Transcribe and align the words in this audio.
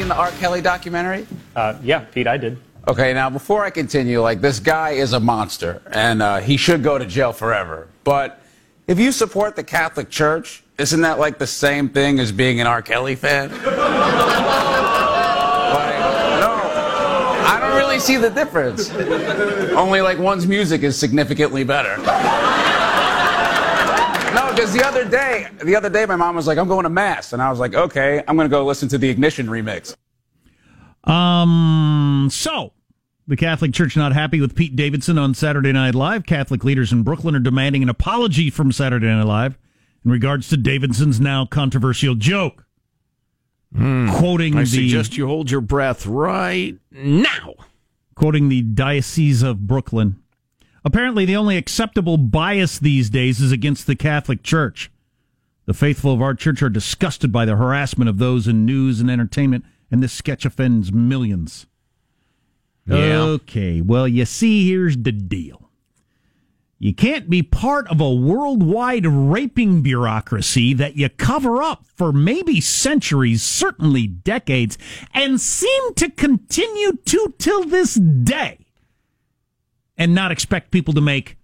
seen 0.00 0.08
the 0.08 0.16
R. 0.16 0.30
Kelly 0.32 0.62
documentary? 0.62 1.26
Uh, 1.54 1.76
yeah, 1.82 2.00
Pete, 2.00 2.26
I 2.26 2.38
did. 2.38 2.56
Okay, 2.88 3.12
now 3.12 3.28
before 3.28 3.66
I 3.66 3.70
continue, 3.70 4.22
like 4.22 4.40
this 4.40 4.58
guy 4.58 4.92
is 4.92 5.12
a 5.12 5.20
monster, 5.20 5.82
and 5.92 6.22
uh, 6.22 6.38
he 6.38 6.56
should 6.56 6.82
go 6.82 6.96
to 6.96 7.04
jail 7.04 7.34
forever. 7.34 7.86
But 8.02 8.40
if 8.86 8.98
you 8.98 9.12
support 9.12 9.56
the 9.56 9.62
Catholic 9.62 10.08
Church, 10.08 10.62
isn't 10.78 11.02
that 11.02 11.18
like 11.18 11.36
the 11.36 11.46
same 11.46 11.90
thing 11.90 12.18
as 12.18 12.32
being 12.32 12.62
an 12.62 12.66
R. 12.66 12.80
Kelly 12.80 13.14
fan? 13.14 13.50
like, 13.50 13.60
no, 16.40 16.50
I 17.44 17.58
don't 17.60 17.76
really 17.76 17.98
see 17.98 18.16
the 18.16 18.30
difference. 18.30 18.90
Only 19.74 20.00
like 20.00 20.18
one's 20.18 20.46
music 20.46 20.82
is 20.82 20.98
significantly 20.98 21.62
better. 21.62 21.96
No, 24.60 24.66
because 24.66 24.74
the 24.74 24.86
other 24.86 25.08
day, 25.08 25.48
the 25.64 25.74
other 25.74 25.88
day, 25.88 26.04
my 26.04 26.16
mom 26.16 26.36
was 26.36 26.46
like, 26.46 26.58
"I'm 26.58 26.68
going 26.68 26.84
to 26.84 26.90
mass," 26.90 27.32
and 27.32 27.40
I 27.40 27.48
was 27.48 27.58
like, 27.58 27.74
"Okay, 27.74 28.22
I'm 28.28 28.36
going 28.36 28.48
to 28.48 28.50
go 28.50 28.64
listen 28.64 28.88
to 28.90 28.98
the 28.98 29.08
Ignition 29.08 29.46
remix." 29.46 29.96
Um, 31.04 32.28
so 32.30 32.72
the 33.26 33.36
Catholic 33.36 33.72
Church 33.72 33.96
not 33.96 34.12
happy 34.12 34.38
with 34.38 34.54
Pete 34.54 34.76
Davidson 34.76 35.16
on 35.16 35.32
Saturday 35.32 35.72
Night 35.72 35.94
Live. 35.94 36.26
Catholic 36.26 36.62
leaders 36.62 36.92
in 36.92 37.02
Brooklyn 37.02 37.34
are 37.34 37.40
demanding 37.40 37.82
an 37.82 37.88
apology 37.88 38.50
from 38.50 38.70
Saturday 38.70 39.06
Night 39.06 39.24
Live 39.24 39.58
in 40.04 40.10
regards 40.10 40.50
to 40.50 40.58
Davidson's 40.58 41.18
now 41.18 41.46
controversial 41.46 42.14
joke. 42.14 42.66
Quoting 43.74 44.56
I 44.56 44.60
the 44.60 44.66
suggest 44.66 45.16
you 45.16 45.26
hold 45.26 45.50
your 45.50 45.62
breath 45.62 46.04
right 46.04 46.76
now. 46.90 47.54
quoting 48.14 48.50
the 48.50 48.60
Diocese 48.60 49.42
of 49.42 49.66
Brooklyn. 49.66 50.22
Apparently, 50.84 51.24
the 51.24 51.36
only 51.36 51.56
acceptable 51.56 52.16
bias 52.16 52.78
these 52.78 53.10
days 53.10 53.40
is 53.40 53.52
against 53.52 53.86
the 53.86 53.96
Catholic 53.96 54.42
Church. 54.42 54.90
The 55.66 55.74
faithful 55.74 56.12
of 56.12 56.22
our 56.22 56.34
church 56.34 56.62
are 56.62 56.70
disgusted 56.70 57.30
by 57.30 57.44
the 57.44 57.56
harassment 57.56 58.08
of 58.08 58.18
those 58.18 58.48
in 58.48 58.64
news 58.64 59.00
and 59.00 59.10
entertainment, 59.10 59.64
and 59.90 60.02
this 60.02 60.12
sketch 60.12 60.44
offends 60.44 60.92
millions. 60.92 61.66
Yeah. 62.86 63.20
Okay, 63.20 63.80
well, 63.80 64.08
you 64.08 64.24
see, 64.24 64.68
here's 64.68 64.96
the 64.96 65.12
deal. 65.12 65.70
You 66.82 66.94
can't 66.94 67.28
be 67.28 67.42
part 67.42 67.86
of 67.88 68.00
a 68.00 68.10
worldwide 68.10 69.06
raping 69.06 69.82
bureaucracy 69.82 70.72
that 70.74 70.96
you 70.96 71.10
cover 71.10 71.62
up 71.62 71.84
for 71.94 72.10
maybe 72.10 72.58
centuries, 72.62 73.42
certainly 73.42 74.06
decades, 74.06 74.78
and 75.12 75.38
seem 75.38 75.94
to 75.96 76.10
continue 76.10 76.96
to 77.04 77.34
till 77.38 77.64
this 77.64 77.94
day, 77.96 78.64
and 80.00 80.14
not 80.14 80.32
expect 80.32 80.70
people 80.70 80.94
to 80.94 81.00
make 81.00 81.36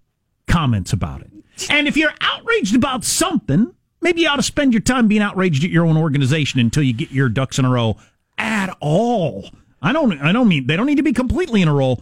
comments 0.48 0.92
about 0.92 1.20
it. 1.20 1.30
And 1.70 1.86
if 1.86 1.96
you're 1.96 2.14
outraged 2.22 2.74
about 2.74 3.04
something, 3.04 3.72
maybe 4.00 4.22
you 4.22 4.28
ought 4.28 4.36
to 4.36 4.42
spend 4.42 4.72
your 4.72 4.80
time 4.80 5.06
being 5.06 5.22
outraged 5.22 5.62
at 5.62 5.70
your 5.70 5.86
own 5.86 5.96
organization 5.96 6.58
until 6.58 6.82
you 6.82 6.94
get 6.94 7.10
your 7.10 7.28
ducks 7.28 7.58
in 7.58 7.66
a 7.66 7.70
row 7.70 7.98
at 8.38 8.74
all. 8.80 9.50
I 9.82 9.92
don't 9.92 10.18
I 10.20 10.32
don't 10.32 10.48
mean 10.48 10.66
they 10.66 10.74
don't 10.74 10.86
need 10.86 10.96
to 10.96 11.02
be 11.02 11.12
completely 11.12 11.60
in 11.62 11.68
a 11.68 11.74
row 11.74 11.98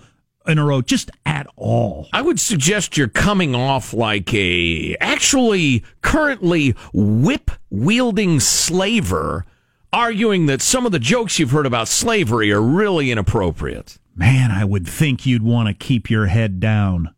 in 0.47 0.59
a 0.59 0.65
row, 0.65 0.81
just 0.83 1.11
at 1.27 1.47
all. 1.57 2.07
I 2.13 2.23
would 2.23 2.39
suggest 2.39 2.97
you're 2.97 3.09
coming 3.09 3.55
off 3.55 3.93
like 3.93 4.33
a 4.33 4.95
actually 5.01 5.83
currently 6.03 6.75
whip 6.93 7.51
wielding 7.71 8.41
slaver, 8.41 9.45
arguing 9.93 10.47
that 10.47 10.63
some 10.63 10.87
of 10.87 10.93
the 10.93 10.99
jokes 10.99 11.39
you've 11.39 11.51
heard 11.51 11.67
about 11.67 11.89
slavery 11.89 12.53
are 12.53 12.63
really 12.63 13.11
inappropriate. 13.11 13.99
Man, 14.17 14.51
I 14.51 14.65
would 14.65 14.87
think 14.89 15.27
you'd 15.27 15.43
want 15.43 15.69
to 15.69 15.75
keep 15.75 16.09
your 16.09 16.27
head 16.27 16.61
down. 16.61 17.15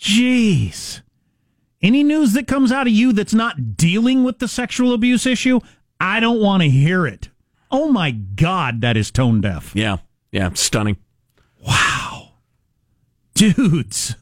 Jeez. 0.00 1.00
Any 1.80 2.04
news 2.04 2.32
that 2.34 2.46
comes 2.46 2.70
out 2.70 2.86
of 2.86 2.92
you 2.92 3.12
that's 3.12 3.34
not 3.34 3.76
dealing 3.76 4.22
with 4.22 4.38
the 4.38 4.46
sexual 4.46 4.92
abuse 4.94 5.26
issue, 5.26 5.58
I 5.98 6.20
don't 6.20 6.40
want 6.40 6.62
to 6.62 6.68
hear 6.68 7.06
it. 7.06 7.28
Oh 7.70 7.90
my 7.90 8.12
God, 8.12 8.80
that 8.82 8.96
is 8.96 9.10
tone 9.10 9.40
deaf. 9.40 9.72
Yeah, 9.74 9.98
yeah, 10.30 10.50
stunning. 10.54 10.96
Wow. 11.66 12.34
Dudes. 13.34 14.14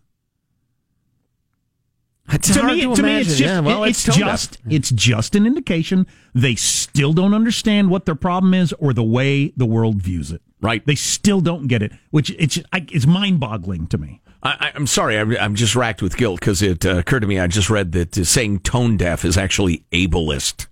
It's 2.33 2.55
to 2.55 2.63
me, 2.63 2.83
to 2.83 2.95
to 2.95 3.03
me, 3.03 3.21
it's 3.21 3.31
just, 3.31 3.41
Yeah, 3.41 3.59
well, 3.61 3.83
it's, 3.83 4.05
deaf. 4.05 4.15
just, 4.17 4.59
it's 4.71 4.91
just 4.91 5.35
an 5.35 5.47
indication 5.47 6.07
they 6.33 6.55
still 6.55 7.13
don't 7.13 7.35
understand 7.35 7.91
what 7.91 8.05
their 8.07 8.15
problem 8.15 8.55
is 8.55 8.73
or 8.75 8.93
the 8.93 9.03
way 9.03 9.53
the 9.57 9.67
world 9.67 10.01
views 10.01 10.31
it. 10.31 10.41
Right. 10.61 10.85
They 10.85 10.95
still 10.95 11.41
don't 11.41 11.69
get 11.69 11.83
it, 11.83 11.93
which 12.11 12.31
it's 12.39 12.59
I, 12.73 12.85
it's 12.93 13.07
mind 13.07 13.41
boggling 13.41 13.87
to 13.89 13.99
me. 13.99 14.21
I, 14.43 14.51
I- 14.61 14.73
I'm 14.75 14.87
sorry, 14.87 15.19
I'm, 15.19 15.37
I'm 15.39 15.55
just 15.55 15.75
racked 15.75 16.03
with 16.03 16.17
guilt 16.17 16.41
because 16.41 16.61
it 16.63 16.85
uh, 16.85 16.97
occurred 16.99 17.21
to 17.21 17.27
me 17.27 17.39
I 17.39 17.47
just 17.47 17.71
read 17.71 17.93
that 17.93 18.17
uh, 18.19 18.25
saying 18.25 18.61
tone 18.61 18.97
deaf 18.97 19.25
is 19.25 19.37
actually 19.39 19.85
ableist. 19.93 20.67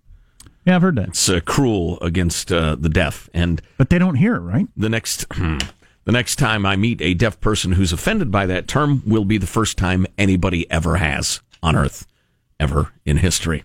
Yeah, 0.66 0.76
I've 0.76 0.82
heard 0.82 0.96
that, 0.96 1.08
It's 1.10 1.28
uh, 1.30 1.40
cruel 1.40 1.98
against 2.02 2.52
uh, 2.52 2.76
the 2.78 2.90
deaf. 2.90 3.30
And 3.32 3.62
but 3.78 3.88
they 3.88 3.98
don't 3.98 4.16
hear 4.16 4.34
it, 4.36 4.40
right? 4.40 4.66
the 4.76 4.90
next 4.90 5.26
the 5.30 6.12
next 6.12 6.36
time 6.36 6.66
I 6.66 6.76
meet 6.76 7.00
a 7.00 7.14
deaf 7.14 7.40
person 7.40 7.72
who's 7.72 7.92
offended 7.92 8.30
by 8.30 8.44
that 8.46 8.68
term 8.68 9.02
will 9.06 9.24
be 9.24 9.38
the 9.38 9.46
first 9.46 9.78
time 9.78 10.06
anybody 10.18 10.70
ever 10.70 10.96
has 10.96 11.40
on 11.62 11.74
Earth, 11.76 12.06
ever 12.60 12.92
in 13.06 13.18
history. 13.18 13.64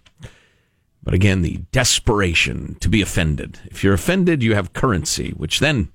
But 1.03 1.13
again, 1.13 1.41
the 1.41 1.63
desperation 1.73 2.75
to 2.79 2.88
be 2.89 3.01
offended. 3.01 3.59
If 3.66 3.83
you're 3.83 3.94
offended, 3.94 4.41
you 4.41 4.56
have 4.56 4.72
currency, 4.73 5.31
which 5.31 5.59
then 5.59 5.89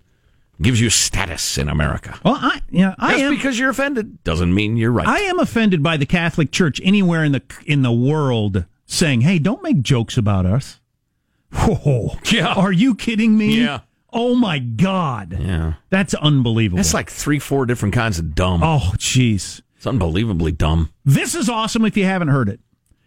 gives 0.61 0.81
you 0.81 0.91
status 0.91 1.57
in 1.59 1.69
America. 1.69 2.19
Well, 2.25 2.39
I 2.41 2.61
yeah, 2.71 2.95
I 2.99 3.13
Just 3.13 3.23
am. 3.25 3.35
because 3.35 3.59
you're 3.59 3.71
offended 3.71 4.23
doesn't 4.25 4.53
mean 4.55 4.77
you're 4.77 4.91
right. 4.93 5.07
I 5.07 5.21
am 5.21 5.39
offended 5.39 5.83
by 5.83 5.97
the 5.97 6.07
Catholic 6.07 6.51
Church 6.53 6.81
anywhere 6.85 7.25
in 7.25 7.33
the 7.33 7.43
in 7.67 7.83
the 7.83 7.93
world 7.93 8.65
saying, 8.87 9.21
"Hey, 9.23 9.39
don't 9.39 9.63
make 9.63 9.83
jokes 9.83 10.17
about 10.17 10.47
us." 10.47 10.81
Whoa, 11.53 12.17
Yeah. 12.31 12.53
are 12.55 12.73
you 12.73 12.95
kidding 12.95 13.39
me? 13.39 13.63
Yeah. 13.63 13.81
Oh 14.13 14.35
my 14.35 14.59
God, 14.59 15.37
yeah. 15.39 15.75
that's 15.91 16.15
unbelievable. 16.15 16.79
That's 16.79 16.95
like 16.95 17.11
three, 17.11 17.39
four 17.39 17.67
different 17.67 17.95
kinds 17.95 18.19
of 18.19 18.35
dumb. 18.35 18.63
oh, 18.63 18.93
jeez. 18.97 19.61
It's 19.77 19.87
unbelievably 19.87 20.53
dumb. 20.53 20.91
This 21.05 21.35
is 21.35 21.49
awesome. 21.49 21.85
If 21.85 21.97
you 21.97 22.05
haven't 22.05 22.29
heard 22.29 22.49
it, 22.49 22.61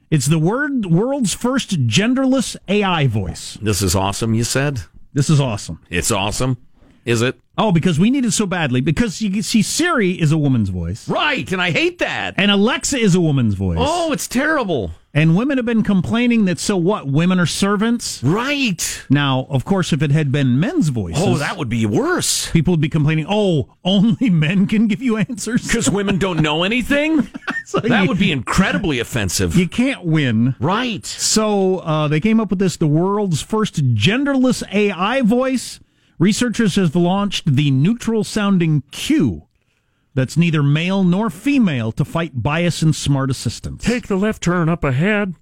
it's 0.09 0.27
the 0.27 0.39
word 0.39 0.85
world's 0.85 1.33
first 1.33 1.87
genderless 1.87 2.55
AI 2.67 3.07
voice. 3.07 3.57
This 3.61 3.81
is 3.81 3.95
awesome, 3.95 4.33
you 4.35 4.43
said? 4.43 4.81
This 5.13 5.29
is 5.29 5.39
awesome. 5.41 5.79
It's 5.89 6.11
awesome. 6.11 6.57
Is 7.05 7.21
it? 7.21 7.39
Oh, 7.57 7.71
because 7.71 7.99
we 7.99 8.09
need 8.09 8.25
it 8.25 8.31
so 8.31 8.45
badly. 8.45 8.79
Because 8.81 9.21
you 9.21 9.41
see 9.41 9.61
Siri 9.61 10.11
is 10.11 10.31
a 10.31 10.37
woman's 10.37 10.69
voice, 10.69 11.07
Right, 11.09 11.51
and 11.51 11.61
I 11.61 11.71
hate 11.71 11.99
that. 11.99 12.35
and 12.37 12.49
Alexa 12.51 12.97
is 12.97 13.13
a 13.15 13.21
woman's 13.21 13.55
voice. 13.55 13.77
Oh, 13.79 14.11
it's 14.11 14.27
terrible. 14.27 14.91
And 15.13 15.35
women 15.35 15.57
have 15.57 15.65
been 15.65 15.83
complaining 15.83 16.45
that 16.45 16.57
so 16.57 16.77
what? 16.77 17.05
Women 17.07 17.37
are 17.39 17.45
servants. 17.45 18.23
Right. 18.23 19.03
Now, 19.09 19.45
of 19.49 19.65
course, 19.65 19.91
if 19.91 20.01
it 20.01 20.09
had 20.11 20.31
been 20.31 20.57
men's 20.59 20.87
voices, 20.87 21.21
Oh, 21.25 21.37
that 21.37 21.57
would 21.57 21.67
be 21.67 21.85
worse. 21.85 22.49
people 22.51 22.71
would 22.73 22.79
be 22.81 22.87
complaining. 22.87 23.25
Oh, 23.27 23.75
only 23.83 24.29
men 24.29 24.67
can 24.67 24.87
give 24.87 25.01
you 25.01 25.17
answers 25.17 25.67
Because 25.67 25.89
women 25.89 26.17
don't 26.17 26.39
know 26.41 26.63
anything? 26.71 27.27
So 27.65 27.79
That 27.81 28.03
you- 28.03 28.07
would 28.07 28.19
be 28.19 28.31
incredibly 28.31 28.99
offensive. 28.99 29.55
You 29.57 29.67
can't 29.67 30.05
win. 30.05 30.55
right. 30.61 31.05
So 31.05 31.79
uh, 31.79 32.07
they 32.07 32.21
came 32.21 32.39
up 32.39 32.49
with 32.49 32.59
this: 32.59 32.77
the 32.77 32.87
world's 32.87 33.41
first 33.41 33.93
genderless 33.95 34.63
AI 34.71 35.21
voice. 35.23 35.79
Researchers 36.21 36.75
have 36.75 36.95
launched 36.95 37.55
the 37.55 37.71
neutral-sounding 37.71 38.83
Q. 38.91 39.47
That's 40.13 40.37
neither 40.37 40.61
male 40.61 41.03
nor 41.03 41.31
female 41.31 41.91
to 41.93 42.05
fight 42.05 42.43
bias 42.43 42.83
in 42.83 42.93
smart 42.93 43.31
assistants. 43.31 43.83
Take 43.83 44.05
the 44.05 44.15
left 44.15 44.43
turn 44.43 44.69
up 44.69 44.83
ahead. 44.83 45.33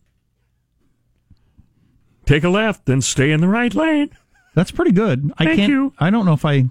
Take 2.26 2.46
a 2.46 2.50
left, 2.50 2.86
then 2.86 3.02
stay 3.02 3.32
in 3.34 3.42
the 3.42 3.50
right 3.50 3.76
lane. 3.76 4.12
That's 4.56 4.72
pretty 4.72 4.94
good. 4.94 5.34
I 5.38 5.44
Thank 5.44 5.58
can't. 5.58 5.70
you. 5.70 5.94
I 6.00 6.10
don't 6.12 6.26
know 6.26 6.32
if 6.32 6.46
I 6.46 6.70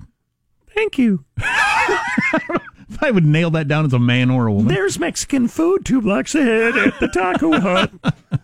Thank 0.75 0.97
you. 0.97 1.27
if 1.37 1.43
I 3.03 3.11
would 3.11 3.27
nail 3.27 3.51
that 3.51 3.69
down 3.69 3.85
as 3.85 3.93
a 3.93 3.99
man 3.99 4.31
or 4.31 4.47
a 4.47 4.53
woman. 4.55 4.73
There's 4.73 4.99
Mexican 4.99 5.49
food 5.49 5.85
two 5.85 6.01
blocks 6.01 6.35
ahead 6.35 6.79
at 6.79 6.99
the 6.99 7.09
taco 7.09 7.61
hut. 7.61 7.91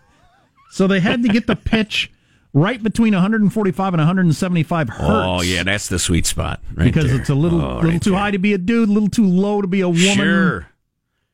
So 0.69 0.87
they 0.87 0.99
had 0.99 1.23
to 1.23 1.29
get 1.29 1.47
the 1.47 1.55
pitch 1.55 2.11
right 2.55 2.81
between 2.81 3.13
145 3.13 3.93
and 3.93 3.99
175 4.01 4.89
hertz. 4.89 5.01
Oh, 5.03 5.41
yeah, 5.43 5.61
that's 5.61 5.87
the 5.89 5.99
sweet 5.99 6.25
spot. 6.25 6.59
Right 6.73 6.85
because 6.85 7.11
there. 7.11 7.19
it's 7.19 7.29
a 7.29 7.35
little 7.35 7.61
Oh, 7.61 7.75
little 7.75 7.91
right 7.91 8.01
too 8.01 8.11
there. 8.11 8.19
high 8.19 8.31
to 8.31 8.39
be 8.39 8.53
a 8.53 8.57
dude, 8.57 8.89
a 8.89 8.91
little 8.91 9.09
too 9.09 9.27
low 9.27 9.61
to 9.61 9.67
be 9.67 9.81
a 9.81 9.89
woman. 9.89 10.01
Sure. 10.15 10.67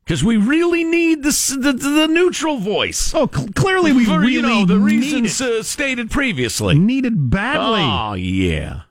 Because 0.04 0.24
we 0.24 0.36
really 0.36 0.84
need 0.84 1.24
this, 1.24 1.48
the, 1.50 1.72
the 1.74 2.08
neutral 2.08 2.58
voice. 2.58 3.14
Oh, 3.14 3.30
cl- 3.34 3.48
clearly 3.56 3.94
we 3.94 4.04
For, 4.04 4.20
really 4.20 4.34
you 4.34 4.42
know, 4.42 4.66
the 4.66 4.80
reasons 4.80 5.40
uh, 5.40 5.62
stated 5.64 6.10
previously. 6.12 6.78
needed 6.78 7.30
badly. 7.30 7.82
Oh, 7.84 8.14
yeah. 8.16 8.82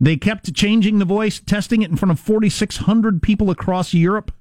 They 0.00 0.16
kept 0.16 0.52
changing 0.52 0.98
the 0.98 1.04
voice, 1.04 1.38
testing 1.40 1.80
it 1.82 1.90
in 1.90 1.96
front 1.96 2.10
of 2.10 2.18
4,600 2.18 3.22
people 3.22 3.50
across 3.50 3.94
Europe 3.94 4.32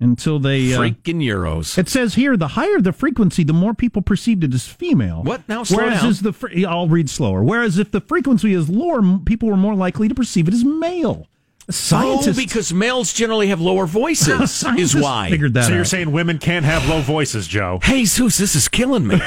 until 0.00 0.38
they. 0.38 0.72
Uh, 0.74 0.78
Freaking 0.80 1.22
Euros. 1.22 1.76
it 1.78 1.88
says 1.88 2.14
here, 2.14 2.36
the 2.36 2.48
higher 2.48 2.80
the 2.80 2.92
frequency, 2.92 3.44
the 3.44 3.52
more 3.52 3.74
people 3.74 4.02
perceived 4.02 4.44
it 4.44 4.54
as 4.54 4.66
female. 4.66 5.22
What? 5.22 5.48
Now, 5.48 5.64
slow 5.64 5.78
Whereas 5.78 6.00
down. 6.02 6.10
is 6.10 6.20
the 6.20 6.32
fre- 6.32 6.66
I'll 6.66 6.88
read 6.88 7.10
slower. 7.10 7.42
Whereas 7.42 7.78
if 7.78 7.90
the 7.90 8.00
frequency 8.00 8.52
is 8.54 8.68
lower, 8.68 9.00
people 9.24 9.48
were 9.48 9.56
more 9.56 9.74
likely 9.74 10.08
to 10.08 10.14
perceive 10.14 10.48
it 10.48 10.54
as 10.54 10.64
male. 10.64 11.26
Scientists, 11.70 12.28
oh, 12.28 12.32
because 12.40 12.72
males 12.72 13.12
generally 13.12 13.48
have 13.48 13.60
lower 13.60 13.84
voices, 13.84 14.64
is 14.78 14.96
why. 14.96 15.28
figured 15.28 15.52
that 15.52 15.66
So 15.66 15.74
you're 15.74 15.84
saying 15.84 16.10
women 16.12 16.38
can't 16.38 16.64
have 16.64 16.88
low 16.88 17.02
voices, 17.02 17.46
Joe? 17.46 17.78
Hey, 17.82 18.06
Zeus, 18.06 18.38
this 18.38 18.54
is 18.54 18.68
killing 18.68 19.06
me. 19.06 19.20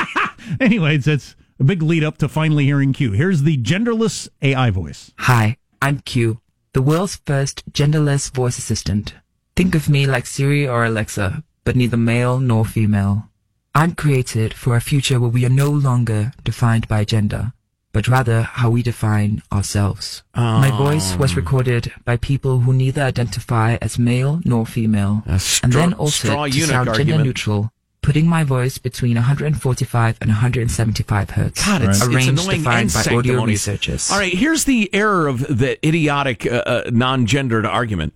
Anyways, 0.60 1.06
it's 1.06 1.34
a 1.58 1.64
big 1.64 1.82
lead 1.82 2.04
up 2.04 2.18
to 2.18 2.28
finally 2.28 2.64
hearing 2.66 2.92
Q. 2.92 3.12
Here's 3.12 3.42
the 3.42 3.56
genderless 3.56 4.28
AI 4.42 4.68
voice. 4.68 5.12
Hi, 5.20 5.56
I'm 5.80 6.00
Q, 6.00 6.40
the 6.74 6.82
world's 6.82 7.22
first 7.24 7.70
genderless 7.72 8.34
voice 8.34 8.58
assistant. 8.58 9.14
Think 9.58 9.74
of 9.74 9.88
me 9.88 10.06
like 10.06 10.24
Siri 10.24 10.68
or 10.68 10.84
Alexa, 10.84 11.42
but 11.64 11.74
neither 11.74 11.96
male 11.96 12.38
nor 12.38 12.64
female. 12.64 13.28
I'm 13.74 13.96
created 13.96 14.54
for 14.54 14.76
a 14.76 14.80
future 14.80 15.18
where 15.18 15.30
we 15.30 15.44
are 15.44 15.48
no 15.48 15.68
longer 15.68 16.30
defined 16.44 16.86
by 16.86 17.02
gender, 17.04 17.52
but 17.92 18.06
rather 18.06 18.42
how 18.42 18.70
we 18.70 18.84
define 18.84 19.42
ourselves. 19.52 20.22
My 20.36 20.70
voice 20.70 21.16
was 21.16 21.34
recorded 21.34 21.92
by 22.04 22.18
people 22.18 22.60
who 22.60 22.72
neither 22.72 23.02
identify 23.02 23.78
as 23.82 23.98
male 23.98 24.40
nor 24.44 24.64
female, 24.64 25.24
A 25.26 25.40
straw- 25.40 25.66
and 25.66 25.72
then 25.72 25.92
altered 25.94 26.12
to 26.12 26.28
sound 26.28 26.52
gender 26.52 26.90
argument. 26.92 27.24
neutral, 27.24 27.72
putting 28.00 28.28
my 28.28 28.44
voice 28.44 28.78
between 28.78 29.16
145 29.16 30.18
and 30.20 30.30
175 30.30 31.30
hertz. 31.30 31.66
God, 31.66 31.82
it's, 31.82 32.00
a 32.00 32.04
it's 32.04 32.14
range 32.14 32.28
annoying 32.28 32.58
defined 32.60 32.94
and 32.94 33.06
by 33.06 33.12
audio 33.12 33.44
researchers. 33.44 34.08
All 34.08 34.18
right, 34.18 34.32
here's 34.32 34.66
the 34.66 34.88
error 34.94 35.26
of 35.26 35.40
the 35.40 35.84
idiotic 35.84 36.46
uh, 36.46 36.62
uh, 36.64 36.90
non-gendered 36.92 37.66
argument. 37.66 38.14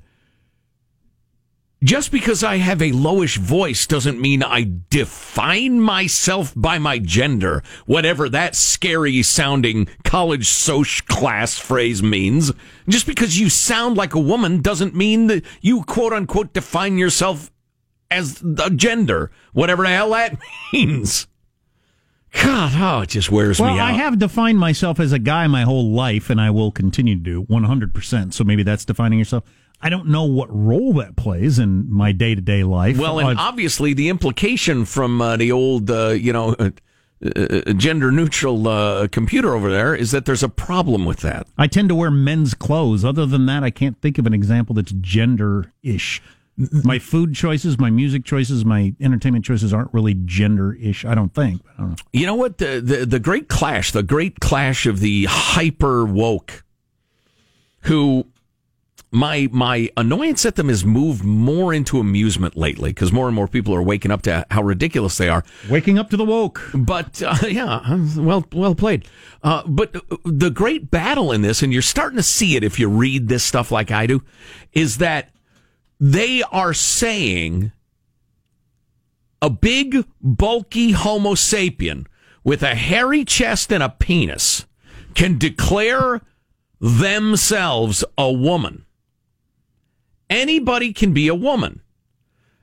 Just 1.82 2.12
because 2.12 2.44
I 2.44 2.58
have 2.58 2.80
a 2.80 2.92
lowish 2.92 3.38
voice 3.38 3.86
doesn't 3.88 4.20
mean 4.20 4.42
I 4.42 4.70
define 4.88 5.80
myself 5.80 6.52
by 6.54 6.78
my 6.78 6.98
gender, 7.00 7.62
whatever 7.86 8.28
that 8.28 8.54
scary 8.54 9.22
sounding 9.22 9.88
college 10.04 10.48
soc 10.48 10.86
class 11.08 11.58
phrase 11.58 12.00
means. 12.02 12.52
Just 12.88 13.06
because 13.06 13.38
you 13.40 13.48
sound 13.48 13.96
like 13.96 14.14
a 14.14 14.20
woman 14.20 14.60
doesn't 14.60 14.94
mean 14.94 15.26
that 15.26 15.44
you 15.60 15.82
quote 15.82 16.12
unquote 16.12 16.52
define 16.52 16.98
yourself 16.98 17.50
as 18.12 18.42
a 18.62 18.70
gender, 18.70 19.30
whatever 19.52 19.82
the 19.82 19.88
hell 19.88 20.10
that 20.10 20.38
means. 20.72 21.26
God, 22.32 22.72
oh, 22.76 23.02
it 23.02 23.10
just 23.10 23.30
wears 23.30 23.60
Well, 23.60 23.74
me 23.74 23.80
out. 23.80 23.90
I 23.90 23.92
have 23.92 24.18
defined 24.18 24.58
myself 24.58 24.98
as 24.98 25.12
a 25.12 25.18
guy 25.18 25.46
my 25.48 25.62
whole 25.62 25.90
life, 25.92 26.30
and 26.30 26.40
I 26.40 26.50
will 26.50 26.70
continue 26.70 27.14
to 27.14 27.20
do 27.20 27.44
100%. 27.44 28.32
So 28.32 28.42
maybe 28.44 28.62
that's 28.62 28.84
defining 28.86 29.18
yourself. 29.18 29.44
I 29.82 29.88
don't 29.88 30.06
know 30.08 30.24
what 30.24 30.48
role 30.54 30.92
that 30.94 31.16
plays 31.16 31.58
in 31.58 31.92
my 31.92 32.12
day 32.12 32.34
to 32.34 32.40
day 32.40 32.62
life. 32.62 32.96
Well, 32.96 33.18
and 33.18 33.38
Uh, 33.38 33.42
obviously 33.42 33.94
the 33.94 34.08
implication 34.08 34.84
from 34.84 35.20
uh, 35.20 35.36
the 35.36 35.50
old, 35.50 35.90
uh, 35.90 36.10
you 36.10 36.32
know, 36.32 36.54
uh, 36.58 36.70
uh, 37.24 37.72
gender 37.74 38.10
neutral 38.12 38.66
uh, 38.68 39.08
computer 39.08 39.54
over 39.54 39.70
there 39.70 39.94
is 39.94 40.10
that 40.12 40.24
there's 40.24 40.42
a 40.42 40.48
problem 40.48 41.04
with 41.04 41.20
that. 41.20 41.46
I 41.58 41.66
tend 41.66 41.88
to 41.88 41.94
wear 41.94 42.10
men's 42.10 42.54
clothes. 42.54 43.04
Other 43.04 43.26
than 43.26 43.46
that, 43.46 43.62
I 43.64 43.70
can't 43.70 44.00
think 44.00 44.18
of 44.18 44.26
an 44.26 44.34
example 44.34 44.74
that's 44.74 44.92
gender 45.00 45.72
ish. 45.82 46.22
My 46.84 46.98
food 46.98 47.34
choices, 47.34 47.78
my 47.78 47.90
music 47.90 48.24
choices, 48.24 48.64
my 48.64 48.94
entertainment 49.00 49.44
choices 49.44 49.72
aren't 49.72 49.92
really 49.94 50.14
gender 50.24 50.74
ish, 50.74 51.04
I 51.04 51.14
don't 51.14 51.34
think. 51.34 51.62
I 51.76 51.80
don't 51.80 51.90
know. 51.90 51.96
You 52.12 52.26
know 52.26 52.34
what? 52.34 52.58
The, 52.58 52.80
the 52.80 53.06
the 53.06 53.18
great 53.18 53.48
clash, 53.48 53.90
the 53.92 54.02
great 54.02 54.38
clash 54.38 54.84
of 54.86 55.00
the 55.00 55.24
hyper 55.30 56.04
woke, 56.04 56.62
who 57.82 58.26
my 59.12 59.48
my 59.52 59.90
annoyance 59.96 60.46
at 60.46 60.56
them 60.56 60.68
has 60.68 60.84
moved 60.84 61.22
more 61.22 61.72
into 61.74 62.00
amusement 62.00 62.56
lately 62.56 62.90
because 62.90 63.12
more 63.12 63.26
and 63.26 63.36
more 63.36 63.46
people 63.46 63.74
are 63.74 63.82
waking 63.82 64.10
up 64.10 64.22
to 64.22 64.46
how 64.50 64.62
ridiculous 64.62 65.18
they 65.18 65.28
are. 65.28 65.44
Waking 65.68 65.98
up 65.98 66.08
to 66.10 66.16
the 66.16 66.24
woke. 66.24 66.62
But 66.74 67.22
uh, 67.22 67.36
yeah, 67.46 67.82
well, 68.16 68.44
well 68.52 68.74
played. 68.74 69.06
Uh, 69.42 69.62
but 69.66 69.94
the 70.24 70.50
great 70.50 70.90
battle 70.90 71.30
in 71.30 71.42
this, 71.42 71.62
and 71.62 71.72
you're 71.72 71.82
starting 71.82 72.16
to 72.16 72.22
see 72.22 72.56
it 72.56 72.64
if 72.64 72.78
you 72.78 72.88
read 72.88 73.28
this 73.28 73.44
stuff 73.44 73.70
like 73.70 73.90
I 73.90 74.06
do, 74.06 74.22
is 74.72 74.98
that 74.98 75.30
they 76.00 76.42
are 76.44 76.72
saying 76.72 77.70
a 79.42 79.50
big, 79.50 80.06
bulky 80.22 80.92
Homo 80.92 81.34
sapien 81.34 82.06
with 82.44 82.62
a 82.62 82.74
hairy 82.74 83.24
chest 83.26 83.72
and 83.72 83.82
a 83.82 83.90
penis 83.90 84.64
can 85.14 85.36
declare 85.36 86.22
themselves 86.80 88.04
a 88.16 88.32
woman. 88.32 88.86
Anybody 90.32 90.94
can 90.94 91.12
be 91.12 91.28
a 91.28 91.34
woman. 91.34 91.82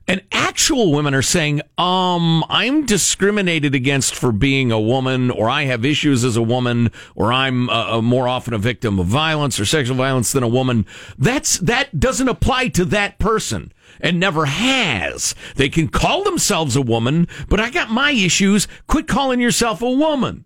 And 0.08 0.22
actual 0.32 0.92
women 0.92 1.14
are 1.14 1.22
saying, 1.22 1.60
um, 1.78 2.44
I'm 2.48 2.84
discriminated 2.84 3.76
against 3.76 4.12
for 4.12 4.32
being 4.32 4.72
a 4.72 4.80
woman, 4.80 5.30
or 5.30 5.48
I 5.48 5.66
have 5.66 5.84
issues 5.84 6.24
as 6.24 6.36
a 6.36 6.42
woman, 6.42 6.90
or 7.14 7.32
I'm 7.32 7.70
uh, 7.70 7.98
uh, 7.98 8.02
more 8.02 8.26
often 8.26 8.54
a 8.54 8.58
victim 8.58 8.98
of 8.98 9.06
violence 9.06 9.60
or 9.60 9.64
sexual 9.64 9.96
violence 9.96 10.32
than 10.32 10.42
a 10.42 10.48
woman. 10.48 10.84
That's, 11.16 11.58
that 11.58 12.00
doesn't 12.00 12.28
apply 12.28 12.68
to 12.70 12.84
that 12.86 13.20
person 13.20 13.72
and 14.00 14.18
never 14.18 14.46
has. 14.46 15.36
They 15.54 15.68
can 15.68 15.86
call 15.86 16.24
themselves 16.24 16.74
a 16.74 16.82
woman, 16.82 17.28
but 17.48 17.60
I 17.60 17.70
got 17.70 17.88
my 17.88 18.10
issues. 18.10 18.66
Quit 18.88 19.06
calling 19.06 19.38
yourself 19.38 19.80
a 19.80 19.88
woman. 19.88 20.44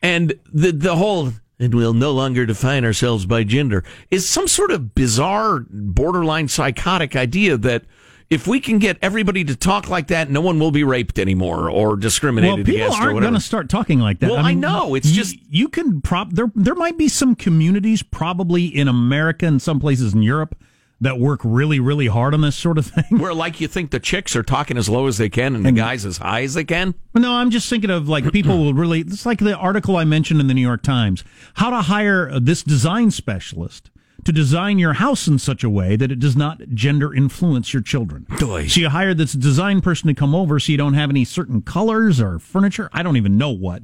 And 0.00 0.34
the, 0.52 0.70
the 0.70 0.94
whole, 0.94 1.32
and 1.58 1.74
we'll 1.74 1.94
no 1.94 2.12
longer 2.12 2.44
define 2.46 2.84
ourselves 2.84 3.26
by 3.26 3.42
gender 3.44 3.84
is 4.10 4.28
some 4.28 4.46
sort 4.48 4.70
of 4.70 4.94
bizarre, 4.94 5.64
borderline 5.70 6.48
psychotic 6.48 7.16
idea 7.16 7.56
that 7.56 7.84
if 8.28 8.46
we 8.46 8.58
can 8.58 8.78
get 8.78 8.98
everybody 9.00 9.44
to 9.44 9.54
talk 9.54 9.88
like 9.88 10.08
that, 10.08 10.28
no 10.28 10.40
one 10.40 10.58
will 10.58 10.72
be 10.72 10.82
raped 10.82 11.18
anymore 11.18 11.70
or 11.70 11.88
Well, 11.90 11.96
discriminated 11.96 12.66
people 12.66 12.82
against 12.82 12.98
or 12.98 13.02
aren't 13.04 13.20
going 13.20 13.34
to 13.34 13.40
start 13.40 13.68
talking 13.68 14.00
like 14.00 14.18
that. 14.18 14.30
Well, 14.30 14.44
I 14.44 14.52
know. 14.52 14.94
It's 14.96 15.08
you- 15.08 15.14
just- 15.14 15.38
you 15.48 15.68
can 15.68 16.00
prop 16.02 16.32
there. 16.32 16.50
There 16.56 16.74
might 16.74 16.98
be 16.98 17.08
some 17.08 17.36
communities, 17.36 18.02
probably 18.02 18.64
in 18.66 18.88
America 18.88 19.46
and 19.46 19.62
some 19.62 19.78
places 19.78 20.12
in 20.12 20.22
Europe, 20.22 20.56
that 21.00 21.18
work 21.18 21.40
really, 21.44 21.78
really 21.78 22.06
hard 22.06 22.32
on 22.32 22.40
this 22.40 22.56
sort 22.56 22.78
of 22.78 22.86
thing. 22.86 23.18
Where 23.18 23.34
like 23.34 23.60
you 23.60 23.68
think 23.68 23.90
the 23.90 24.00
chicks 24.00 24.34
are 24.34 24.42
talking 24.42 24.78
as 24.78 24.88
low 24.88 25.06
as 25.06 25.18
they 25.18 25.28
can 25.28 25.54
and 25.54 25.64
the 25.64 25.72
guys 25.72 26.04
as 26.04 26.18
high 26.18 26.42
as 26.42 26.54
they 26.54 26.64
can. 26.64 26.94
No, 27.14 27.34
I'm 27.34 27.50
just 27.50 27.68
thinking 27.68 27.90
of 27.90 28.08
like 28.08 28.32
people 28.32 28.58
will 28.58 28.74
really. 28.74 29.00
It's 29.00 29.26
like 29.26 29.38
the 29.38 29.56
article 29.56 29.96
I 29.96 30.04
mentioned 30.04 30.40
in 30.40 30.46
the 30.46 30.54
New 30.54 30.62
York 30.62 30.82
Times: 30.82 31.24
how 31.54 31.70
to 31.70 31.82
hire 31.82 32.40
this 32.40 32.62
design 32.62 33.10
specialist 33.10 33.90
to 34.24 34.32
design 34.32 34.78
your 34.78 34.94
house 34.94 35.28
in 35.28 35.38
such 35.38 35.62
a 35.62 35.70
way 35.70 35.94
that 35.94 36.10
it 36.10 36.18
does 36.18 36.34
not 36.34 36.60
gender 36.74 37.14
influence 37.14 37.72
your 37.72 37.82
children. 37.82 38.26
Doy. 38.38 38.66
So 38.66 38.80
you 38.80 38.88
hire 38.88 39.14
this 39.14 39.32
design 39.32 39.80
person 39.80 40.08
to 40.08 40.14
come 40.14 40.34
over, 40.34 40.58
so 40.58 40.72
you 40.72 40.78
don't 40.78 40.94
have 40.94 41.10
any 41.10 41.24
certain 41.24 41.62
colors 41.62 42.20
or 42.20 42.38
furniture. 42.40 42.90
I 42.92 43.02
don't 43.02 43.16
even 43.16 43.38
know 43.38 43.50
what 43.50 43.82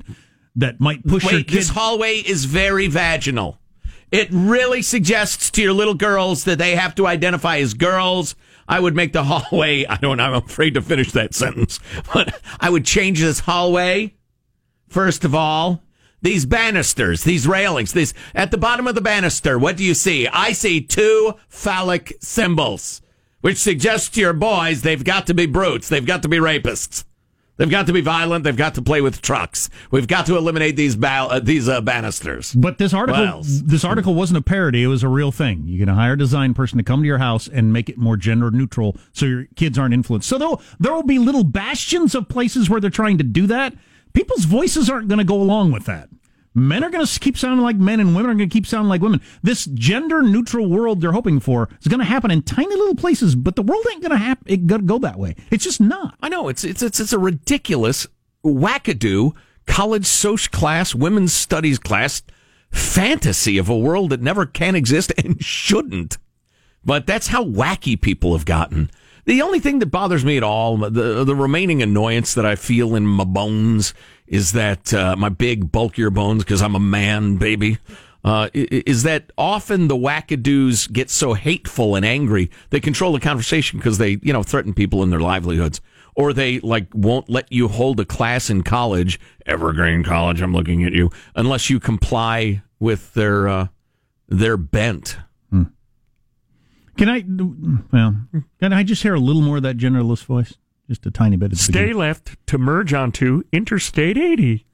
that 0.56 0.80
might 0.80 1.06
push 1.06 1.24
your 1.24 1.34
Wait, 1.34 1.46
kid. 1.46 1.56
this 1.56 1.68
hallway 1.70 2.16
is 2.16 2.44
very 2.44 2.88
vaginal. 2.88 3.58
It 4.12 4.28
really 4.30 4.82
suggests 4.82 5.50
to 5.52 5.62
your 5.62 5.72
little 5.72 5.94
girls 5.94 6.44
that 6.44 6.58
they 6.58 6.76
have 6.76 6.94
to 6.96 7.06
identify 7.06 7.56
as 7.56 7.72
girls. 7.72 8.36
I 8.68 8.78
would 8.78 8.94
make 8.94 9.14
the 9.14 9.24
hallway. 9.24 9.86
I 9.86 9.96
don't. 9.96 10.20
I'm 10.20 10.34
afraid 10.34 10.74
to 10.74 10.82
finish 10.82 11.12
that 11.12 11.34
sentence, 11.42 11.80
but 12.12 12.40
I 12.60 12.70
would 12.70 12.84
change 12.84 13.20
this 13.20 13.40
hallway. 13.40 14.14
First 14.86 15.24
of 15.24 15.34
all, 15.34 15.82
these 16.20 16.44
banisters, 16.44 17.24
these 17.24 17.48
railings, 17.48 17.92
these 17.92 18.12
at 18.34 18.50
the 18.50 18.58
bottom 18.58 18.86
of 18.86 18.94
the 18.94 19.00
banister. 19.00 19.58
What 19.58 19.78
do 19.78 19.82
you 19.84 19.94
see? 19.94 20.28
I 20.28 20.52
see 20.52 20.82
two 20.82 21.34
phallic 21.48 22.12
symbols, 22.20 23.00
which 23.40 23.56
suggests 23.56 24.10
to 24.10 24.20
your 24.20 24.34
boys 24.34 24.82
they've 24.82 25.02
got 25.02 25.26
to 25.28 25.34
be 25.34 25.46
brutes. 25.46 25.88
They've 25.88 26.04
got 26.06 26.22
to 26.22 26.28
be 26.28 26.36
rapists. 26.36 27.04
They've 27.58 27.70
got 27.70 27.86
to 27.86 27.92
be 27.92 28.00
violent. 28.00 28.44
They've 28.44 28.56
got 28.56 28.74
to 28.76 28.82
play 28.82 29.00
with 29.00 29.20
trucks. 29.20 29.68
We've 29.90 30.08
got 30.08 30.26
to 30.26 30.36
eliminate 30.36 30.74
these 30.74 30.96
ba- 30.96 31.28
uh, 31.30 31.38
these 31.40 31.68
uh, 31.68 31.80
banisters. 31.82 32.54
But 32.54 32.78
this 32.78 32.94
article, 32.94 33.42
this 33.42 33.84
article 33.84 34.14
wasn't 34.14 34.38
a 34.38 34.42
parody; 34.42 34.82
it 34.82 34.86
was 34.86 35.02
a 35.02 35.08
real 35.08 35.30
thing. 35.30 35.64
You 35.66 35.78
can 35.78 35.94
hire 35.94 36.14
a 36.14 36.18
design 36.18 36.54
person 36.54 36.78
to 36.78 36.84
come 36.84 37.02
to 37.02 37.06
your 37.06 37.18
house 37.18 37.46
and 37.46 37.72
make 37.72 37.88
it 37.88 37.98
more 37.98 38.16
gender 38.16 38.50
neutral, 38.50 38.96
so 39.12 39.26
your 39.26 39.44
kids 39.54 39.78
aren't 39.78 39.94
influenced. 39.94 40.28
So 40.28 40.38
there, 40.38 40.48
there 40.80 40.92
will 40.94 41.02
be 41.02 41.18
little 41.18 41.44
bastions 41.44 42.14
of 42.14 42.28
places 42.28 42.70
where 42.70 42.80
they're 42.80 42.90
trying 42.90 43.18
to 43.18 43.24
do 43.24 43.46
that. 43.48 43.74
People's 44.14 44.44
voices 44.44 44.88
aren't 44.90 45.08
going 45.08 45.18
to 45.18 45.24
go 45.24 45.40
along 45.40 45.72
with 45.72 45.84
that. 45.84 46.08
Men 46.54 46.84
are 46.84 46.90
going 46.90 47.04
to 47.04 47.20
keep 47.20 47.38
sounding 47.38 47.64
like 47.64 47.76
men, 47.76 47.98
and 47.98 48.14
women 48.14 48.30
are 48.30 48.34
going 48.34 48.48
to 48.48 48.52
keep 48.52 48.66
sounding 48.66 48.88
like 48.88 49.00
women. 49.00 49.22
This 49.42 49.64
gender 49.66 50.22
neutral 50.22 50.68
world 50.68 51.00
they're 51.00 51.12
hoping 51.12 51.40
for 51.40 51.68
is 51.80 51.88
going 51.88 52.00
to 52.00 52.04
happen 52.04 52.30
in 52.30 52.42
tiny 52.42 52.74
little 52.74 52.94
places, 52.94 53.34
but 53.34 53.56
the 53.56 53.62
world 53.62 53.84
ain't 53.90 54.02
going 54.02 54.10
to 54.10 54.18
happen. 54.18 54.44
It 54.46 54.66
going 54.66 54.82
to 54.82 54.86
go 54.86 54.98
that 54.98 55.18
way. 55.18 55.34
It's 55.50 55.64
just 55.64 55.80
not. 55.80 56.16
I 56.20 56.28
know 56.28 56.48
it's 56.48 56.64
it's 56.64 56.82
it's, 56.82 57.00
it's 57.00 57.12
a 57.12 57.18
ridiculous 57.18 58.06
wackadoo 58.44 59.32
college 59.66 60.06
social 60.06 60.50
class, 60.50 60.94
women's 60.94 61.32
studies 61.32 61.78
class 61.78 62.22
fantasy 62.70 63.58
of 63.58 63.68
a 63.68 63.78
world 63.78 64.10
that 64.10 64.22
never 64.22 64.46
can 64.46 64.74
exist 64.74 65.12
and 65.24 65.42
shouldn't. 65.42 66.18
But 66.84 67.06
that's 67.06 67.28
how 67.28 67.44
wacky 67.44 68.00
people 68.00 68.32
have 68.32 68.44
gotten. 68.44 68.90
The 69.24 69.42
only 69.42 69.60
thing 69.60 69.78
that 69.78 69.86
bothers 69.86 70.24
me 70.24 70.36
at 70.36 70.42
all, 70.42 70.76
the 70.76 71.22
the 71.22 71.36
remaining 71.36 71.80
annoyance 71.80 72.34
that 72.34 72.44
I 72.44 72.56
feel 72.56 72.96
in 72.96 73.06
my 73.06 73.22
bones, 73.22 73.94
is 74.32 74.52
that 74.52 74.92
uh, 74.94 75.14
my 75.14 75.28
big 75.28 75.70
bulkier 75.70 76.10
bones, 76.10 76.42
because 76.42 76.62
I'm 76.62 76.74
a 76.74 76.80
man, 76.80 77.36
baby. 77.36 77.78
Uh, 78.24 78.48
is 78.54 79.02
that 79.02 79.30
often 79.36 79.88
the 79.88 79.96
wackadoos 79.96 80.90
get 80.90 81.10
so 81.10 81.34
hateful 81.34 81.96
and 81.96 82.06
angry 82.06 82.48
they 82.70 82.78
control 82.78 83.12
the 83.12 83.18
conversation 83.18 83.80
because 83.80 83.98
they 83.98 84.16
you 84.22 84.32
know 84.32 84.44
threaten 84.44 84.72
people 84.72 85.02
in 85.02 85.10
their 85.10 85.18
livelihoods 85.18 85.80
or 86.14 86.32
they 86.32 86.60
like 86.60 86.86
won't 86.94 87.28
let 87.28 87.50
you 87.50 87.66
hold 87.66 87.98
a 87.98 88.04
class 88.04 88.48
in 88.48 88.62
college 88.62 89.18
evergreen 89.44 90.04
college 90.04 90.40
i'm 90.40 90.52
looking 90.52 90.84
at 90.84 90.92
you 90.92 91.10
unless 91.34 91.68
you 91.68 91.80
comply 91.80 92.62
with 92.78 93.12
their 93.14 93.48
uh, 93.48 93.66
their 94.28 94.56
bent 94.56 95.18
Can 96.96 97.08
I? 97.08 97.24
Well, 97.92 98.16
can 98.60 98.72
I 98.72 98.82
just 98.82 99.02
hear 99.02 99.14
a 99.14 99.20
little 99.20 99.42
more 99.42 99.56
of 99.56 99.62
that 99.62 99.78
generalist 99.78 100.24
voice? 100.24 100.54
Just 100.92 101.06
a 101.06 101.10
tiny 101.10 101.36
bit. 101.36 101.46
At 101.46 101.50
the 101.52 101.56
Stay 101.56 101.72
beginning. 101.72 101.96
left 101.96 102.36
to 102.48 102.58
merge 102.58 102.92
onto 102.92 103.44
Interstate 103.50 104.18
80. 104.18 104.66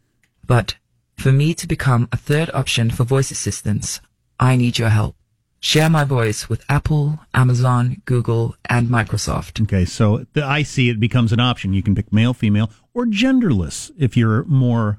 But 0.45 0.75
For 1.17 1.31
me 1.31 1.55
to 1.55 1.65
become 1.65 2.09
a 2.11 2.17
third 2.17 2.51
option 2.53 2.91
for 2.91 3.05
voice 3.05 3.31
assistants, 3.31 4.01
I 4.41 4.57
need 4.57 4.79
your 4.79 4.89
help. 4.89 5.15
Share 5.61 5.89
my 5.89 6.03
voice 6.03 6.49
with 6.49 6.65
Apple, 6.69 7.21
Amazon, 7.35 8.03
Google, 8.05 8.57
and 8.69 8.89
Microsoft. 8.89 9.63
Okay, 9.63 9.85
so 9.85 10.27
the 10.33 10.45
I 10.45 10.65
see 10.65 10.89
it 10.89 10.99
becomes 10.99 11.33
an 11.33 11.39
option. 11.39 11.73
You 11.73 11.85
can 11.85 11.95
pick 11.95 12.13
male, 12.13 12.35
female, 12.35 12.69
or 12.95 13.07
genderless 13.07 13.93
if 13.97 14.17
you're 14.17 14.43
more, 14.47 14.99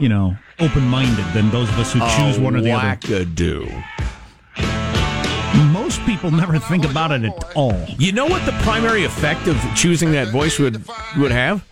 you 0.00 0.08
know, 0.08 0.38
open 0.60 0.84
minded 0.88 1.26
than 1.34 1.50
those 1.50 1.68
of 1.68 1.78
us 1.78 1.92
who 1.92 2.00
choose 2.16 2.38
one 2.38 2.56
or 2.56 2.62
the 2.62 2.72
other. 2.72 2.88
Oh, 2.88 2.96
Wackadoo. 2.96 3.84
Most 5.94 6.06
people 6.06 6.32
never 6.32 6.58
think 6.58 6.84
about 6.84 7.12
it 7.12 7.22
at 7.22 7.52
all. 7.54 7.72
You 7.98 8.10
know 8.10 8.26
what 8.26 8.44
the 8.44 8.52
primary 8.64 9.04
effect 9.04 9.46
of 9.46 9.56
choosing 9.76 10.10
that 10.10 10.26
voice 10.32 10.58
would 10.58 10.84
would 11.16 11.30
have? 11.30 11.64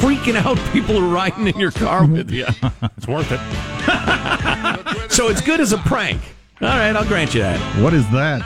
Freaking 0.00 0.34
out 0.34 0.58
people 0.72 0.96
who 0.98 1.08
are 1.08 1.14
riding 1.14 1.46
in 1.46 1.56
your 1.60 1.70
car 1.70 2.04
with 2.04 2.28
you. 2.32 2.46
It's 2.96 3.06
worth 3.06 3.30
it. 3.30 3.40
So 5.12 5.28
it's 5.28 5.40
good 5.40 5.60
as 5.60 5.72
a 5.72 5.78
prank. 5.78 6.20
All 6.60 6.68
right, 6.68 6.94
I'll 6.94 7.04
grant 7.04 7.34
you 7.34 7.40
that. 7.42 7.58
What 7.80 7.94
is 7.94 8.08
that? 8.10 8.42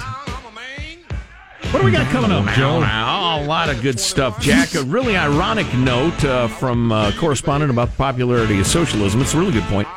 What 1.71 1.81
do 1.81 1.85
we 1.87 1.93
got 1.93 2.07
coming 2.11 2.31
up, 2.31 2.47
Joe? 2.55 2.83
Oh, 2.85 3.43
a 3.43 3.47
lot 3.47 3.71
of 3.71 3.81
good 3.81 3.99
stuff, 3.99 4.39
Jack. 4.41 4.75
A 4.75 4.83
really 4.83 5.17
ironic 5.17 5.73
note 5.75 6.25
uh, 6.25 6.49
from 6.49 6.93
a 6.93 7.12
correspondent 7.19 7.71
about 7.71 7.91
the 7.91 7.97
popularity 7.97 8.61
of 8.61 8.67
socialism. 8.67 9.23
It's 9.23 9.33
a 9.35 9.39
really 9.39 9.53
good 9.53 9.65
point. 9.65 9.89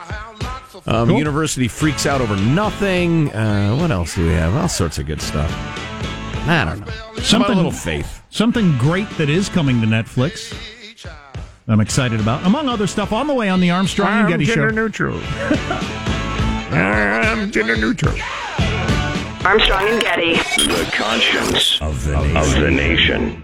Um, 0.88 1.10
Cool. 1.10 1.18
University 1.18 1.68
freaks 1.68 2.06
out 2.06 2.22
over 2.22 2.36
nothing. 2.36 3.34
Uh, 3.34 3.76
what 3.78 3.90
else 3.92 4.16
do 4.16 4.26
we 4.28 4.34
have? 4.34 4.56
All 4.56 4.68
sorts 4.70 4.98
of 5.00 5.06
good 5.08 5.22
stuff. 5.22 5.52
I 6.48 6.64
don't 6.66 6.80
know. 6.82 6.92
Some 7.16 7.24
Something- 7.42 7.54
a 7.54 7.56
little 7.56 7.72
faith. 7.72 8.22
Something 8.30 8.78
great 8.78 9.10
that 9.18 9.30
is 9.30 9.50
coming 9.50 9.82
to 9.82 9.88
Netflix. 9.88 10.54
I'm 11.68 11.80
excited 11.80 12.20
about, 12.20 12.46
among 12.46 12.70
other 12.70 12.86
stuff, 12.86 13.12
on 13.12 13.26
the 13.26 13.34
way 13.34 13.50
on 13.50 13.60
the 13.60 13.72
Armstrong 13.72 14.10
and 14.10 14.20
I'm 14.26 14.30
Getty 14.30 14.46
gender 14.46 14.70
show. 14.70 14.76
neutral. 14.76 15.20
I'm 16.72 17.52
gender 17.52 17.76
neutral. 17.76 18.14
Armstrong 19.44 19.88
and 19.88 20.02
Getty. 20.02 20.34
The 20.36 20.90
conscience 20.94 21.82
of 21.82 22.06
the 22.06 22.18
nation. 22.22 22.38
Of 22.38 22.52
the 22.60 22.70
nation. 22.72 23.44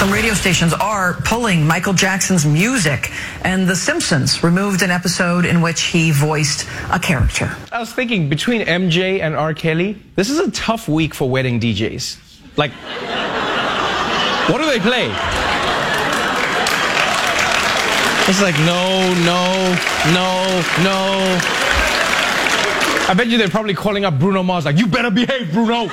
Some 0.00 0.10
radio 0.10 0.32
stations 0.32 0.72
are 0.72 1.12
pulling 1.26 1.66
Michael 1.66 1.92
Jackson's 1.92 2.46
music, 2.46 3.12
and 3.44 3.68
The 3.68 3.76
Simpsons 3.76 4.42
removed 4.42 4.80
an 4.80 4.90
episode 4.90 5.44
in 5.44 5.60
which 5.60 5.82
he 5.82 6.10
voiced 6.10 6.66
a 6.90 6.98
character. 6.98 7.54
I 7.70 7.80
was 7.80 7.92
thinking 7.92 8.30
between 8.30 8.62
MJ 8.62 9.20
and 9.20 9.36
R. 9.36 9.52
Kelly, 9.52 9.98
this 10.16 10.30
is 10.30 10.38
a 10.38 10.50
tough 10.52 10.88
week 10.88 11.12
for 11.12 11.28
wedding 11.28 11.60
DJs. 11.60 12.16
Like, 12.56 12.70
what 14.48 14.56
do 14.56 14.64
they 14.70 14.80
play? 14.80 15.08
It's 18.26 18.40
like, 18.40 18.58
no, 18.60 19.12
no, 19.26 19.76
no, 20.14 20.62
no. 20.82 21.38
I 23.06 23.14
bet 23.14 23.26
you 23.26 23.36
they're 23.36 23.50
probably 23.50 23.74
calling 23.74 24.06
up 24.06 24.18
Bruno 24.18 24.42
Mars, 24.42 24.64
like, 24.64 24.78
you 24.78 24.86
better 24.86 25.10
behave, 25.10 25.52
Bruno. 25.52 25.88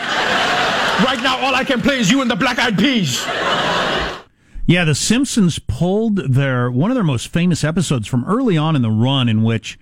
Right 1.03 1.19
now, 1.21 1.39
all 1.45 1.53
I 1.53 1.65
can 1.65 1.81
play 1.81 1.99
is 1.99 2.09
you 2.09 2.21
and 2.21 2.31
the 2.31 2.37
Black 2.37 2.57
Eyed 2.57 2.77
Peas. 2.77 3.27
Yeah, 4.67 4.83
The 4.83 4.93
Simpsons 4.95 5.59
pulled 5.59 6.17
their 6.17 6.69
one 6.69 6.91
of 6.91 6.95
their 6.95 7.03
most 7.03 7.29
famous 7.29 7.63
episodes 7.63 8.05
from 8.07 8.23
early 8.25 8.57
on 8.57 8.75
in 8.75 8.81
the 8.81 8.91
run, 8.91 9.27
in 9.29 9.41
which 9.41 9.79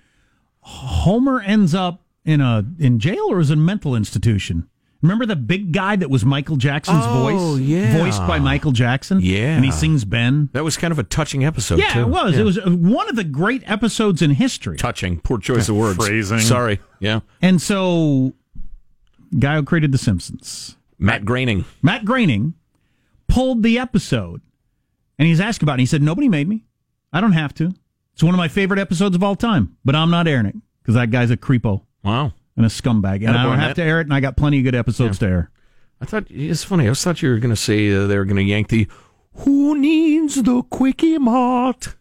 Homer 0.60 1.40
ends 1.40 1.74
up 1.74 2.02
in 2.24 2.40
a 2.40 2.64
in 2.78 2.98
jail 2.98 3.24
or 3.28 3.40
is 3.40 3.50
in 3.50 3.58
a 3.58 3.62
mental 3.62 3.94
institution. 3.94 4.68
Remember 5.02 5.26
the 5.26 5.36
big 5.36 5.72
guy 5.72 5.94
that 5.96 6.08
was 6.08 6.24
Michael 6.24 6.56
Jackson's 6.56 7.04
Oh, 7.04 7.22
voice, 7.54 7.60
yeah. 7.60 7.98
voiced 7.98 8.26
by 8.26 8.38
Michael 8.38 8.72
Jackson. 8.72 9.20
Yeah. 9.20 9.54
and 9.54 9.64
he 9.64 9.70
sings 9.70 10.04
Ben. 10.04 10.48
That 10.52 10.64
was 10.64 10.76
kind 10.76 10.90
of 10.90 10.98
a 10.98 11.04
touching 11.04 11.44
episode, 11.44 11.78
Yeah, 11.78 11.92
too. 11.92 12.00
it 12.00 12.08
was. 12.08 12.38
It 12.38 12.42
was 12.44 12.58
uh, 12.58 12.70
one 12.70 13.08
of 13.08 13.14
the 13.14 13.22
great 13.22 13.62
episodes 13.70 14.22
in 14.22 14.30
history. 14.32 14.76
touching. 14.78 15.20
Poor 15.20 15.38
choice 15.38 15.68
of 15.68 15.76
words. 15.76 15.96
Phrasing. 16.04 16.38
Sorry. 16.40 16.80
Yeah. 16.98 17.20
And 17.42 17.60
so, 17.60 18.34
guy 19.38 19.56
who 19.56 19.62
created 19.64 19.92
The 19.92 19.98
Simpsons, 19.98 20.76
Matt 20.98 21.24
Groening. 21.24 21.66
Matt 21.82 22.04
Groening, 22.04 22.54
pulled 23.28 23.62
the 23.62 23.78
episode, 23.78 24.40
and 25.18 25.26
he's 25.28 25.40
asked 25.40 25.62
about 25.62 25.78
it. 25.78 25.82
He 25.82 25.86
said, 25.86 26.02
"Nobody 26.02 26.28
made 26.28 26.48
me. 26.48 26.64
I 27.12 27.20
don't 27.20 27.32
have 27.32 27.54
to. 27.54 27.72
It's 28.14 28.22
one 28.22 28.34
of 28.34 28.38
my 28.38 28.48
favorite 28.48 28.78
episodes 28.80 29.14
of 29.14 29.22
all 29.22 29.36
time, 29.36 29.76
but 29.84 29.94
I'm 29.94 30.10
not 30.10 30.26
airing 30.26 30.46
it 30.46 30.56
because 30.82 30.94
that 30.94 31.10
guy's 31.10 31.30
a 31.30 31.36
creepo 31.36 31.82
Wow. 32.02 32.32
and 32.56 32.64
a 32.64 32.68
scumbag, 32.68 33.26
and 33.26 33.36
I 33.36 33.42
don't 33.44 33.58
have 33.58 33.68
Matt. 33.70 33.76
to 33.76 33.82
air 33.82 34.00
it. 34.00 34.06
And 34.06 34.14
I 34.14 34.20
got 34.20 34.36
plenty 34.36 34.58
of 34.58 34.64
good 34.64 34.74
episodes 34.74 35.18
to 35.18 35.26
air. 35.26 35.50
I 36.00 36.04
thought 36.04 36.24
it's 36.28 36.64
funny. 36.64 36.88
I 36.88 36.94
thought 36.94 37.22
you 37.22 37.30
were 37.30 37.38
going 37.38 37.54
to 37.54 37.60
say 37.60 37.92
uh, 37.94 38.06
they 38.06 38.16
were 38.18 38.24
going 38.24 38.36
to 38.36 38.42
yank 38.42 38.68
the 38.68 38.86
"Who 39.44 39.78
needs 39.78 40.42
the 40.42 40.62
quickie 40.62 41.18
mart?" 41.18 41.94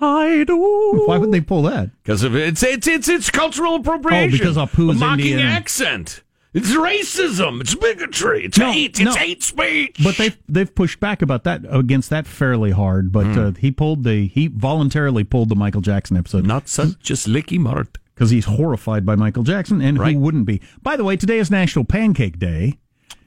I 0.00 0.44
do. 0.46 0.56
Why 1.06 1.18
would 1.18 1.30
they 1.30 1.40
pull 1.40 1.62
that? 1.62 1.90
Because 2.02 2.22
of 2.22 2.34
it's 2.34 2.62
it's 2.62 2.86
it's 2.86 3.08
it's 3.08 3.30
cultural 3.30 3.74
appropriation. 3.76 4.34
Oh, 4.34 4.38
because 4.38 4.56
Apu's 4.56 4.96
a 4.96 5.00
mocking 5.04 5.26
Indian. 5.26 5.48
accent. 5.48 6.22
It's 6.52 6.72
racism. 6.72 7.60
It's 7.60 7.74
bigotry. 7.74 8.44
It's 8.46 8.58
No, 8.58 8.72
hate. 8.72 8.98
no. 9.00 9.10
It's 9.10 9.16
hate 9.16 9.42
speech. 9.42 9.96
But 10.02 10.16
they've 10.16 10.36
they've 10.48 10.74
pushed 10.74 10.98
back 10.98 11.22
about 11.22 11.44
that 11.44 11.62
against 11.68 12.10
that 12.10 12.26
fairly 12.26 12.72
hard. 12.72 13.12
But 13.12 13.26
uh, 13.38 13.52
he 13.52 13.70
pulled 13.70 14.02
the 14.04 14.26
he 14.26 14.48
voluntarily 14.48 15.22
pulled 15.24 15.48
the 15.48 15.54
Michael 15.56 15.80
Jackson 15.80 16.16
episode. 16.16 16.44
not 16.46 16.68
such 16.68 17.10
a 17.10 17.16
slicky 17.16 17.58
mart. 17.58 17.98
because 18.14 18.30
he's 18.30 18.44
horrified 18.46 19.06
by 19.06 19.14
Michael 19.16 19.44
Jackson, 19.44 19.80
and 19.80 19.98
Right. 19.98 20.14
who 20.14 20.20
wouldn't 20.20 20.44
be? 20.44 20.60
By 20.82 20.96
the 20.96 21.04
way, 21.04 21.16
today 21.16 21.38
is 21.38 21.50
National 21.50 21.84
Pancake 21.86 22.38
Day. 22.38 22.78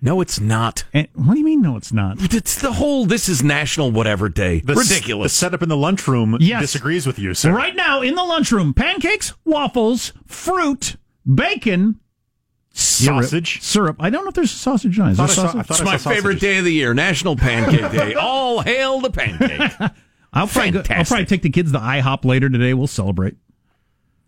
No, 0.01 0.19
it's 0.19 0.39
not. 0.39 0.83
And 0.93 1.07
what 1.15 1.33
do 1.33 1.39
you 1.39 1.45
mean? 1.45 1.61
No, 1.61 1.77
it's 1.77 1.93
not. 1.93 2.17
It's 2.33 2.61
the 2.61 2.73
whole. 2.73 3.05
This 3.05 3.29
is 3.29 3.41
National 3.41 3.89
Whatever 3.89 4.27
Day. 4.27 4.59
The 4.59 4.73
s- 4.73 4.89
Ridiculous. 4.89 5.31
The 5.31 5.37
setup 5.37 5.63
in 5.63 5.69
the 5.69 5.77
lunchroom 5.77 6.37
Yes. 6.41 6.61
disagrees 6.61 7.07
with 7.07 7.17
you, 7.17 7.33
sir. 7.33 7.53
Right 7.53 7.73
now 7.75 8.01
in 8.01 8.15
the 8.15 8.23
lunchroom, 8.23 8.73
pancakes, 8.73 9.33
waffles, 9.45 10.11
fruit, 10.27 10.97
bacon, 11.25 11.83
syrup- 11.83 12.02
Sausage. 12.73 13.61
syrup. 13.61 13.97
I 13.99 14.09
don't 14.09 14.23
know 14.23 14.29
if 14.29 14.33
there's 14.35 14.51
a 14.53 14.57
sausage 14.57 14.97
on 14.99 15.09
it. 15.09 15.11
Is 15.11 15.17
there 15.17 15.27
saw- 15.27 15.51
sausage? 15.51 15.69
It's 15.71 15.83
my 15.83 15.97
favorite 15.97 16.39
day 16.39 16.57
of 16.57 16.65
the 16.65 16.73
year, 16.73 16.93
National 16.93 17.35
Pancake 17.35 17.91
Day. 17.91 18.13
All 18.19 18.61
hail 18.61 18.99
the 18.99 19.11
pancake. 19.11 19.71
I'll 20.33 20.47
probably, 20.47 20.71
go- 20.71 20.83
I'll 20.89 21.05
probably 21.05 21.25
take 21.25 21.43
the 21.43 21.49
kids 21.51 21.71
to 21.73 21.77
IHOP 21.79 22.25
later 22.25 22.49
today. 22.49 22.73
We'll 22.73 22.87
celebrate. 22.87 23.35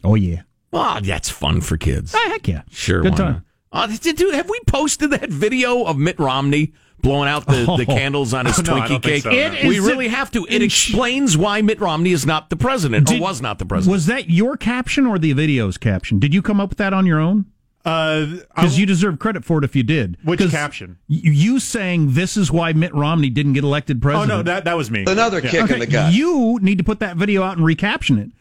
Oh 0.03 0.13
yeah, 0.15 0.43
Ah, 0.71 0.99
that's 1.03 1.29
fun 1.29 1.61
for 1.61 1.77
kids. 1.77 2.13
Ah, 2.15 2.23
heck 2.29 2.47
yeah, 2.47 2.61
Sure, 2.69 3.01
good 3.01 3.15
time. 3.15 3.43
not? 3.71 3.89
Uh, 3.89 3.97
dude, 3.99 4.33
have 4.35 4.47
we 4.49 4.59
posted 4.67 5.09
that 5.11 5.29
video 5.29 5.83
of 5.83 5.97
Mitt 5.97 6.19
Romney 6.19 6.73
blowing 6.99 7.27
out 7.27 7.45
the, 7.47 7.65
the 7.65 7.85
Oh. 7.89 7.95
candles 7.95 8.33
on 8.33 8.45
his 8.45 8.61
No, 8.63 8.75
I 8.75 8.81
Twinkie 8.81 8.87
don't 8.89 9.03
cake? 9.03 9.23
so, 9.23 9.31
no. 9.31 9.67
We 9.67 9.79
really 9.79 10.07
have 10.09 10.29
to. 10.31 10.45
It 10.47 10.61
explains 10.61 11.35
why 11.35 11.61
Mitt 11.63 11.79
Romney 11.81 12.11
is 12.11 12.25
not 12.25 12.51
the 12.51 12.55
president, 12.55 13.11
or 13.11 13.19
was 13.19 13.41
not 13.41 13.57
the 13.57 13.65
president. 13.65 13.91
Was 13.93 14.05
that 14.05 14.29
your 14.29 14.55
caption 14.57 15.07
or 15.07 15.17
the 15.17 15.33
video's 15.33 15.77
caption? 15.79 16.19
Did 16.19 16.33
you 16.35 16.43
come 16.43 16.59
up 16.61 16.69
with 16.69 16.77
that 16.77 16.93
on 16.93 17.07
your 17.07 17.19
own? 17.19 17.45
Uh, 17.85 18.25
Because 18.55 18.75
I- 18.75 18.79
you 18.79 18.85
deserve 18.85 19.19
credit 19.19 19.45
for 19.45 19.59
it 19.59 19.63
if 19.63 19.75
you 19.75 19.83
did. 19.83 20.17
Which 20.23 20.39
'Cause 20.39 20.51
caption? 20.51 20.97
y- 21.07 21.19
You 21.23 21.59
saying 21.59 22.13
this 22.13 22.35
is 22.35 22.51
why 22.51 22.73
Mitt 22.73 22.93
Romney 22.95 23.29
didn't 23.29 23.53
get 23.53 23.63
elected 23.63 24.01
president. 24.01 24.31
oh 24.31 24.37
no, 24.37 24.43
that 24.43 24.65
that 24.65 24.75
was 24.75 24.89
me. 24.89 25.05
Another 25.07 25.39
Yeah. 25.43 25.49
kick 25.51 25.69
in 25.69 25.79
the 25.79 25.85
gut. 25.85 26.13
You 26.13 26.57
need 26.61 26.79
to 26.79 26.83
put 26.83 26.99
that 26.99 27.15
video 27.17 27.43
out 27.43 27.57
and 27.57 27.65
recaption 27.65 28.17
it. 28.17 28.31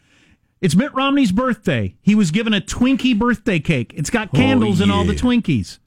It's 0.61 0.75
Mitt 0.75 0.93
Romney's 0.95 1.31
birthday. 1.31 1.93
He 2.01 2.15
was 2.15 2.31
given 2.31 2.53
a 2.53 2.61
Twinkie 2.61 3.17
birthday 3.17 3.59
cake. 3.59 3.93
It's 3.95 4.09
got 4.09 4.33
candles 4.33 4.81
in 4.81 4.89
all 4.89 5.03
the. 5.05 5.13
Twinkies. 5.13 5.77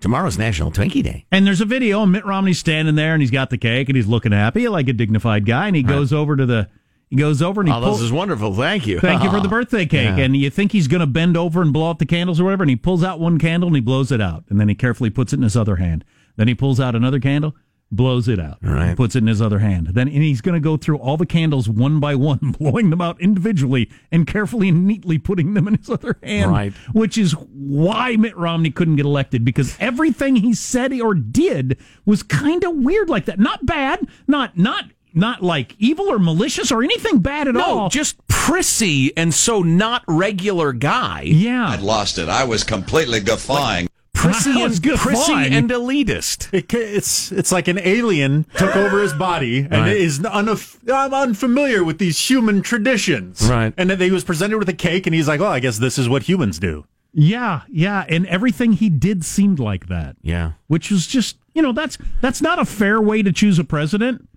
Tomorrow's 0.00 0.38
National 0.38 0.70
Twinkie 0.72 1.02
Day. 1.02 1.26
And 1.30 1.46
there's 1.46 1.60
a 1.60 1.66
video, 1.66 2.02
and 2.02 2.10
Mitt 2.12 2.24
Romney's 2.26 2.58
standing 2.58 2.94
there, 2.94 3.12
and 3.14 3.20
he's 3.22 3.30
got 3.30 3.50
the 3.50 3.58
cake, 3.58 3.88
and 3.88 3.96
he's 3.96 4.06
looking 4.06 4.32
happy, 4.32 4.66
like 4.68 4.88
a 4.88 4.92
dignified 4.94 5.44
guy. 5.46 5.66
And 5.66 5.76
he 5.76 5.82
goes 5.82 6.10
over 6.12 6.36
to 6.36 6.46
the, 6.46 6.68
he 7.10 7.16
goes 7.16 7.42
over 7.42 7.60
and 7.60 7.68
he 7.68 7.74
Oh, 7.74 7.80
pulls. 7.80 7.98
this 7.98 8.06
is 8.06 8.12
wonderful. 8.12 8.54
Thank 8.54 8.86
you. 8.86 9.00
Thank 9.00 9.22
you 9.22 9.30
for 9.30 9.40
the 9.40 9.48
birthday 9.56 9.84
cake. 9.84 10.16
Yeah. 10.16 10.24
And 10.24 10.36
you 10.36 10.48
think 10.48 10.72
he's 10.72 10.88
going 10.88 11.00
to 11.00 11.06
bend 11.06 11.36
over 11.36 11.60
and 11.60 11.72
blow 11.72 11.90
out 11.90 11.98
the 11.98 12.06
candles 12.06 12.40
or 12.40 12.44
whatever, 12.44 12.62
and 12.62 12.70
he 12.70 12.76
pulls 12.76 13.02
out 13.04 13.20
one 13.20 13.38
candle 13.38 13.66
and 13.66 13.76
he 13.76 13.82
blows 13.82 14.10
it 14.12 14.20
out, 14.20 14.44
and 14.48 14.58
then 14.60 14.68
he 14.68 14.74
carefully 14.74 15.10
puts 15.10 15.32
it 15.32 15.36
in 15.36 15.42
his 15.42 15.56
other 15.56 15.76
hand. 15.76 16.04
Then 16.36 16.48
he 16.48 16.54
pulls 16.54 16.78
out 16.80 16.94
another 16.94 17.18
candle, 17.20 17.54
blows 17.92 18.28
it 18.28 18.38
out, 18.38 18.58
Right. 18.62 18.96
puts 18.96 19.16
it 19.16 19.18
in 19.18 19.26
his 19.26 19.42
other 19.42 19.58
hand. 19.58 19.88
Then 19.88 20.06
and 20.06 20.22
he's 20.22 20.40
going 20.40 20.54
to 20.54 20.60
go 20.60 20.76
through 20.76 20.98
all 20.98 21.16
the 21.16 21.26
candles 21.26 21.68
one 21.68 21.98
by 21.98 22.14
one, 22.14 22.38
blowing 22.58 22.90
them 22.90 23.00
out 23.00 23.20
individually 23.20 23.90
and 24.12 24.24
carefully 24.28 24.68
and 24.68 24.86
neatly 24.86 25.18
putting 25.18 25.54
them 25.54 25.66
in 25.66 25.74
his 25.74 25.90
other 25.90 26.16
hand. 26.22 26.52
Right. 26.52 26.72
Which 26.92 27.18
is 27.18 27.32
why 27.32 28.14
Mitt 28.14 28.36
Romney 28.36 28.70
couldn't 28.70 28.94
get 28.96 29.04
elected 29.06 29.44
because 29.44 29.76
everything 29.80 30.36
he 30.36 30.54
said 30.54 30.92
or 31.00 31.14
did 31.14 31.76
was 32.06 32.22
kind 32.22 32.62
of 32.62 32.76
weird 32.76 33.08
like 33.10 33.24
that. 33.24 33.40
Not 33.40 33.66
bad, 33.66 34.06
not 34.28 34.56
not 34.56 34.84
not 35.14 35.42
like 35.42 35.74
evil 35.78 36.10
or 36.10 36.18
malicious 36.18 36.70
or 36.72 36.82
anything 36.82 37.18
bad 37.18 37.48
at 37.48 37.54
No, 37.54 37.62
all. 37.80 37.88
just 37.88 38.16
prissy 38.28 39.16
and 39.16 39.32
so 39.34 39.62
not 39.62 40.02
regular 40.08 40.72
guy. 40.72 41.22
yeah. 41.26 41.68
I'd 41.68 41.80
lost 41.82 42.18
it. 42.18 42.28
I 42.28 42.44
was 42.44 42.64
completely 42.64 43.20
guffawing. 43.20 43.88
Prissy 44.12 44.52
That 44.54 44.68
was 44.68 44.78
and 44.80 44.98
prissy 44.98 45.32
and 45.32 45.70
elitist. 45.70 46.52
It, 46.52 46.72
it's 46.74 47.32
it's 47.32 47.50
like 47.52 47.68
an 47.68 47.78
alien 47.78 48.44
took 48.56 48.74
over 48.76 49.00
his 49.00 49.12
body 49.14 49.60
and 49.60 49.70
Right. 49.72 49.96
is 49.96 50.18
unaf- 50.20 50.76
I'm 50.92 51.14
unfamiliar 51.14 51.82
with 51.84 51.98
these 51.98 52.18
human 52.28 52.60
traditions. 52.60 53.48
Right. 53.48 53.72
And 53.78 53.88
then 53.88 54.00
he 54.00 54.10
was 54.10 54.24
presented 54.24 54.58
with 54.58 54.68
a 54.68 54.74
cake, 54.74 55.06
and 55.06 55.14
he's 55.14 55.26
like, 55.28 55.40
"Well, 55.40 55.50
I 55.52 55.58
guess 55.60 55.78
this 55.78 55.96
is 55.98 56.06
what 56.08 56.24
humans 56.24 56.58
do." 56.58 56.84
Yeah, 57.14 57.62
yeah, 57.68 58.04
and 58.08 58.26
everything 58.26 58.74
he 58.74 58.88
did 58.90 59.24
seemed 59.24 59.58
like 59.58 59.88
that. 59.88 60.16
Yeah. 60.22 60.52
Which 60.68 60.90
was 60.90 61.06
just, 61.06 61.38
you 61.54 61.62
know, 61.62 61.72
that's 61.72 61.96
that's 62.20 62.42
not 62.42 62.58
a 62.58 62.64
fair 62.64 63.00
way 63.00 63.22
to 63.22 63.32
choose 63.32 63.58
a 63.58 63.64
president, 63.64 64.28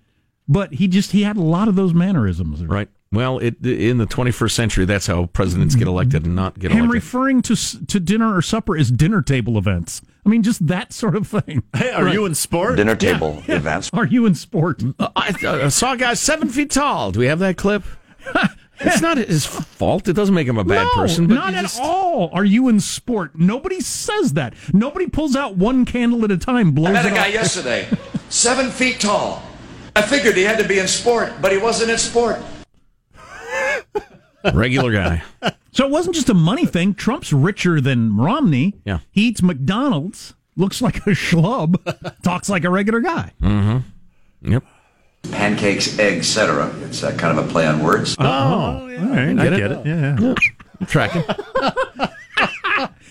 but 0.48 0.74
he 0.74 0.88
just 0.88 1.12
he 1.12 1.24
had 1.24 1.38
a 1.38 1.42
lot 1.42 1.68
of 1.68 1.76
those 1.76 1.94
mannerisms. 1.94 2.64
Right. 2.66 2.90
Well, 3.12 3.38
it, 3.38 3.64
in 3.64 4.00
the 4.00 4.08
21st 4.08 4.52
century, 4.52 4.86
that's 4.86 5.06
how 5.06 5.28
presidents 5.28 5.76
get 5.76 5.88
elected 5.88 6.26
and 6.26 6.36
not 6.36 6.58
get 6.58 6.72
Him 6.72 6.80
elected. 6.80 6.94
referring 6.96 7.42
to 7.44 7.56
to 7.86 8.00
dinner 8.00 8.36
or 8.36 8.42
supper 8.42 8.76
as 8.76 8.90
dinner 8.90 9.22
table 9.22 9.58
events. 9.58 10.02
I 10.26 10.30
mean, 10.30 10.42
just 10.42 10.66
that 10.66 10.92
sort 10.94 11.16
of 11.16 11.28
thing. 11.28 11.62
Hey, 11.76 11.92
are 11.92 12.08
you 12.08 12.26
in 12.26 12.34
sport? 12.34 12.78
Dinner 12.78 12.96
table 12.96 13.44
events. 13.48 13.92
Are 13.94 14.06
you 14.06 14.26
in 14.26 14.36
sport? 14.36 14.82
Uh, 15.00 15.10
I, 15.16 15.36
I 15.44 15.68
saw 15.70 15.94
a 15.94 15.98
guy 15.98 16.14
seven 16.16 16.50
feet 16.50 16.72
tall. 16.72 17.12
Do 17.12 17.20
we 17.20 17.28
have 17.28 17.40
that 17.40 17.58
clip? 17.58 17.84
it's 18.80 19.02
not 19.02 19.18
his 19.18 19.46
fault. 19.46 20.08
It 20.08 20.14
doesn't 20.14 20.34
make 20.34 20.48
him 20.48 20.58
a 20.58 20.64
bad 20.64 20.84
no, 20.84 21.02
person. 21.02 21.28
But 21.28 21.36
not 21.36 21.54
you 21.54 21.60
at 21.60 21.80
all. 21.80 22.30
Are 22.34 22.46
you 22.46 22.68
in 22.68 22.80
sport? 22.80 23.36
Nobody 23.36 23.80
says 23.82 24.34
that. 24.34 24.54
Nobody 24.74 25.08
pulls 25.08 25.36
out 25.36 25.56
one 25.58 25.86
candle 25.86 26.24
at 26.24 26.32
a 26.32 26.38
time, 26.38 26.72
blows 26.72 26.90
I 26.90 26.94
met 26.94 27.06
a 27.06 27.10
guy 27.10 27.28
off. 27.28 27.34
yesterday, 27.34 27.88
seven 28.30 28.70
feet 28.72 29.00
tall. 29.00 29.42
I 29.96 30.02
figured 30.02 30.36
he 30.36 30.44
had 30.44 30.58
to 30.58 30.68
be 30.68 30.80
in 30.80 30.88
sport, 30.88 31.34
but 31.42 31.52
he 31.52 31.58
wasn't 31.58 31.92
in 31.92 31.98
sport. 31.98 32.40
Regular 34.54 34.92
guy. 34.92 35.24
So 35.72 35.86
it 35.86 35.92
wasn't 35.92 36.16
just 36.16 36.30
a 36.30 36.34
money 36.34 36.66
thing. 36.66 36.94
Trump's 36.94 37.32
richer 37.32 37.80
than 37.80 38.18
Romney. 38.18 38.76
Yeah. 38.86 39.00
He 39.12 39.28
eats 39.28 39.42
McDonald's, 39.42 40.34
looks 40.56 40.82
like 40.82 40.98
a 40.98 41.12
schlub, 41.12 41.78
talks 42.24 42.50
like 42.50 42.64
a 42.64 42.70
regular 42.70 43.00
guy. 43.00 43.34
Mm-hmm. 43.42 44.52
Yep. 44.52 44.64
Pancakes, 45.32 45.98
eggs, 46.00 46.38
etc. 46.38 46.74
It's 46.82 47.02
uh, 47.04 47.16
kind 47.16 47.38
of 47.38 47.46
a 47.48 47.52
play 47.52 47.66
on 47.66 47.82
words. 47.82 48.16
Oh, 48.20 48.26
all 48.26 48.88
right, 48.88 49.40
I 49.40 49.50
get 49.50 49.72
it. 49.72 49.86
Yeah, 49.86 50.20
yeah. 50.20 50.36
I'm 50.80 50.86
tracking. 50.86 51.24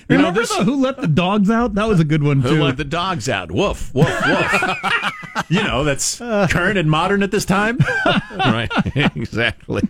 Remember 0.08 0.42
the 0.42 0.64
Who 0.64 0.82
Let 0.82 1.00
the 1.00 1.06
Dogs 1.06 1.48
Out? 1.48 1.74
That 1.74 1.88
was 1.88 2.00
a 2.00 2.04
good 2.04 2.22
one, 2.22 2.42
too. 2.42 2.48
Who 2.48 2.62
let 2.64 2.76
the 2.76 2.84
dogs 2.84 3.30
out? 3.30 3.50
Woof, 3.50 3.94
woof, 3.94 4.06
woof. 4.26 4.52
You 5.52 5.62
know, 5.62 5.84
that's 5.84 6.18
current 6.18 6.78
and 6.78 6.90
modern 6.90 7.22
at 7.22 7.30
this 7.30 7.44
time. 7.44 7.78
right. 8.36 8.70
exactly. 9.16 9.82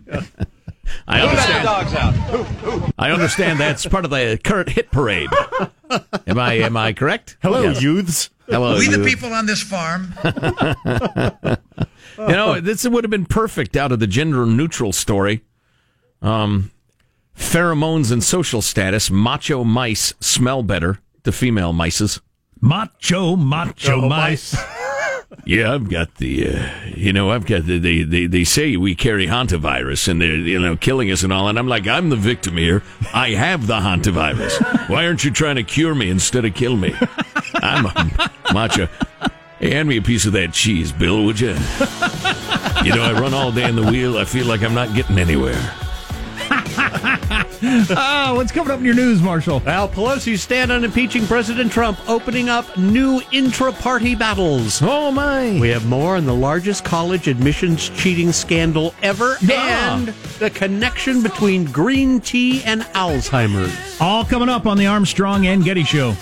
I 1.06 1.20
understand. 1.20 1.64
dogs 1.64 1.94
out. 1.94 2.92
I 2.98 3.10
understand 3.12 3.60
that's 3.60 3.86
part 3.86 4.04
of 4.04 4.10
the 4.10 4.40
current 4.42 4.68
hit 4.70 4.90
parade. 4.90 5.30
Am 6.26 6.38
I 6.38 6.54
am 6.54 6.76
I 6.76 6.92
correct? 6.92 7.36
Hello, 7.42 7.62
Yes. 7.62 7.80
youths. 7.82 8.30
Hello. 8.48 8.76
We 8.76 8.88
the 8.88 8.98
you. 8.98 9.04
people 9.04 9.32
on 9.32 9.46
this 9.46 9.62
farm. 9.62 10.14
You 12.18 12.28
know, 12.28 12.60
this 12.60 12.86
would 12.86 13.04
have 13.04 13.10
been 13.10 13.24
perfect 13.24 13.74
out 13.74 13.90
of 13.90 13.98
the 13.98 14.06
gender 14.06 14.44
neutral 14.44 14.92
story. 14.92 15.42
Um, 16.20 16.70
pheromones 17.36 18.12
and 18.12 18.22
social 18.22 18.60
status. 18.60 19.10
Macho 19.10 19.64
mice 19.64 20.12
smell 20.20 20.62
better 20.62 20.98
to 21.24 21.32
female 21.32 21.72
mices. 21.72 22.20
Macho, 22.60 23.34
macho 23.34 24.06
mice. 24.08 24.54
Yeah, 25.44 25.74
I've 25.74 25.88
got 25.88 26.16
the, 26.16 26.48
uh, 26.48 26.70
you 26.94 27.12
know, 27.12 27.30
I've 27.30 27.46
got 27.46 27.66
the, 27.66 27.78
they, 27.78 28.02
they, 28.02 28.26
they 28.26 28.44
say 28.44 28.76
we 28.76 28.94
carry 28.94 29.26
hantavirus 29.26 30.06
and 30.08 30.20
they're, 30.20 30.36
you 30.36 30.60
know, 30.60 30.76
killing 30.76 31.10
us 31.10 31.22
and 31.22 31.32
all. 31.32 31.48
And 31.48 31.58
I'm 31.58 31.66
like, 31.68 31.86
I'm 31.86 32.10
the 32.10 32.16
victim 32.16 32.56
here. 32.56 32.82
I 33.12 33.30
have 33.30 33.66
the 33.66 33.80
hantavirus. 33.80 34.88
Why 34.88 35.06
aren't 35.06 35.24
you 35.24 35.30
trying 35.30 35.56
to 35.56 35.62
cure 35.62 35.94
me 35.94 36.10
instead 36.10 36.44
of 36.44 36.54
kill 36.54 36.76
me? 36.76 36.94
I'm 37.54 37.86
a 37.86 38.30
macho. 38.52 38.88
Hey, 39.58 39.70
hand 39.70 39.88
me 39.88 39.96
a 39.96 40.02
piece 40.02 40.26
of 40.26 40.32
that 40.32 40.52
cheese, 40.52 40.92
Bill, 40.92 41.24
would 41.24 41.40
you? 41.40 41.56
You 42.84 42.94
know, 42.94 43.02
I 43.02 43.12
run 43.12 43.34
all 43.34 43.52
day 43.52 43.68
in 43.68 43.76
the 43.76 43.86
wheel. 43.90 44.18
I 44.18 44.24
feel 44.24 44.46
like 44.46 44.62
I'm 44.62 44.74
not 44.74 44.94
getting 44.94 45.18
anywhere. 45.18 45.60
Oh, 46.78 48.34
what's 48.36 48.52
coming 48.52 48.72
up 48.72 48.78
in 48.80 48.84
your 48.84 48.94
news, 48.94 49.20
Marshall? 49.22 49.60
Well, 49.64 49.88
Pelosi's 49.88 50.42
stand 50.42 50.72
on 50.72 50.84
impeaching 50.84 51.26
President 51.26 51.70
Trump, 51.72 51.98
opening 52.08 52.48
up 52.48 52.76
new 52.76 53.20
intra 53.32 53.72
party 53.72 54.14
battles. 54.14 54.80
Oh, 54.82 55.10
my. 55.12 55.58
We 55.60 55.68
have 55.70 55.86
more 55.86 56.16
on 56.16 56.24
the 56.26 56.34
largest 56.34 56.84
college 56.84 57.28
admissions 57.28 57.88
cheating 57.90 58.32
scandal 58.32 58.94
ever 59.02 59.36
Ah. 59.50 59.94
and 59.96 60.08
the 60.38 60.50
connection 60.50 61.22
between 61.22 61.64
green 61.66 62.20
tea 62.20 62.62
and 62.64 62.82
Alzheimer's. 62.94 64.00
All 64.00 64.24
coming 64.24 64.48
up 64.48 64.66
on 64.66 64.76
the 64.76 64.86
Armstrong 64.86 65.46
and 65.46 65.64
Getty 65.64 65.84
Show. 65.84 66.14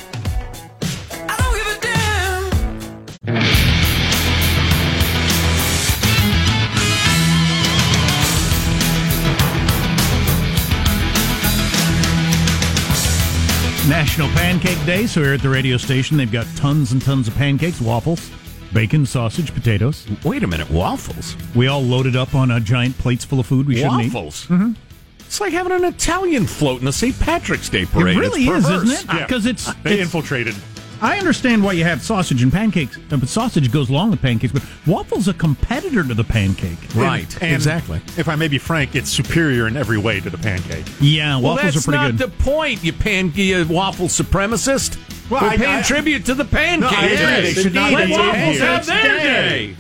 National 14.11 14.29
Pancake 14.31 14.87
Day. 14.87 15.07
So 15.07 15.23
here 15.23 15.35
at 15.35 15.41
the 15.41 15.49
radio 15.49 15.77
station, 15.77 16.17
they've 16.17 16.33
got 16.33 16.45
tons 16.57 16.91
and 16.91 17.01
tons 17.01 17.29
of 17.29 17.35
pancakes, 17.37 17.81
waffles, 17.81 18.29
bacon, 18.73 19.07
sausage, 19.07 19.55
potatoes. 19.55 20.05
Wait 20.25 20.43
a 20.43 20.49
minute, 20.49 20.69
waffles? 20.69 21.37
We 21.55 21.69
all 21.69 21.81
loaded 21.81 22.17
up 22.17 22.35
on 22.35 22.51
a 22.51 22.59
giant 22.59 22.99
plates 22.99 23.25
full 23.25 23.39
of 23.39 23.47
food 23.47 23.69
we 23.69 23.77
shouldn't 23.77 24.03
eat. 24.03 24.13
Waffles? 24.13 24.47
Mm-hmm. 24.47 24.73
It's 25.21 25.41
like 25.41 25.53
having 25.53 25.71
an 25.71 25.85
Italian 25.85 26.49
float 26.49 26.81
in 26.81 26.87
the 26.87 26.93
St. 26.93 27.17
Patrick's 27.21 27.69
Day 27.69 27.87
parade. 27.87 28.17
It 28.17 28.21
really 28.21 28.49
is, 28.49 28.69
isn't 28.69 28.91
it? 28.91 29.21
Because 29.21 29.47
it's, 29.47 29.73
They 29.85 29.93
it's 29.93 30.03
infiltrated. 30.03 30.57
I 31.03 31.19
understand 31.19 31.63
why 31.65 31.73
you 31.73 31.85
have 31.85 32.03
sausage 32.03 32.43
and 32.43 32.53
pancakes, 32.53 32.99
uh, 33.11 33.17
but 33.17 33.29
sausage 33.29 33.71
goes 33.73 33.89
along 33.91 34.11
with 34.11 34.21
pancakes. 34.21 34.53
But 34.53 34.63
waffle's 34.87 35.29
are 35.29 35.31
a 35.31 35.35
competitor 35.35 36.03
to 36.05 36.15
the 36.15 36.25
pancake. 36.25 36.79
Right, 36.95 37.35
And 37.43 37.55
exactly. 37.55 38.01
If 38.17 38.29
I 38.29 38.37
may 38.37 38.49
be 38.49 38.59
frank, 38.59 38.95
it's 38.95 39.11
superior 39.11 39.67
in 39.67 39.77
every 39.77 39.99
way 39.99 40.21
to 40.21 40.29
the 40.31 40.39
pancake. 40.39 40.85
Yeah, 41.01 41.37
Well, 41.39 41.55
waffles 41.57 41.77
are 41.77 41.81
pretty 41.91 42.07
good. 42.07 42.19
That's 42.19 42.21
not 42.21 42.37
good. 42.37 42.39
the 42.39 42.45
point, 42.45 42.85
you 42.85 42.93
pan 42.93 43.33
you 43.35 43.67
waffle 43.69 44.09
supremacist. 44.09 44.97
Well, 45.31 45.41
We're 45.43 45.49
I- 45.49 45.57
paying 45.57 45.71
I- 45.77 45.83
tribute 45.83 46.25
to 46.27 46.35
the 46.35 46.45
pancake. 46.45 46.91
No, 46.91 46.97
I 46.97 47.05
agree. 47.07 47.53
They 47.53 47.63
should 47.63 47.75
not 47.75 47.93
Let 47.93 48.11
waffles 48.11 48.57
here. 48.57 48.67
have 48.67 48.87
their 48.87 49.03
day. 49.19 49.75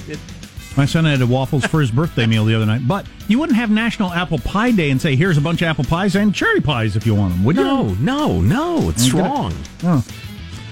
My 0.76 0.86
son 0.86 1.04
had 1.04 1.20
a 1.20 1.26
waffles 1.26 1.66
for 1.66 1.80
his 1.80 1.90
birthday 1.90 2.26
meal 2.26 2.44
the 2.44 2.54
other 2.54 2.64
night. 2.64 2.86
But 2.86 3.04
you 3.26 3.38
wouldn't 3.40 3.58
have 3.58 3.70
National 3.70 4.12
Apple 4.12 4.38
Pie 4.38 4.70
Day 4.70 4.90
and 4.90 5.00
say, 5.02 5.16
"Here's 5.16 5.36
a 5.36 5.40
bunch 5.40 5.60
of 5.62 5.66
apple 5.68 5.84
pies 5.84 6.14
and 6.14 6.32
cherry 6.32 6.60
pies 6.60 6.94
if 6.94 7.04
you 7.04 7.14
want 7.16 7.34
them," 7.34 7.44
would 7.44 7.56
you? 7.56 7.64
No, 7.64 7.96
no, 8.00 8.40
no, 8.40 8.88
it's 8.88 9.08
Okay. 9.08 9.18
wrong. 9.20 9.52
Oh. 9.82 10.02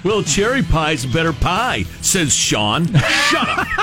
Well, 0.04 0.22
cherry 0.22 0.62
pie's 0.62 1.04
a 1.04 1.08
better 1.08 1.32
pie, 1.32 1.82
says 2.02 2.32
Sean. 2.34 2.87
Shut 2.87 3.48
up. 3.48 3.66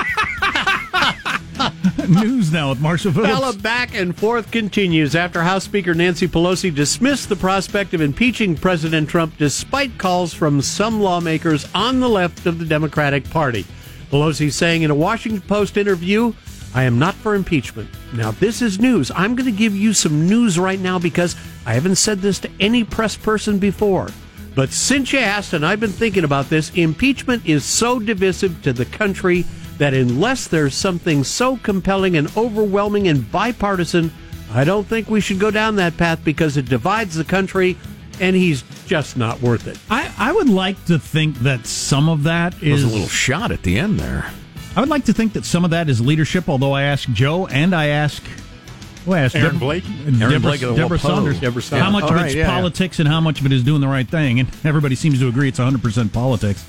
News 2.08 2.52
now 2.52 2.70
with 2.70 2.80
Marshall 2.80 3.12
Well, 3.12 3.40
Phillips. 3.40 3.58
a 3.58 3.62
back 3.62 3.94
and 3.94 4.16
forth 4.16 4.50
continues 4.52 5.16
after 5.16 5.42
House 5.42 5.64
Speaker 5.64 5.92
Nancy 5.94 6.28
Pelosi 6.28 6.72
dismissed 6.74 7.28
the 7.28 7.36
prospect 7.36 7.94
of 7.94 8.00
impeaching 8.00 8.54
President 8.56 9.08
Trump 9.08 9.34
despite 9.38 9.98
calls 9.98 10.32
from 10.32 10.62
some 10.62 11.00
lawmakers 11.00 11.66
on 11.74 11.98
the 12.00 12.08
left 12.08 12.46
of 12.46 12.58
the 12.60 12.64
Democratic 12.64 13.28
Party. 13.30 13.64
Pelosi 14.10 14.52
saying 14.52 14.82
in 14.82 14.90
a 14.90 14.94
Washington 14.94 15.40
Post 15.42 15.76
interview, 15.76 16.32
I 16.74 16.84
am 16.84 16.98
not 16.98 17.14
for 17.14 17.34
impeachment. 17.34 17.90
Now, 18.14 18.30
this 18.30 18.62
is 18.62 18.78
news. 18.78 19.10
I'm 19.14 19.34
going 19.34 19.50
to 19.50 19.56
give 19.56 19.74
you 19.74 19.92
some 19.92 20.28
news 20.28 20.58
right 20.58 20.78
now 20.78 20.98
because 20.98 21.34
I 21.64 21.74
haven't 21.74 21.96
said 21.96 22.20
this 22.20 22.38
to 22.40 22.50
any 22.60 22.84
press 22.84 23.16
person 23.16 23.58
before. 23.58 24.08
But 24.56 24.72
since 24.72 25.12
you 25.12 25.18
asked, 25.18 25.52
and 25.52 25.66
I've 25.66 25.80
been 25.80 25.90
thinking 25.90 26.24
about 26.24 26.48
this, 26.48 26.72
impeachment 26.74 27.44
is 27.44 27.62
so 27.62 28.00
divisive 28.00 28.62
to 28.62 28.72
the 28.72 28.86
country 28.86 29.44
that 29.76 29.92
unless 29.92 30.48
there's 30.48 30.74
something 30.74 31.24
so 31.24 31.58
compelling 31.58 32.16
and 32.16 32.34
overwhelming 32.38 33.06
and 33.06 33.30
bipartisan, 33.30 34.10
I 34.50 34.64
don't 34.64 34.86
think 34.86 35.10
we 35.10 35.20
should 35.20 35.38
go 35.38 35.50
down 35.50 35.76
that 35.76 35.98
path 35.98 36.24
because 36.24 36.56
it 36.56 36.64
divides 36.64 37.16
the 37.16 37.24
country 37.24 37.76
and 38.18 38.34
he's 38.34 38.64
just 38.86 39.18
not 39.18 39.42
worth 39.42 39.66
it. 39.66 39.78
I, 39.90 40.10
I 40.16 40.32
would 40.32 40.48
like 40.48 40.82
to 40.86 40.98
think 40.98 41.36
that 41.40 41.66
some 41.66 42.08
of 42.08 42.22
that 42.22 42.58
There's 42.58 42.82
a 42.82 42.86
little 42.86 43.08
shot 43.08 43.50
at 43.50 43.62
the 43.62 43.78
end 43.78 44.00
there. 44.00 44.32
I 44.74 44.80
would 44.80 44.88
like 44.88 45.04
to 45.04 45.12
think 45.12 45.34
that 45.34 45.44
some 45.44 45.66
of 45.66 45.70
that 45.72 45.90
is 45.90 46.00
leadership. 46.00 46.48
Although 46.48 46.72
I 46.72 46.84
ask 46.84 47.06
Joe 47.10 47.46
and 47.46 47.74
I 47.74 47.88
asked, 47.88 48.24
well, 49.06 49.18
I 49.18 49.22
asked 49.24 49.36
Aaron 49.36 49.52
Deb- 49.52 49.60
Blake? 49.60 49.84
Deborah, 49.84 50.28
Aaron 50.28 50.42
Blake 50.42 50.62
of 50.62 50.70
the 50.70 50.76
Deborah 50.82 50.98
Wapo. 50.98 51.02
Saunders. 51.02 51.40
Deborah 51.40 51.62
How 51.62 51.90
much 51.90 52.02
All 52.04 52.10
of 52.10 52.14
right, 52.16 52.26
it's 52.26 52.34
yeah, 52.34 52.42
yeah. 52.48 52.54
politics 52.58 52.98
and 52.98 53.08
how 53.08 53.20
much 53.20 53.40
of 53.40 53.46
it 53.46 53.52
is 53.52 53.62
doing 53.62 53.80
the 53.80 53.88
right 53.88 54.08
thing? 54.08 54.40
And 54.40 54.48
everybody 54.64 54.94
seems 54.94 55.18
to 55.20 55.28
agree 55.28 55.48
it's 55.48 55.58
100 55.58 55.82
percent 55.82 56.12
politics. 56.12 56.64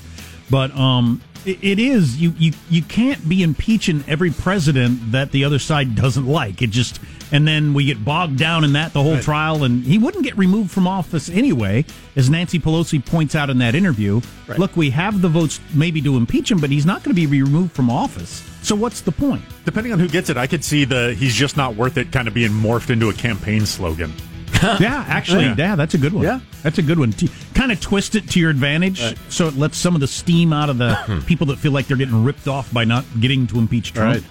But 0.50 0.74
um, 0.76 1.20
It, 1.44 1.58
it 1.62 1.78
is. 1.78 2.20
You, 2.20 2.32
you 2.38 2.52
you 2.70 2.82
can't 2.82 3.28
be 3.28 3.42
impeaching 3.42 4.02
every 4.08 4.30
president 4.30 5.12
that 5.12 5.30
the 5.32 5.44
other 5.44 5.58
side 5.58 5.94
doesn't 5.94 6.26
like. 6.26 6.62
It 6.62 6.70
just 6.70 7.00
and 7.32 7.46
then 7.46 7.74
we 7.74 7.84
get 7.84 8.04
bogged 8.04 8.36
down 8.38 8.64
in 8.64 8.72
that 8.74 8.92
the 8.92 9.02
whole 9.02 9.14
Right. 9.14 9.22
trial, 9.22 9.64
and 9.64 9.84
he 9.84 9.98
wouldn't 9.98 10.24
get 10.24 10.36
removed 10.38 10.70
from 10.70 10.86
office 10.86 11.28
anyway, 11.28 11.84
as 12.16 12.28
Nancy 12.30 12.58
Pelosi 12.58 13.04
points 13.04 13.34
out 13.34 13.50
in 13.50 13.58
that 13.58 13.74
interview. 13.74 14.20
Right. 14.46 14.58
Look, 14.58 14.76
we 14.76 14.90
have 14.90 15.20
the 15.22 15.28
votes 15.28 15.60
maybe 15.74 16.00
to 16.02 16.16
impeach 16.16 16.50
him, 16.50 16.58
but 16.58 16.70
he's 16.70 16.86
not 16.86 17.02
going 17.02 17.14
to 17.14 17.20
be 17.20 17.26
removed 17.26 17.72
from 17.72 17.90
office. 17.90 18.42
So 18.62 18.74
what's 18.74 19.00
the 19.02 19.12
point? 19.12 19.42
Depending 19.64 19.92
on 19.92 19.98
who 19.98 20.08
gets 20.08 20.30
it, 20.30 20.36
I 20.36 20.46
could 20.46 20.64
see 20.64 20.84
the 20.84 21.14
he's 21.18 21.34
just 21.34 21.56
not 21.56 21.76
worth 21.76 21.96
it 21.96 22.10
kind 22.12 22.28
of 22.28 22.34
being 22.34 22.50
morphed 22.50 22.90
into 22.90 23.08
a 23.08 23.12
campaign 23.14 23.64
slogan. 23.66 24.12
yeah, 24.62 25.04
actually, 25.06 25.44
Yeah. 25.44 25.54
yeah. 25.56 25.76
that's 25.76 25.94
a 25.94 25.98
good 25.98 26.12
one. 26.12 26.24
Yeah. 26.24 26.40
that's 26.62 26.78
a 26.78 26.82
good 26.82 26.98
one. 26.98 27.12
T- 27.12 27.30
kind 27.54 27.70
of 27.70 27.80
twist 27.80 28.14
it 28.14 28.28
to 28.30 28.40
your 28.40 28.50
advantage, 28.50 29.00
Right. 29.02 29.16
so 29.28 29.46
it 29.46 29.56
lets 29.56 29.76
some 29.78 29.94
of 29.94 30.00
the 30.00 30.06
steam 30.08 30.52
out 30.52 30.68
of 30.70 30.78
the 30.78 31.22
people 31.26 31.46
that 31.48 31.58
feel 31.58 31.70
like 31.72 31.86
they're 31.86 31.96
getting 31.98 32.24
ripped 32.24 32.48
off 32.48 32.72
by 32.72 32.84
not 32.84 33.04
getting 33.20 33.46
to 33.48 33.58
impeach 33.58 33.92
Trump. 33.92 34.14
Right. 34.16 34.24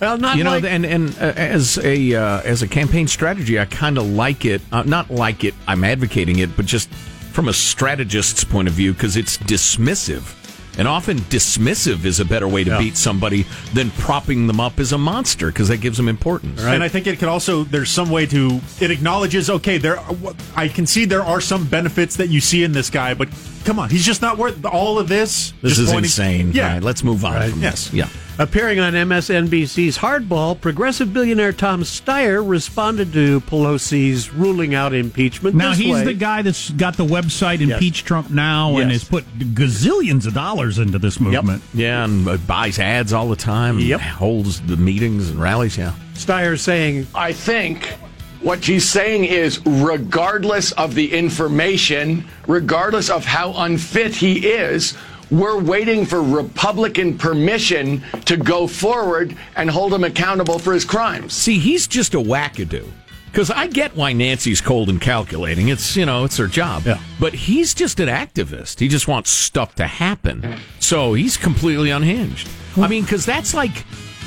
Well, 0.00 0.18
not 0.18 0.36
you 0.36 0.44
know, 0.44 0.50
like- 0.50 0.64
and 0.64 0.84
and 0.86 1.10
uh, 1.18 1.32
as 1.36 1.78
a 1.78 2.14
uh, 2.14 2.40
as 2.42 2.62
a 2.62 2.68
campaign 2.68 3.08
strategy, 3.08 3.58
I 3.58 3.64
kind 3.66 3.98
of 3.98 4.06
like 4.08 4.44
it. 4.44 4.62
Uh, 4.72 4.82
not 4.84 5.10
like 5.10 5.44
it. 5.44 5.54
I'm 5.66 5.84
advocating 5.84 6.38
it, 6.38 6.56
but 6.56 6.66
just 6.66 6.88
from 7.32 7.48
a 7.48 7.52
strategist's 7.52 8.44
point 8.44 8.66
of 8.68 8.74
view, 8.74 8.92
because 8.92 9.16
it's 9.16 9.36
dismissive. 9.38 10.32
And 10.78 10.86
often 10.86 11.16
dismissive 11.30 12.04
is 12.04 12.20
a 12.20 12.24
better 12.26 12.46
way 12.46 12.62
to 12.62 12.70
Yeah. 12.72 12.78
beat 12.78 12.98
somebody 12.98 13.46
than 13.72 13.90
propping 13.92 14.46
them 14.46 14.60
up 14.60 14.78
as 14.78 14.92
a 14.92 14.98
monster 14.98 15.46
because 15.46 15.68
that 15.68 15.78
gives 15.78 15.96
them 15.96 16.06
importance. 16.06 16.60
And 16.62 16.82
I 16.82 16.88
think 16.88 17.06
it 17.06 17.18
could 17.18 17.28
also 17.28 17.64
there's 17.64 17.88
some 17.90 18.10
way 18.10 18.26
to 18.26 18.60
it 18.78 18.90
acknowledges 18.90 19.48
okay 19.48 19.78
there 19.78 19.98
I 20.54 20.68
can 20.68 20.86
see 20.86 21.06
there 21.06 21.24
are 21.24 21.40
some 21.40 21.64
benefits 21.66 22.16
that 22.16 22.28
you 22.28 22.42
see 22.42 22.62
in 22.62 22.72
this 22.72 22.90
guy, 22.90 23.14
but 23.14 23.28
come 23.64 23.78
on, 23.78 23.88
he's 23.88 24.04
just 24.04 24.20
not 24.20 24.36
worth 24.36 24.62
all 24.66 24.98
of 24.98 25.08
this. 25.08 25.54
This 25.62 25.72
Just 25.76 25.80
is 25.80 25.86
pointing- 25.86 26.04
insane. 26.04 26.50
Yeah, 26.52 26.74
Right, 26.74 26.82
let's 26.82 27.02
move 27.02 27.24
on 27.24 27.32
Right. 27.32 27.50
from 27.50 27.62
Yeah. 27.62 27.70
this. 27.70 27.90
Yeah. 27.94 28.08
Appearing 28.38 28.78
on 28.80 28.92
MSNBC's 28.92 29.96
Hardball, 29.96 30.60
progressive 30.60 31.10
billionaire 31.14 31.54
Tom 31.54 31.80
Steyer 31.82 32.46
responded 32.46 33.10
to 33.14 33.40
Pelosi's 33.40 34.30
ruling 34.30 34.74
out 34.74 34.92
impeachment. 34.92 35.56
Now 35.56 35.70
this 35.70 35.78
he's 35.78 35.94
way. 35.94 36.04
the 36.04 36.12
guy 36.12 36.42
that's 36.42 36.68
got 36.68 36.98
the 36.98 37.06
website 37.06 37.62
Impeach 37.62 38.04
Trump 38.04 38.28
Now 38.30 38.76
and 38.76 38.90
Yes. 38.90 39.00
has 39.00 39.08
put 39.08 39.38
gazillions 39.38 40.26
of 40.26 40.34
dollars 40.34 40.78
into 40.78 40.98
this 40.98 41.18
movement. 41.18 41.62
Yeah, 41.72 42.04
and 42.04 42.28
uh, 42.28 42.36
buys 42.36 42.78
ads 42.78 43.14
all 43.14 43.30
the 43.30 43.36
time. 43.36 43.78
Yep. 43.78 44.00
Holds 44.00 44.60
the 44.60 44.76
meetings 44.76 45.30
and 45.30 45.40
rallies. 45.40 45.78
Yeah. 45.78 45.94
Steyer 46.12 46.58
saying, 46.58 47.06
I 47.14 47.32
think 47.32 47.86
what 48.42 48.62
she's 48.64 48.86
saying 48.86 49.24
is, 49.24 49.64
regardless 49.64 50.72
of 50.72 50.94
the 50.94 51.10
information, 51.10 52.26
regardless 52.46 53.08
of 53.08 53.24
how 53.24 53.54
unfit 53.54 54.14
he 54.14 54.46
is, 54.46 54.94
we're 55.30 55.60
waiting 55.60 56.06
for 56.06 56.22
Republican 56.22 57.18
permission 57.18 58.02
to 58.26 58.36
go 58.36 58.66
forward 58.66 59.36
and 59.56 59.70
hold 59.70 59.92
him 59.92 60.04
accountable 60.04 60.58
for 60.58 60.72
his 60.72 60.84
crimes. 60.84 61.32
See, 61.32 61.58
he's 61.58 61.86
just 61.86 62.14
a 62.14 62.18
wackadoo. 62.18 62.88
Because 63.26 63.50
I 63.50 63.66
get 63.66 63.94
why 63.94 64.14
Nancy's 64.14 64.62
cold 64.62 64.88
and 64.88 64.98
calculating. 64.98 65.68
It's, 65.68 65.94
you 65.94 66.06
know, 66.06 66.24
it's 66.24 66.38
her 66.38 66.46
job. 66.46 66.84
Yeah. 66.86 66.98
But 67.20 67.34
he's 67.34 67.74
just 67.74 68.00
an 68.00 68.08
activist. 68.08 68.80
He 68.80 68.88
just 68.88 69.08
wants 69.08 69.28
stuff 69.28 69.74
to 69.74 69.86
happen. 69.86 70.56
So 70.80 71.12
he's 71.12 71.36
completely 71.36 71.90
unhinged. 71.90 72.48
I 72.78 72.88
mean, 72.88 73.02
because 73.02 73.26
that's 73.26 73.52
like, 73.52 73.84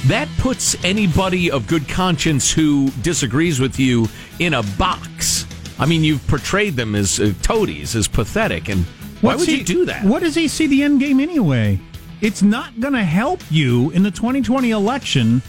that 0.08 0.28
puts 0.38 0.76
anybody 0.84 1.50
of 1.50 1.66
good 1.66 1.88
conscience 1.90 2.52
who 2.52 2.92
disagrees 3.02 3.60
with 3.60 3.80
you 3.80 4.08
in 4.38 4.54
a 4.54 4.64
box. 4.78 5.48
I 5.80 5.88
mean, 5.88 6.04
you've 6.04 6.26
portrayed 6.28 6.76
them 6.76 6.94
as 6.94 7.20
uh, 7.20 7.34
toadies, 7.42 7.96
as 7.96 8.08
pathetic. 8.08 8.70
And 8.70 8.86
why 9.22 9.34
What's 9.36 9.42
would 9.42 9.50
he- 9.50 9.58
you 9.60 9.64
do 9.64 9.86
that? 9.86 10.04
What 10.06 10.22
does 10.22 10.36
he 10.36 10.48
see 10.48 10.68
the 10.68 10.84
end 10.84 11.00
game 11.00 11.20
anyway? 11.20 11.80
It's 12.22 12.42
not 12.42 12.80
going 12.80 12.94
to 12.94 13.04
help 13.04 13.42
you 13.50 13.92
in 13.92 14.04
the 14.04 14.12
2020 14.12 14.72
election 14.72 15.42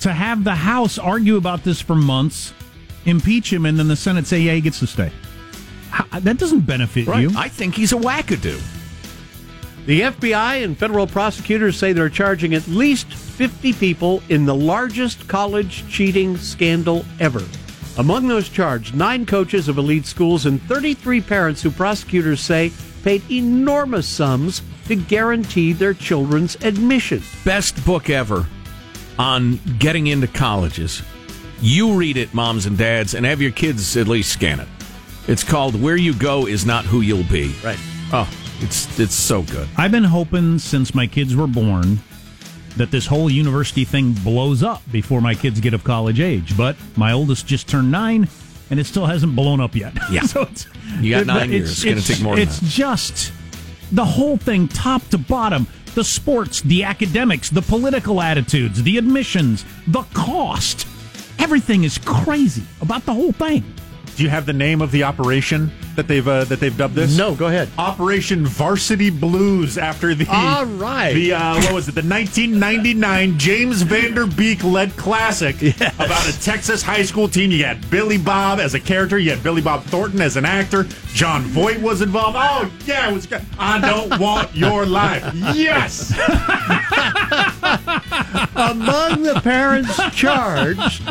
to 0.00 0.12
have 0.12 0.44
the 0.44 0.54
House 0.54 0.98
argue 0.98 1.36
about 1.36 1.64
this 1.64 1.80
for 1.80 1.94
months, 1.94 2.52
impeach 3.06 3.52
him, 3.52 3.64
and 3.66 3.78
then 3.78 3.88
the 3.88 3.96
Senate 3.96 4.26
say, 4.26 4.40
yeah, 4.40 4.52
he 4.54 4.60
gets 4.60 4.78
to 4.80 4.86
stay. 4.86 5.10
How, 5.90 6.20
that 6.20 6.38
doesn't 6.38 6.60
benefit 6.66 7.06
Right. 7.06 7.22
you. 7.22 7.30
I 7.36 7.48
think 7.48 7.74
he's 7.74 7.92
a 7.92 7.96
wackadoo. 7.96 8.60
The 9.86 10.02
FBI 10.02 10.62
and 10.64 10.76
federal 10.78 11.06
prosecutors 11.06 11.76
say 11.76 11.92
they're 11.92 12.08
charging 12.08 12.54
at 12.54 12.66
least 12.68 13.12
50 13.12 13.72
people 13.74 14.22
in 14.28 14.44
the 14.44 14.54
largest 14.54 15.26
college 15.28 15.84
cheating 15.88 16.36
scandal 16.36 17.04
ever. 17.20 17.42
Among 17.98 18.28
those 18.28 18.48
charged, 18.48 18.94
nine 18.94 19.26
coaches 19.26 19.68
of 19.68 19.78
elite 19.78 20.06
schools 20.06 20.46
and 20.46 20.62
33 20.62 21.20
parents 21.20 21.62
who 21.62 21.70
prosecutors 21.70 22.40
say 22.40 22.70
paid 23.02 23.22
enormous 23.30 24.06
sums 24.06 24.62
to 24.86 24.96
guarantee 24.96 25.72
their 25.72 25.94
children's 25.94 26.56
admission. 26.64 27.22
best 27.44 27.84
book 27.84 28.10
ever 28.10 28.46
on 29.18 29.60
getting 29.78 30.06
into 30.08 30.26
colleges. 30.26 31.02
You 31.60 31.94
read 31.94 32.16
it, 32.16 32.34
moms 32.34 32.66
and 32.66 32.76
dads, 32.76 33.14
and 33.14 33.24
have 33.24 33.40
your 33.40 33.52
kids 33.52 33.96
at 33.96 34.08
least 34.08 34.32
scan 34.32 34.58
it. 34.60 34.68
It's 35.28 35.44
called 35.44 35.80
"Where 35.80 35.96
You 35.96 36.14
Go 36.14 36.46
Is 36.46 36.66
Not 36.66 36.84
Who 36.84 37.00
You'll 37.02 37.22
Be." 37.24 37.54
Right. 37.62 37.78
Oh, 38.12 38.28
it's 38.60 38.98
it's 38.98 39.14
so 39.14 39.42
good. 39.42 39.68
I've 39.76 39.92
been 39.92 40.04
hoping 40.04 40.58
since 40.58 40.94
my 40.94 41.06
kids 41.06 41.36
were 41.36 41.46
born 41.46 42.00
that 42.76 42.90
this 42.90 43.06
whole 43.06 43.30
university 43.30 43.84
thing 43.84 44.12
blows 44.12 44.62
up 44.62 44.82
before 44.90 45.20
my 45.20 45.34
kids 45.34 45.60
get 45.60 45.74
of 45.74 45.84
college 45.84 46.18
age. 46.20 46.56
But 46.56 46.76
my 46.96 47.12
oldest 47.12 47.46
just 47.46 47.68
turned 47.68 47.92
nine, 47.92 48.28
and 48.72 48.80
it 48.80 48.86
still 48.86 49.04
hasn't 49.06 49.36
blown 49.36 49.60
up 49.60 49.76
yet. 49.76 49.92
Yeah. 50.10 50.22
so 50.32 50.42
it's, 50.42 50.66
You 50.98 51.10
got 51.12 51.26
nine 51.26 51.52
it's- 51.52 51.52
years. 51.52 51.70
It's 51.70 51.84
gonna 51.84 52.00
take 52.00 52.22
more 52.22 52.34
than 52.36 52.42
It's 52.48 52.58
that. 52.58 52.66
just 52.70 53.30
the 53.92 54.04
whole 54.04 54.38
thing, 54.38 54.66
top 54.66 55.06
to 55.10 55.18
bottom. 55.18 55.66
The 55.94 56.02
sports, 56.02 56.62
the 56.62 56.84
academics, 56.84 57.50
the 57.50 57.60
political 57.60 58.22
attitudes, 58.22 58.82
the 58.82 58.96
admissions, 58.96 59.66
the 59.86 60.02
cost. 60.14 60.86
Everything 61.38 61.84
is 61.84 61.98
crazy 61.98 62.62
about 62.80 63.04
the 63.04 63.12
whole 63.12 63.32
thing. 63.32 63.62
Do 64.16 64.22
you 64.22 64.28
have 64.28 64.44
the 64.44 64.52
name 64.52 64.82
of 64.82 64.90
the 64.90 65.04
operation 65.04 65.70
that 65.96 66.06
they've 66.06 66.26
uh, 66.26 66.44
that 66.44 66.60
they've 66.60 66.76
dubbed 66.76 66.94
this? 66.94 67.16
No, 67.16 67.34
go 67.34 67.46
ahead. 67.46 67.70
Operation 67.78 68.46
Varsity 68.46 69.08
Blues 69.10 69.78
after 69.78 70.14
the 70.14 70.26
All 70.30 70.66
right. 70.66 71.14
the 71.14 71.32
uh, 71.32 71.54
what 71.62 71.72
was 71.72 71.88
it 71.88 71.94
the 71.94 72.02
1999 72.02 73.38
James 73.38 73.82
Van 73.82 74.14
Der 74.14 74.26
Beek 74.26 74.62
led 74.64 74.94
classic 74.98 75.56
about 75.80 76.28
a 76.28 76.40
Texas 76.42 76.82
high 76.82 77.02
school 77.02 77.26
team. 77.28 77.50
You 77.50 77.64
had 77.64 77.88
Billy 77.90 78.18
Bob 78.18 78.60
as 78.60 78.74
a 78.74 78.80
character. 78.80 79.18
You 79.18 79.30
had 79.30 79.42
Billy 79.42 79.62
Bob 79.62 79.82
Thornton 79.84 80.20
as 80.20 80.36
an 80.36 80.44
actor. 80.44 80.84
Jon 81.14 81.42
Voight 81.42 81.80
was 81.80 82.02
involved. 82.02 82.36
Oh 82.38 82.70
yeah, 82.84 83.08
it 83.08 83.12
was. 83.14 83.26
good. 83.26 83.42
I 83.58 83.80
don't 83.80 84.20
want 84.20 84.54
your 84.54 84.84
life. 84.86 85.22
Yes. 85.54 86.12
Among 88.54 89.22
the 89.22 89.40
parents 89.42 89.98
charged, 90.14 91.02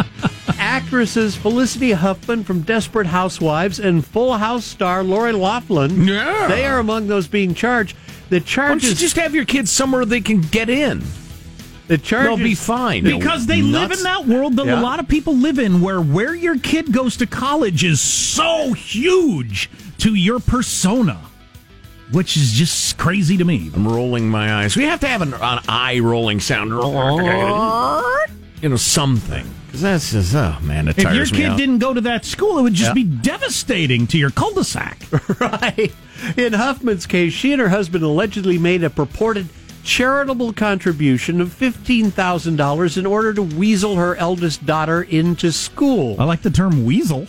actresses 0.71 1.36
Felicity 1.36 1.91
Huffman 1.91 2.45
from 2.45 2.62
Desperate 2.62 3.07
Housewives 3.07 3.77
and 3.77 4.05
Full 4.05 4.38
House 4.38 4.63
star 4.63 5.03
Lori 5.03 5.34
Loughlin. 5.34 6.07
Yeah. 6.07 6.47
They 6.47 6.65
are 6.65 6.79
among 6.79 7.07
those 7.07 7.27
being 7.27 7.53
charged. 7.53 7.97
The 8.29 8.39
Why 8.39 8.69
don't 8.69 8.81
you 8.84 8.93
just 8.93 9.17
have 9.17 9.36
your 9.36 9.43
kids 9.43 9.69
somewhere 9.69 10.05
they 10.05 10.21
can 10.21 10.39
get 10.41 10.69
in? 10.69 11.03
the 11.89 11.97
charges 11.97 12.27
They'll 12.38 12.38
be 12.38 12.55
fine. 12.55 13.03
Because 13.03 13.47
they 13.47 13.62
live 13.62 13.91
in 13.91 14.01
that 14.03 14.25
world 14.25 14.55
that 14.55 14.65
Yeah. 14.65 14.79
a 14.79 14.81
lot 14.81 15.01
of 15.01 15.10
people 15.10 15.36
live 15.36 15.60
in 15.60 15.81
where 15.81 15.99
where 15.99 16.34
your 16.34 16.57
kid 16.57 16.93
goes 16.93 17.17
to 17.17 17.25
college 17.27 17.84
is 17.84 17.99
so 17.99 18.71
huge 18.71 19.69
to 19.97 20.15
your 20.15 20.39
persona, 20.39 21.19
which 22.13 22.38
is 22.38 22.53
just 22.53 22.97
crazy 22.97 23.36
to 23.36 23.43
me. 23.43 23.69
I'm 23.75 23.86
rolling 23.86 24.29
my 24.29 24.53
eyes. 24.63 24.77
We 24.77 24.86
have 24.86 25.01
to 25.01 25.07
have 25.10 25.21
an, 25.21 25.34
an 25.34 25.60
eye 25.67 25.99
rolling 25.99 26.39
sound. 26.39 26.71
You 28.62 28.69
know, 28.69 28.76
something. 28.76 29.45
Because 29.65 29.82
that's 29.82 30.12
just, 30.12 30.36
oh 30.36 30.58
man, 30.62 30.88
it 30.88 30.97
If 30.97 31.04
your 31.04 31.12
tires 31.13 31.32
me 31.32 31.38
kid 31.39 31.45
out. 31.52 31.58
didn't 31.58 31.80
go 31.80 31.93
to 31.93 32.02
that 32.02 32.26
school, 32.26 32.60
it 32.60 32.62
would 32.63 32.74
just 32.74 32.89
Yeah. 32.89 32.93
be 32.93 33.04
devastating 33.04 34.06
to 34.08 34.17
your 34.17 34.30
cul-de-sac. 34.30 35.06
right. 35.39 35.91
In 36.38 36.54
Huffman's 36.54 37.06
case, 37.08 37.34
she 37.34 37.54
and 37.54 37.62
her 37.62 37.69
husband 37.69 38.04
allegedly 38.04 38.58
made 38.60 38.84
a 38.84 38.89
purported 38.89 39.47
charitable 39.84 40.54
contribution 40.54 41.41
of 41.41 41.50
$15,000 41.50 42.97
in 42.97 43.06
order 43.08 43.34
to 43.34 43.41
weasel 43.41 43.95
her 43.95 44.15
eldest 44.17 44.63
daughter 44.65 45.02
into 45.02 45.52
school. 45.52 46.15
I 46.19 46.26
like 46.26 46.41
the 46.43 46.52
term 46.52 46.86
weasel. 46.86 47.26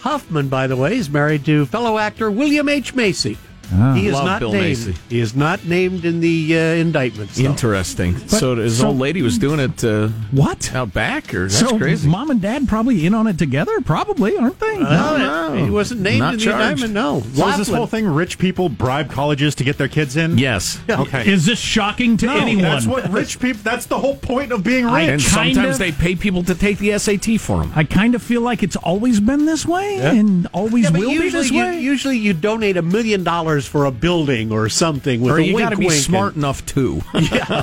Huffman, 0.00 0.48
by 0.48 0.66
the 0.66 0.76
way, 0.76 0.96
is 0.96 1.08
married 1.08 1.46
to 1.46 1.64
fellow 1.66 1.96
actor 1.96 2.30
William 2.30 2.68
H. 2.68 2.94
Macy. 2.94 3.38
Ah. 3.72 3.94
He 3.94 4.06
is 4.08 4.12
Love 4.14 4.24
not 4.26 4.40
Bill 4.40 4.52
named. 4.52 4.64
Macy. 4.64 4.94
He 5.08 5.20
is 5.20 5.34
not 5.34 5.64
named 5.64 6.04
in 6.04 6.20
the 6.20 6.56
uh, 6.56 6.60
indictments. 6.74 7.36
though. 7.36 7.44
Interesting. 7.44 8.16
so 8.28 8.56
his 8.56 8.78
so- 8.78 8.88
old 8.88 8.98
lady 8.98 9.22
was 9.22 9.38
doing 9.38 9.60
it 9.60 9.82
uh, 9.84 10.08
What? 10.32 10.74
out 10.74 10.92
back, 10.92 11.34
or 11.34 11.42
that's 11.48 11.58
so 11.58 11.78
crazy. 11.78 12.08
mom 12.08 12.30
and 12.30 12.40
dad 12.40 12.68
probably 12.68 13.06
in 13.06 13.14
on 13.14 13.26
it 13.26 13.38
together, 13.38 13.80
probably, 13.80 14.36
aren't 14.36 14.58
they? 14.60 14.78
No, 14.78 15.16
no. 15.16 15.64
he 15.64 15.70
wasn't 15.70 16.00
named 16.00 16.18
Not 16.20 16.34
in 16.34 16.40
the 16.40 16.50
indictment. 16.52 16.92
No, 16.92 17.22
So 17.34 17.48
is 17.48 17.56
this 17.58 17.68
whole 17.68 17.86
thing 17.86 18.06
rich 18.06 18.38
people 18.38 18.68
bribe 18.68 19.10
colleges 19.10 19.54
to 19.56 19.64
get 19.64 19.78
their 19.78 19.88
kids 19.88 20.16
in? 20.16 20.38
yes. 20.38 20.80
Okay. 21.04 21.30
Is 21.30 21.44
this 21.46 21.58
shocking 21.58 22.16
to 22.18 22.26
no, 22.26 22.36
anyone? 22.36 22.62
that's 22.62 22.86
what 22.86 23.08
rich 23.10 23.38
people. 23.40 23.60
That's 23.62 23.86
the 23.86 23.98
whole 23.98 24.16
point 24.16 24.52
of 24.52 24.62
being 24.64 24.86
I- 24.86 25.00
rich. 25.02 25.10
And 25.10 25.22
sometimes 25.22 25.74
of- 25.74 25.78
they 25.78 25.92
pay 25.92 26.14
people 26.16 26.42
to 26.44 26.54
take 26.54 26.78
the 26.78 26.96
SAT 26.98 27.38
for 27.40 27.60
them. 27.62 27.72
I 27.74 27.84
kind 27.84 28.14
of 28.14 28.22
feel 28.22 28.40
like 28.40 28.62
it's 28.62 28.76
always 28.76 29.20
been 29.20 29.44
this 29.44 29.66
way 29.66 29.98
and 29.98 30.46
always 30.52 30.84
Yeah, 30.84 30.90
will 30.98 31.08
be 31.10 31.14
usually 31.14 31.30
this 31.30 31.50
you, 31.50 31.60
way. 31.62 31.80
usually 31.80 32.18
you 32.18 32.32
donate 32.32 32.76
a 32.76 32.82
million 32.82 33.22
dollars 33.24 33.53
dollars 33.54 33.66
for 33.66 33.84
a 33.84 33.90
building 33.92 34.50
or 34.52 34.68
something. 34.68 35.20
With 35.20 35.34
or 35.34 35.38
a 35.38 35.44
you 35.44 35.58
got 35.58 35.70
to 35.70 35.76
be 35.76 35.88
smart 35.90 36.34
and- 36.34 36.42
enough 36.42 36.64
too. 36.66 37.02
yeah. 37.14 37.62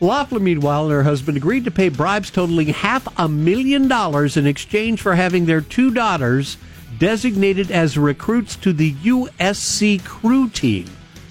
Loughlin, 0.00 0.44
meanwhile, 0.44 0.84
and 0.84 0.92
her 0.92 1.02
husband 1.02 1.36
agreed 1.36 1.64
to 1.64 1.70
pay 1.70 1.88
bribes 1.88 2.30
totaling 2.30 2.68
half 2.68 3.06
a 3.18 3.28
million 3.28 3.88
dollars 3.88 4.36
in 4.36 4.46
exchange 4.46 5.00
for 5.00 5.14
having 5.14 5.46
their 5.46 5.60
two 5.60 5.90
daughters 5.92 6.56
designated 6.98 7.70
as 7.70 7.96
recruits 7.96 8.56
to 8.56 8.72
the 8.74 8.92
USC 8.94 10.04
crew 10.04 10.48
team, 10.50 10.86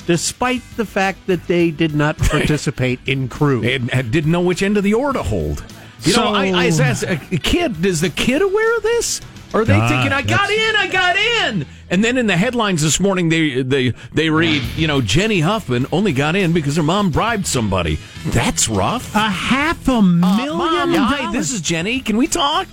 despite 0.08 0.62
the 0.78 0.86
fact 0.86 1.28
that 1.28 1.45
they 1.48 1.69
did 1.69 1.93
not 1.93 2.17
participate 2.34 3.00
in 3.06 3.28
crew. 3.30 3.63
and, 3.63 3.93
and 3.93 4.12
didn't 4.12 4.32
know 4.32 4.41
which 4.41 4.63
end 4.63 4.78
of 4.78 4.84
the 4.84 4.93
oar 4.95 5.13
to 5.13 5.22
hold. 5.24 5.63
You 6.04 6.13
So- 6.13 6.24
know, 6.24 6.34
I, 6.34 6.48
I 6.48 6.65
as 6.67 7.04
a 7.04 7.13
uh, 7.13 7.19
kid, 7.43 7.86
is 7.86 8.02
the 8.02 8.10
kid 8.10 8.41
aware 8.41 8.78
of 8.78 8.84
this? 8.84 9.22
Or 9.53 9.62
are 9.62 9.65
they 9.65 9.73
Ah, 9.73 9.88
thinking, 9.88 10.12
"I 10.13 10.21
got 10.21 10.49
in, 10.49 10.75
I 10.75 10.88
got 10.88 11.15
in"? 11.15 11.65
And 11.89 12.03
then 12.03 12.17
in 12.17 12.27
the 12.27 12.38
headlines 12.38 12.83
this 12.83 12.99
morning, 12.99 13.29
they 13.29 13.63
they 13.63 13.93
they 14.13 14.29
read, 14.29 14.62
you 14.77 14.85
know, 14.88 15.01
Jenny 15.01 15.39
Huffman 15.39 15.88
only 15.91 16.13
got 16.13 16.35
in 16.35 16.53
because 16.53 16.75
her 16.75 16.83
mom 16.83 17.09
bribed 17.09 17.47
somebody. 17.47 17.97
That's 18.27 18.69
rough. 18.69 19.15
A 19.15 19.19
half 19.19 19.88
a 19.88 20.01
million 20.01 20.57
Mom, 20.57 20.93
hi, 20.93 21.17
dollars. 21.23 21.33
this 21.33 21.51
is 21.51 21.62
Jenny. 21.62 21.99
Can 21.99 22.17
we 22.17 22.27
talk? 22.27 22.67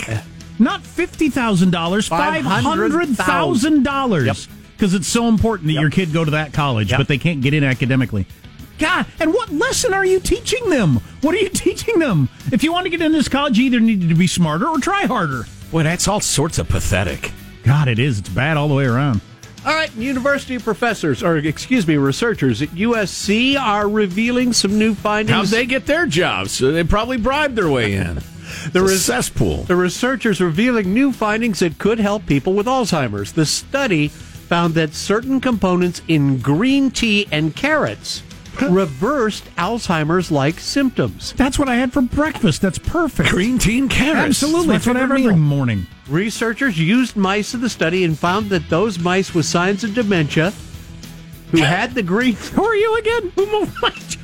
Not 0.58 0.82
fifty 0.82 1.30
thousand 1.30 1.70
dollars, 1.70 2.08
five 2.08 2.44
hundred 2.44 3.08
thousand 3.16 3.82
dollars. 3.84 4.48
Because 4.76 4.92
it's 4.92 5.08
so 5.08 5.28
important 5.28 5.68
that 5.68 5.80
your 5.80 5.88
kid 5.88 6.12
go 6.12 6.22
to 6.22 6.32
that 6.32 6.52
college, 6.52 6.90
but 6.90 7.08
they 7.08 7.16
can't 7.16 7.40
get 7.40 7.54
in 7.54 7.64
academically. 7.64 8.26
God, 8.78 9.06
and 9.20 9.32
what 9.32 9.50
lesson 9.50 9.94
are 9.94 10.04
you 10.04 10.20
teaching 10.20 10.68
them? 10.68 10.96
What 11.22 11.34
are 11.34 11.38
you 11.38 11.48
teaching 11.66 11.98
them? 11.98 12.28
If 12.52 12.62
you 12.62 12.72
want 12.72 12.84
to 12.84 12.90
get 12.90 13.00
into 13.00 13.16
this 13.16 13.28
college, 13.28 13.56
you 13.58 13.64
either 13.64 13.80
need 13.80 14.06
to 14.10 14.14
be 14.14 14.26
smarter 14.26 14.68
or 14.68 14.78
try 14.78 15.06
harder. 15.06 15.46
Boy, 15.70 15.82
that's 15.82 16.08
all 16.08 16.20
sorts 16.20 16.58
of 16.58 16.68
pathetic. 16.68 17.32
God, 17.64 17.88
it 17.88 17.98
is. 17.98 18.18
It's 18.20 18.28
bad 18.28 18.56
all 18.56 18.68
the 18.68 18.74
way 18.74 18.84
around. 18.86 19.20
All 19.66 19.74
right, 19.74 19.92
university 19.96 20.58
professors, 20.58 21.24
or 21.24 21.38
excuse 21.38 21.88
me, 21.88 21.96
researchers 21.96 22.62
at 22.62 22.68
USC 22.68 23.58
are 23.58 23.88
revealing 23.88 24.52
some 24.52 24.78
new 24.78 24.94
findings. 24.94 25.34
How'd 25.34 25.46
they 25.48 25.66
get 25.66 25.86
their 25.86 26.06
jobs? 26.06 26.52
So 26.52 26.70
they 26.70 26.84
probably 26.84 27.16
bribed 27.16 27.56
their 27.56 27.68
way 27.68 27.94
in. 27.94 28.20
The 28.46 28.66
It's 28.66 28.76
a 28.76 28.82
res- 28.82 29.04
cesspool. 29.04 29.64
The 29.64 29.74
researchers 29.74 30.40
revealing 30.40 30.94
new 30.94 31.12
findings 31.12 31.58
that 31.58 31.78
could 31.78 31.98
help 31.98 32.26
people 32.26 32.52
with 32.54 32.66
Alzheimer's. 32.66 33.32
The 33.32 33.44
study 33.44 34.06
found 34.06 34.74
that 34.74 34.94
certain 34.94 35.40
components 35.40 36.00
in 36.06 36.38
green 36.38 36.92
tea 36.92 37.26
and 37.32 37.54
carrots 37.56 38.22
reversed 38.62 39.44
Alzheimer's 39.56 40.30
like 40.30 40.58
symptoms. 40.60 41.32
That's 41.34 41.58
what 41.58 41.68
I 41.68 41.76
had 41.76 41.92
for 41.92 42.02
breakfast. 42.02 42.62
That's 42.62 42.78
perfect. 42.78 43.28
Green 43.30 43.58
tea 43.58 43.78
and 43.78 43.90
carrots. 43.90 44.42
Absolutely. 44.42 44.76
It's 44.76 44.84
That's 44.84 44.86
what 44.86 44.96
I 44.96 45.00
have 45.00 45.08
favorite 45.10 45.20
every 45.30 45.36
meal. 45.36 45.44
morning. 45.56 45.86
Researchers 46.08 46.78
used 46.78 47.16
mice 47.16 47.54
in 47.54 47.60
the 47.60 47.68
study 47.68 48.04
and 48.04 48.18
found 48.18 48.50
that 48.50 48.68
those 48.68 48.98
mice 48.98 49.34
with 49.34 49.46
signs 49.46 49.84
of 49.84 49.94
dementia 49.94 50.52
who 51.50 51.58
had 51.62 51.94
the 51.94 52.02
green. 52.02 52.34
Who 52.54 52.64
are 52.64 52.74
you 52.76 52.96
again? 52.98 53.32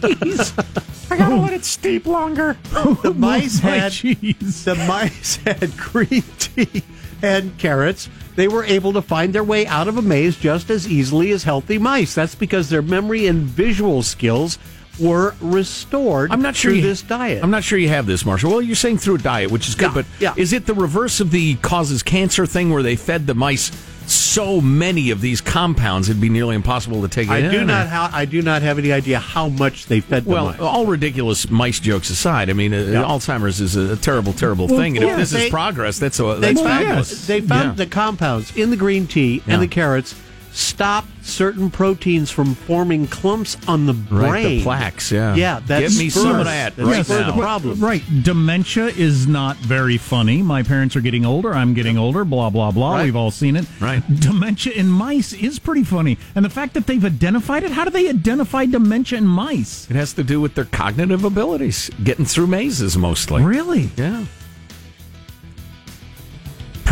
Oh 0.04 0.08
jeez. 0.08 1.10
I 1.12 1.16
gotta 1.16 1.36
let 1.36 1.52
it 1.52 1.64
steep 1.64 2.06
longer. 2.06 2.56
The 2.70 2.98
oh 3.04 3.14
mice 3.14 3.62
my 3.62 3.70
had 3.76 3.92
cheese. 3.92 4.64
the 4.64 4.74
mice 4.74 5.36
had 5.36 5.76
green 5.76 6.24
tea 6.38 6.82
and 7.22 7.56
carrots. 7.58 8.08
They 8.34 8.48
were 8.48 8.64
able 8.64 8.92
to 8.94 9.02
find 9.02 9.32
their 9.34 9.44
way 9.44 9.66
out 9.66 9.88
of 9.88 9.98
a 9.98 10.02
maze 10.02 10.36
just 10.36 10.70
as 10.70 10.88
easily 10.88 11.32
as 11.32 11.44
healthy 11.44 11.78
mice. 11.78 12.14
That's 12.14 12.34
because 12.34 12.68
their 12.70 12.82
memory 12.82 13.26
and 13.26 13.42
visual 13.42 14.02
skills 14.02 14.58
were 15.00 15.34
restored. 15.40 16.30
I'm 16.32 16.42
not 16.42 16.54
sure 16.56 16.70
through 16.70 16.80
you, 16.80 16.82
this 16.86 17.02
diet. 17.02 17.42
I'm 17.42 17.50
not 17.50 17.64
sure 17.64 17.78
you 17.78 17.88
have 17.88 18.06
this, 18.06 18.24
Marshall. 18.26 18.50
Well, 18.50 18.62
you're 18.62 18.76
saying 18.76 18.98
through 18.98 19.16
a 19.16 19.18
diet, 19.18 19.50
which 19.50 19.68
is 19.68 19.74
good, 19.74 19.86
Yeah, 19.88 19.92
but 19.94 20.06
yeah. 20.20 20.34
is 20.36 20.52
it 20.52 20.66
the 20.66 20.74
reverse 20.74 21.20
of 21.20 21.30
the 21.30 21.54
causes 21.56 22.02
cancer 22.02 22.46
thing 22.46 22.70
where 22.70 22.82
they 22.82 22.96
fed 22.96 23.26
the 23.26 23.34
mice 23.34 23.70
so 24.12 24.60
many 24.60 25.10
of 25.10 25.20
these 25.20 25.40
compounds 25.40 26.08
it'd 26.08 26.20
be 26.20 26.28
nearly 26.28 26.54
impossible 26.54 27.02
to 27.02 27.08
take 27.08 27.28
it 27.28 27.32
I 27.32 27.38
in? 27.38 27.50
do 27.50 27.64
not. 27.64 27.88
Ha- 27.88 28.10
I 28.12 28.24
do 28.24 28.42
not 28.42 28.62
have 28.62 28.78
any 28.78 28.92
idea 28.92 29.18
how 29.18 29.48
much 29.48 29.86
they 29.86 30.00
fed 30.00 30.24
the 30.24 30.30
Well, 30.30 30.46
mice. 30.46 30.60
all 30.60 30.86
ridiculous 30.86 31.50
mice 31.50 31.80
jokes 31.80 32.10
aside, 32.10 32.50
I 32.50 32.52
mean, 32.52 32.72
uh, 32.74 33.04
Alzheimer's 33.06 33.60
is 33.60 33.76
a 33.76 33.96
terrible, 33.96 34.32
terrible 34.32 34.68
thing, 34.68 34.96
and 34.96 35.06
yeah, 35.06 35.12
if 35.12 35.18
this 35.18 35.30
they- 35.30 35.44
is 35.46 35.50
progress, 35.50 35.98
that's 35.98 36.18
a, 36.20 36.22
They 36.40 36.52
that's 36.54 36.60
found, 36.60 36.84
fabulous. 36.84 37.26
they 37.26 37.40
found 37.40 37.68
Yeah. 37.70 37.74
the 37.74 37.86
compounds 37.86 38.52
in 38.56 38.70
the 38.70 38.76
green 38.76 39.06
tea 39.06 39.42
Yeah. 39.46 39.54
and 39.54 39.62
the 39.62 39.68
carrots 39.68 40.14
stop 40.52 41.04
certain 41.22 41.70
proteins 41.70 42.30
from 42.30 42.54
forming 42.54 43.06
clumps 43.06 43.56
on 43.66 43.86
the 43.86 43.92
brain. 43.92 44.22
Right, 44.32 44.42
the 44.42 44.62
plaques, 44.62 45.10
yeah. 45.10 45.34
Yeah, 45.34 45.60
that's 45.64 45.94
Give 45.94 45.98
me 45.98 46.10
some 46.10 46.38
of 46.40 46.44
that 46.44 46.76
That's 46.76 46.88
right 46.88 47.04
spurred 47.04 47.20
now. 47.22 47.32
the 47.32 47.40
problem. 47.40 47.80
Right. 47.80 48.02
Dementia 48.22 48.86
is 48.86 49.26
not 49.26 49.56
very 49.56 49.96
funny. 49.96 50.42
My 50.42 50.62
parents 50.62 50.94
are 50.96 51.00
getting 51.00 51.24
older. 51.24 51.52
I'm 51.54 51.74
getting 51.74 51.96
older. 51.96 52.24
Blah, 52.24 52.50
blah, 52.50 52.70
blah. 52.70 52.96
Right. 52.96 53.04
We've 53.04 53.16
all 53.16 53.30
seen 53.30 53.56
it. 53.56 53.66
Right. 53.80 54.02
Dementia 54.20 54.72
in 54.74 54.88
mice 54.88 55.32
is 55.32 55.58
pretty 55.58 55.84
funny. 55.84 56.18
And 56.34 56.44
the 56.44 56.50
fact 56.50 56.74
that 56.74 56.86
they've 56.86 57.04
identified 57.04 57.62
it, 57.64 57.70
how 57.70 57.84
do 57.84 57.90
they 57.90 58.08
identify 58.08 58.66
dementia 58.66 59.18
in 59.18 59.26
mice? 59.26 59.88
It 59.90 59.96
has 59.96 60.12
to 60.14 60.24
do 60.24 60.40
with 60.40 60.54
their 60.54 60.64
cognitive 60.66 61.24
abilities, 61.24 61.90
getting 62.02 62.24
through 62.24 62.48
mazes 62.48 62.96
mostly. 62.96 63.42
Really? 63.42 63.90
Yeah. 63.96 64.24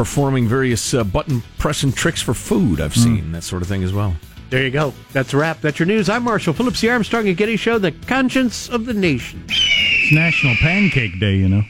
Performing 0.01 0.49
various 0.49 0.95
uh, 0.95 1.05
button 1.05 1.43
pressing 1.59 1.93
tricks 1.93 2.23
for 2.23 2.33
food, 2.33 2.81
I've 2.81 2.97
seen 2.97 3.33
that 3.33 3.43
sort 3.43 3.61
of 3.61 3.69
thing 3.69 3.85
as 3.85 3.93
well. 3.93 4.17
There 4.49 4.65
you 4.65 4.71
go. 4.71 4.95
That's 5.13 5.35
a 5.35 5.37
wrap. 5.37 5.61
That's 5.61 5.79
your 5.79 5.85
news. 5.85 6.09
I'm 6.09 6.23
Marshall 6.23 6.55
Phillips, 6.55 6.81
the 6.81 6.89
Armstrong 6.89 7.29
and 7.29 7.37
Getty 7.37 7.59
Show, 7.59 7.79
the 7.79 7.93
conscience 7.93 8.71
of 8.71 8.87
the 8.87 8.95
nation. 8.95 9.45
It's 9.47 10.11
National 10.11 10.55
Pancake 10.55 11.21
Day, 11.21 11.35
you 11.35 11.51
know. 11.51 11.65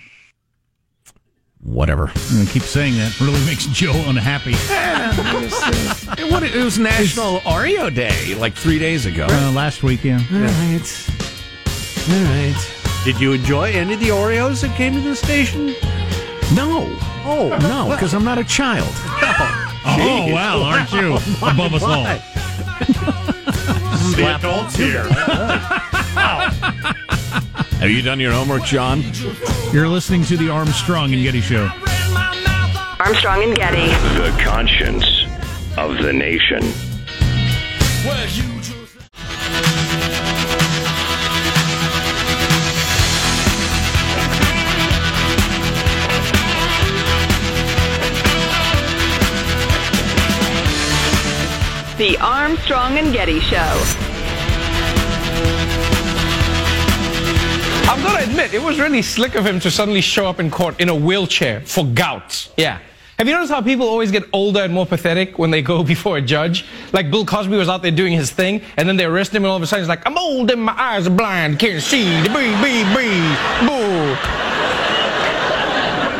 Whatever. 1.61 2.13
I'm 2.15 2.35
going 2.37 2.47
to 2.47 2.53
keep 2.53 2.63
saying 2.63 2.95
that. 2.99 3.21
Really 3.21 3.45
makes 3.47 3.67
Joe 3.67 4.01
unhappy. 4.07 4.55
It, 6.17 6.31
what, 6.31 6.45
it 6.45 6.55
was 6.55 6.79
National 6.79 7.41
Oreo 7.41 7.93
Day 7.93 8.37
like 8.37 8.55
three 8.55 8.79
days 8.79 9.07
ago. 9.07 9.27
Uh, 9.29 9.51
last 9.51 9.83
week, 9.83 10.05
yeah. 10.05 10.21
All 10.33 10.39
right. 10.39 11.11
All 12.09 12.25
right. 12.27 13.03
Did 13.05 13.21
you 13.21 13.33
enjoy 13.33 13.73
any 13.73 13.95
of 13.95 13.99
the 14.01 14.11
Oreos 14.11 14.61
that 14.63 14.77
came 14.77 14.95
to 14.95 15.01
the 15.01 15.17
station? 15.17 15.75
No. 16.55 16.97
Oh, 17.33 17.57
No, 17.61 17.89
because 17.95 18.13
I'm 18.13 18.25
not 18.25 18.39
a 18.39 18.45
child. 18.45 18.89
Oh, 19.83 20.31
wow, 20.31 20.63
aren't 20.67 20.93
you? 20.93 21.15
Above 21.43 21.73
us 21.73 21.83
all. 21.83 22.05
The 24.15 24.25
adults 24.37 24.77
here. 24.77 25.05
Have 27.81 27.91
you 27.91 28.03
done 28.03 28.21
your 28.21 28.33
homework, 28.33 28.65
John? 28.65 29.03
You're 29.73 29.89
listening 29.89 30.23
to 30.25 30.37
the 30.37 30.51
Armstrong 30.51 31.15
and 31.15 31.23
Getty 31.23 31.41
Show. 31.41 31.71
Armstrong 33.01 33.43
and 33.43 33.57
Getty. 33.57 33.87
The 34.19 34.37
conscience 34.45 35.07
of 35.79 35.97
the 36.03 36.13
nation. 36.13 36.61
The 52.01 52.17
Armstrong 52.17 52.97
and 52.97 53.13
Getty 53.13 53.41
Show. 53.41 53.59
I've 57.87 58.03
got 58.03 58.17
to 58.17 58.25
admit, 58.25 58.55
it 58.55 58.63
was 58.63 58.81
really 58.81 59.03
slick 59.03 59.35
of 59.35 59.45
him 59.45 59.61
to 59.61 59.71
suddenly 59.71 60.01
show 60.01 60.27
up 60.27 60.41
in 60.41 60.51
court 60.51 60.81
in 60.81 60.89
a 60.89 60.95
wheelchair 60.95 61.61
for 61.61 61.85
gout. 61.85 62.49
Yeah. 62.57 62.79
Have 63.19 63.29
you 63.29 63.35
noticed 63.35 63.53
how 63.53 63.61
people 63.61 63.87
always 63.87 64.11
get 64.11 64.23
older 64.33 64.61
and 64.61 64.73
more 64.73 64.87
pathetic 64.87 65.39
when 65.39 65.51
they 65.51 65.61
go 65.61 65.83
before 65.95 66.17
a 66.17 66.23
judge? 66.23 66.65
Like 66.95 67.11
Bill 67.11 67.27
Cosby 67.27 67.55
was 67.55 67.69
out 67.69 67.83
there 67.83 67.91
doing 67.91 68.15
his 68.15 68.31
thing, 68.31 68.63
and 68.79 68.89
then 68.89 68.97
they 68.97 69.05
arrest 69.05 69.35
him, 69.35 69.45
and 69.45 69.51
all 69.51 69.59
of 69.59 69.63
a 69.63 69.67
sudden 69.67 69.83
he's 69.83 69.89
like, 69.91 70.07
I'm 70.07 70.17
old 70.17 70.51
and 70.51 70.63
my 70.63 70.73
eyes 70.81 71.07
are 71.07 71.11
blind, 71.11 71.59
can't 71.59 71.83
see, 71.83 72.23
The 72.23 72.31
bee, 72.31 72.63
bee, 72.63 72.83
bee, 72.95 73.67
boo. 73.67 74.50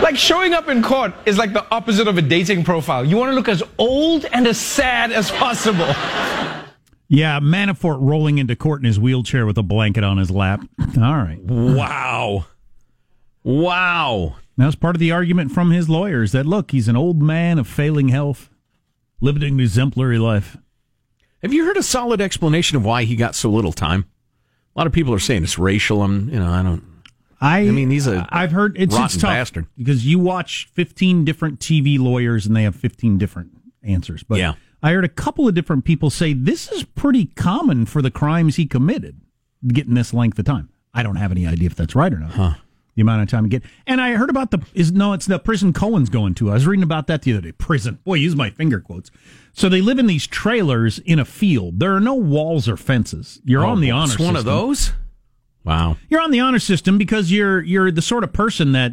Like 0.03 0.17
showing 0.17 0.55
up 0.55 0.69
in 0.69 0.83
court 0.83 1.13
is 1.27 1.39
like 1.39 1.53
the 1.53 1.65
opposite 1.71 2.09
of 2.09 2.17
a 2.19 2.23
dating 2.23 2.65
profile. 2.65 3.05
You 3.05 3.17
want 3.17 3.31
to 3.31 3.35
look 3.35 3.49
as 3.49 3.63
old 3.79 4.25
and 4.25 4.47
as 4.47 4.59
sad 4.59 5.13
as 5.13 5.31
possible. 5.31 5.87
Yeah, 7.09 7.41
Manafort 7.41 7.99
rolling 8.01 8.39
into 8.39 8.57
court 8.57 8.81
in 8.81 8.87
his 8.87 8.99
wheelchair 8.99 9.45
with 9.45 9.59
a 9.59 9.63
blanket 9.63 10.05
on 10.05 10.17
his 10.17 10.31
lap. 10.31 10.61
All 10.97 11.17
right. 11.17 11.41
Wow. 11.43 12.47
Wow. 13.43 14.37
That 14.57 14.67
was 14.67 14.77
part 14.77 14.95
of 14.97 15.01
the 15.01 15.13
argument 15.13 15.53
from 15.53 15.71
his 15.71 15.89
lawyers 15.89 16.33
that, 16.33 16.47
look, 16.47 16.71
he's 16.71 16.89
an 16.89 16.97
old 16.97 17.23
man 17.23 17.59
of 17.59 17.67
failing 17.67 18.09
health, 18.09 18.49
living 19.21 19.43
an 19.43 19.59
exemplary 19.59 20.19
life. 20.19 20.57
Have 21.43 21.53
you 21.53 21.65
heard 21.65 21.77
a 21.77 21.83
solid 21.83 22.21
explanation 22.21 22.77
of 22.77 22.85
why 22.85 23.05
he 23.05 23.17
got 23.17 23.35
so 23.35 23.51
little 23.51 23.73
time? 23.73 24.05
A 24.77 24.79
lot 24.79 24.87
of 24.87 24.93
people 24.93 25.13
are 25.15 25.19
saying 25.19 25.43
it's 25.43 25.59
racial. 25.59 26.03
I'm, 26.03 26.29
you 26.29 26.39
know, 26.39 26.51
I 26.51 26.63
don't. 26.63 26.85
I, 27.41 27.61
I 27.61 27.71
mean, 27.71 27.91
he's 27.91 28.07
a 28.07 28.27
I've 28.31 28.53
heard 28.53 28.77
it's, 28.79 28.95
it's 28.97 29.15
tough 29.17 29.31
bastard. 29.31 29.67
because 29.79 30.07
you 30.07 30.19
watch 30.19 30.69
15 30.75 31.25
different 31.25 31.59
TV 31.59 31.99
lawyers 31.99 32.45
and 32.47 32.55
they 32.55 32.65
have 32.65 32.77
15 32.77 33.17
different 33.19 33.51
answers. 33.83 34.23
But 34.23 34.39
Yeah. 34.39 34.55
I 34.83 34.93
heard 34.93 35.05
a 35.05 35.09
couple 35.11 35.47
of 35.49 35.55
different 35.55 35.85
people 35.85 36.09
say 36.11 36.33
this 36.33 36.71
is 36.73 36.85
pretty 36.85 37.27
common 37.27 37.85
for 37.87 38.01
the 38.03 38.11
crimes 38.11 38.57
he 38.57 38.65
committed, 38.67 39.21
getting 39.69 39.95
this 39.95 40.13
length 40.15 40.39
of 40.39 40.45
time. 40.47 40.71
I 40.95 41.03
don't 41.03 41.17
have 41.17 41.31
any 41.31 41.47
idea 41.47 41.67
if 41.67 41.75
that's 41.77 41.95
right 41.95 42.13
or 42.13 42.19
not. 42.19 42.31
Huh. 42.33 42.55
The 42.97 43.03
amount 43.03 43.23
of 43.23 43.29
time 43.29 43.45
you 43.45 43.51
get. 43.51 43.63
And 43.87 44.01
I 44.01 44.13
heard 44.15 44.29
about 44.31 44.51
the 44.51 44.59
is 44.75 44.91
no, 44.93 45.13
it's 45.13 45.25
the 45.27 45.39
prison 45.39 45.73
Cohen's 45.73 46.09
going 46.11 46.35
to. 46.35 46.51
I 46.51 46.55
was 46.55 46.67
reading 46.67 46.83
about 46.83 47.07
that 47.07 47.23
the 47.23 47.33
other 47.33 47.41
day. 47.43 47.53
Prison. 47.53 47.99
Boy, 48.05 48.15
use 48.15 48.35
my 48.35 48.51
finger 48.51 48.81
quotes. 48.81 49.11
So 49.53 49.69
they 49.69 49.81
live 49.81 49.99
in 49.99 50.07
these 50.07 50.27
trailers 50.27 50.99
in 50.99 51.19
a 51.19 51.25
field. 51.25 51.79
There 51.79 51.95
are 51.95 52.01
no 52.01 52.15
walls 52.15 52.69
or 52.69 52.77
fences. 52.77 53.41
You're 53.45 53.65
Oh, 53.65 53.71
on 53.71 53.81
the 53.81 53.89
it's 53.89 53.95
honor 53.95 54.03
one 54.25 54.35
system. 54.35 54.37
of 54.37 54.45
those? 54.45 54.93
Wow. 55.65 55.97
You're 56.09 56.21
on 56.21 56.31
the 56.31 56.41
honor 56.41 56.59
system 56.59 56.99
because 56.99 57.31
you're 57.31 57.63
you're 57.63 57.91
the 57.91 58.03
sort 58.03 58.25
of 58.25 58.33
person 58.33 58.73
that 58.73 58.93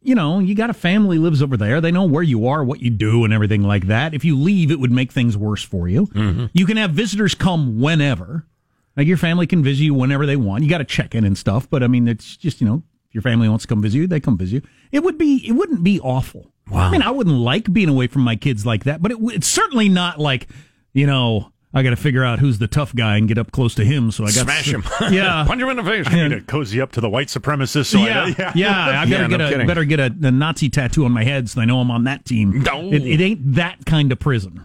you 0.00 0.14
know 0.14 0.38
you 0.38 0.54
got 0.54 0.70
a 0.70 0.74
family 0.74 1.18
lives 1.18 1.42
over 1.42 1.56
there. 1.56 1.80
They 1.80 1.90
know 1.90 2.04
where 2.04 2.22
you 2.22 2.46
are, 2.46 2.62
what 2.62 2.80
you 2.80 2.90
do, 2.90 3.24
and 3.24 3.32
everything 3.32 3.62
like 3.62 3.86
that. 3.88 4.14
If 4.14 4.24
you 4.24 4.38
leave, 4.38 4.70
it 4.70 4.78
would 4.78 4.92
make 4.92 5.12
things 5.12 5.36
worse 5.36 5.62
for 5.62 5.88
you. 5.88 6.06
Mm-hmm. 6.06 6.46
You 6.52 6.66
can 6.66 6.76
have 6.76 6.92
visitors 6.92 7.34
come 7.34 7.80
whenever. 7.80 8.46
Like 8.96 9.08
your 9.08 9.16
family 9.16 9.46
can 9.48 9.62
visit 9.64 9.82
you 9.82 9.94
whenever 9.94 10.24
they 10.24 10.36
want. 10.36 10.62
You 10.62 10.70
got 10.70 10.78
to 10.78 10.84
check 10.84 11.14
in 11.16 11.24
and 11.24 11.36
stuff, 11.36 11.68
but 11.68 11.82
I 11.82 11.88
mean, 11.88 12.06
it's 12.06 12.36
just 12.36 12.60
you 12.60 12.66
know, 12.66 12.82
if 13.08 13.14
your 13.14 13.22
family 13.22 13.48
wants 13.48 13.64
to 13.64 13.68
come 13.68 13.82
visit 13.82 13.98
you, 13.98 14.06
they 14.06 14.20
come 14.20 14.38
visit 14.38 14.62
you. 14.62 14.70
It 14.92 15.02
would 15.02 15.18
be 15.18 15.44
it 15.46 15.52
wouldn't 15.52 15.82
be 15.82 15.98
awful. 16.00 16.52
Wow. 16.70 16.88
I 16.88 16.90
mean, 16.92 17.02
I 17.02 17.10
wouldn't 17.10 17.36
like 17.36 17.72
being 17.72 17.88
away 17.88 18.06
from 18.06 18.22
my 18.22 18.36
kids 18.36 18.64
like 18.64 18.84
that, 18.84 19.02
but 19.02 19.10
it, 19.10 19.16
w- 19.16 19.36
it's 19.36 19.48
certainly 19.48 19.88
not 19.88 20.18
like 20.20 20.48
you 20.92 21.06
know. 21.06 21.50
I 21.74 21.82
got 21.82 21.90
to 21.90 21.96
figure 21.96 22.24
out 22.24 22.38
who's 22.38 22.58
the 22.58 22.68
tough 22.68 22.94
guy 22.94 23.16
and 23.16 23.26
get 23.26 23.36
up 23.36 23.50
close 23.52 23.74
to 23.74 23.84
him. 23.84 24.10
So 24.12 24.24
I 24.24 24.28
got 24.28 24.44
Smash 24.44 24.72
him. 24.72 24.84
Yeah, 25.12 25.44
Punch 25.46 25.60
him 25.60 25.68
in 25.68 25.76
the 25.76 25.82
face. 25.84 26.06
I 26.08 26.28
need 26.28 26.34
to 26.34 26.40
cozy 26.42 26.80
up 26.80 26.92
to 26.92 27.00
the 27.00 27.10
white 27.10 27.28
supremacist. 27.28 27.86
So 27.86 27.98
yeah, 28.04 28.24
I, 28.38 28.52
yeah, 28.54 29.00
I 29.00 29.04
better 29.06 29.22
Yeah, 29.22 29.26
no 29.26 29.28
get 29.28 29.40
a 29.40 29.48
kidding. 29.50 29.66
better 29.66 29.84
get 29.84 30.00
a, 30.00 30.14
a 30.22 30.30
Nazi 30.30 30.70
tattoo 30.70 31.04
on 31.04 31.12
my 31.12 31.24
head 31.24 31.50
so 31.50 31.60
I 31.60 31.64
know 31.64 31.80
I'm 31.80 31.90
on 31.90 32.04
that 32.04 32.24
team. 32.24 32.62
No. 32.62 32.92
It, 32.92 33.02
it 33.04 33.20
ain't 33.20 33.54
that 33.54 33.84
kind 33.86 34.12
of 34.12 34.18
prison. 34.20 34.64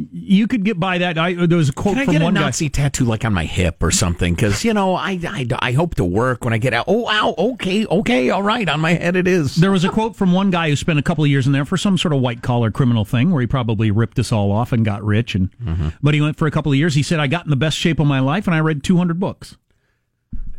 You 0.00 0.46
could 0.46 0.64
get 0.64 0.78
by 0.78 0.98
that. 0.98 1.18
I, 1.18 1.34
there 1.34 1.58
was 1.58 1.70
a 1.70 1.72
quote 1.72 1.94
Can 1.94 2.02
I 2.02 2.04
from 2.04 2.12
get 2.12 2.22
a 2.22 2.24
one 2.26 2.34
guy. 2.34 2.42
Nazi 2.42 2.68
tattoo 2.68 3.04
like 3.04 3.24
on 3.24 3.34
my 3.34 3.46
hip 3.46 3.82
or 3.82 3.90
something? 3.90 4.32
Because 4.32 4.64
you 4.64 4.72
know, 4.72 4.94
I, 4.94 5.18
I 5.28 5.44
I 5.58 5.72
hope 5.72 5.96
to 5.96 6.04
work 6.04 6.44
when 6.44 6.52
I 6.54 6.58
get 6.58 6.72
out. 6.72 6.84
Oh, 6.86 6.98
wow, 7.02 7.34
okay, 7.36 7.84
okay, 7.84 8.30
all 8.30 8.44
right, 8.44 8.68
on 8.68 8.78
my 8.78 8.92
head 8.92 9.16
it 9.16 9.26
is. 9.26 9.56
There 9.56 9.72
was 9.72 9.82
a 9.82 9.88
quote 9.88 10.14
from 10.14 10.32
one 10.32 10.52
guy 10.52 10.68
who 10.68 10.76
spent 10.76 11.00
a 11.00 11.02
couple 11.02 11.24
of 11.24 11.30
years 11.30 11.48
in 11.48 11.52
there 11.52 11.64
for 11.64 11.76
some 11.76 11.98
sort 11.98 12.14
of 12.14 12.20
white 12.20 12.42
collar 12.42 12.70
criminal 12.70 13.04
thing 13.04 13.32
where 13.32 13.40
he 13.40 13.48
probably 13.48 13.90
ripped 13.90 14.20
us 14.20 14.30
all 14.30 14.52
off 14.52 14.70
and 14.70 14.84
got 14.84 15.02
rich. 15.02 15.34
And 15.34 15.50
Mm-hmm. 15.58 15.88
but 16.00 16.14
he 16.14 16.20
went 16.20 16.36
for 16.36 16.46
a 16.46 16.50
couple 16.52 16.70
of 16.70 16.78
years. 16.78 16.94
He 16.94 17.02
said, 17.02 17.18
"I 17.18 17.26
got 17.26 17.44
in 17.46 17.50
the 17.50 17.56
best 17.56 17.76
shape 17.76 17.98
of 17.98 18.06
my 18.06 18.20
life 18.20 18.46
and 18.46 18.54
I 18.54 18.60
read 18.60 18.84
200 18.84 19.18
books." 19.18 19.56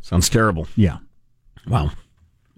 Sounds 0.01 0.27
terrible. 0.27 0.67
Yeah. 0.75 0.97
Wow, 1.65 1.91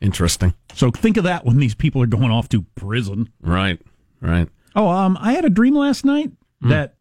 interesting. 0.02 0.56
So 0.74 0.90
think 0.90 1.18
of 1.18 1.26
that 1.26 1.46
when 1.46 1.58
these 1.58 1.76
people 1.76 2.02
are 2.02 2.08
going 2.08 2.32
off 2.32 2.50
to 2.50 2.64
prison. 2.76 3.30
Right, 3.42 3.80
right. 4.20 4.48
Oh, 4.76 4.88
um, 4.88 5.18
I 5.22 5.34
had 5.34 5.46
a 5.46 5.50
dream 5.50 5.76
last 5.76 6.06
night 6.06 6.32
Hmm. 6.62 6.70
that 6.70 6.96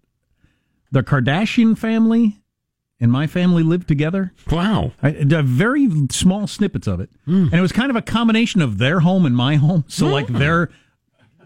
the 0.91 1.03
Kardashian 1.03 1.77
family 1.79 2.37
and 3.01 3.11
my 3.13 3.27
family 3.27 3.63
lived 3.63 3.89
together. 3.89 4.33
Wow. 4.51 4.93
I, 5.03 5.11
very 5.11 5.89
small 6.11 6.47
snippets 6.47 6.87
of 6.87 7.01
it, 7.01 7.11
Hmm. 7.25 7.45
and 7.45 7.55
it 7.55 7.61
was 7.61 7.73
kind 7.73 7.91
of 7.91 7.97
a 7.97 8.03
combination 8.03 8.61
of 8.61 8.79
their 8.79 9.01
home 9.01 9.25
and 9.27 9.37
my 9.37 9.57
home. 9.57 9.85
So 9.89 10.07
like 10.09 10.27
their 10.29 10.71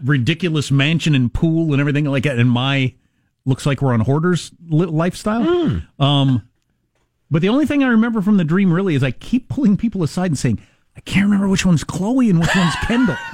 ridiculous 0.02 0.70
mansion 0.70 1.14
and 1.14 1.32
pool 1.32 1.72
and 1.72 1.80
everything 1.80 2.04
like 2.06 2.24
that, 2.24 2.38
and 2.38 2.50
my 2.50 2.94
looks 3.44 3.66
like 3.66 3.82
we're 3.82 3.92
on 3.92 4.00
hoarders 4.00 4.50
li- 4.68 4.86
lifestyle. 4.86 5.44
Hmm. 5.44 6.02
Um, 6.02 6.48
but 7.30 7.42
the 7.42 7.48
only 7.48 7.66
thing 7.66 7.84
I 7.84 7.88
remember 7.88 8.20
from 8.22 8.36
the 8.36 8.44
dream 8.44 8.72
really 8.72 8.94
is 8.94 9.02
I 9.02 9.10
keep 9.10 9.48
pulling 9.48 9.76
people 9.76 10.02
aside 10.02 10.26
and 10.30 10.38
saying, 10.38 10.60
"I 10.96 11.00
can't 11.00 11.24
remember 11.26 11.48
which 11.48 11.64
one's 11.66 11.84
Khloé 11.84 12.30
and 12.30 12.40
which 12.40 12.54
one's 12.56 12.74
Kendall." 12.86 13.16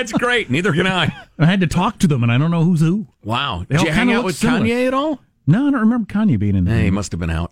that's 0.00 0.12
great. 0.12 0.50
Neither 0.50 0.72
can 0.72 0.86
I. 0.86 1.14
I 1.38 1.46
had 1.46 1.60
to 1.60 1.66
talk 1.66 1.98
to 2.00 2.06
them, 2.06 2.22
and 2.22 2.32
I 2.32 2.38
don't 2.38 2.50
know 2.50 2.64
who's 2.64 2.80
who. 2.80 3.06
Wow. 3.22 3.64
They 3.68 3.76
Did 3.76 3.86
you 3.86 3.92
hang 3.92 4.12
out 4.12 4.24
with 4.24 4.36
similar. 4.36 4.60
Kanye 4.66 4.86
at 4.86 4.94
all? 4.94 5.20
No, 5.46 5.66
I 5.66 5.70
don't 5.70 5.80
remember 5.80 6.12
Kanye 6.12 6.38
being 6.38 6.54
in 6.54 6.64
there. 6.64 6.76
Hey, 6.76 6.84
he 6.84 6.90
must 6.90 7.12
have 7.12 7.18
been 7.18 7.30
out. 7.30 7.50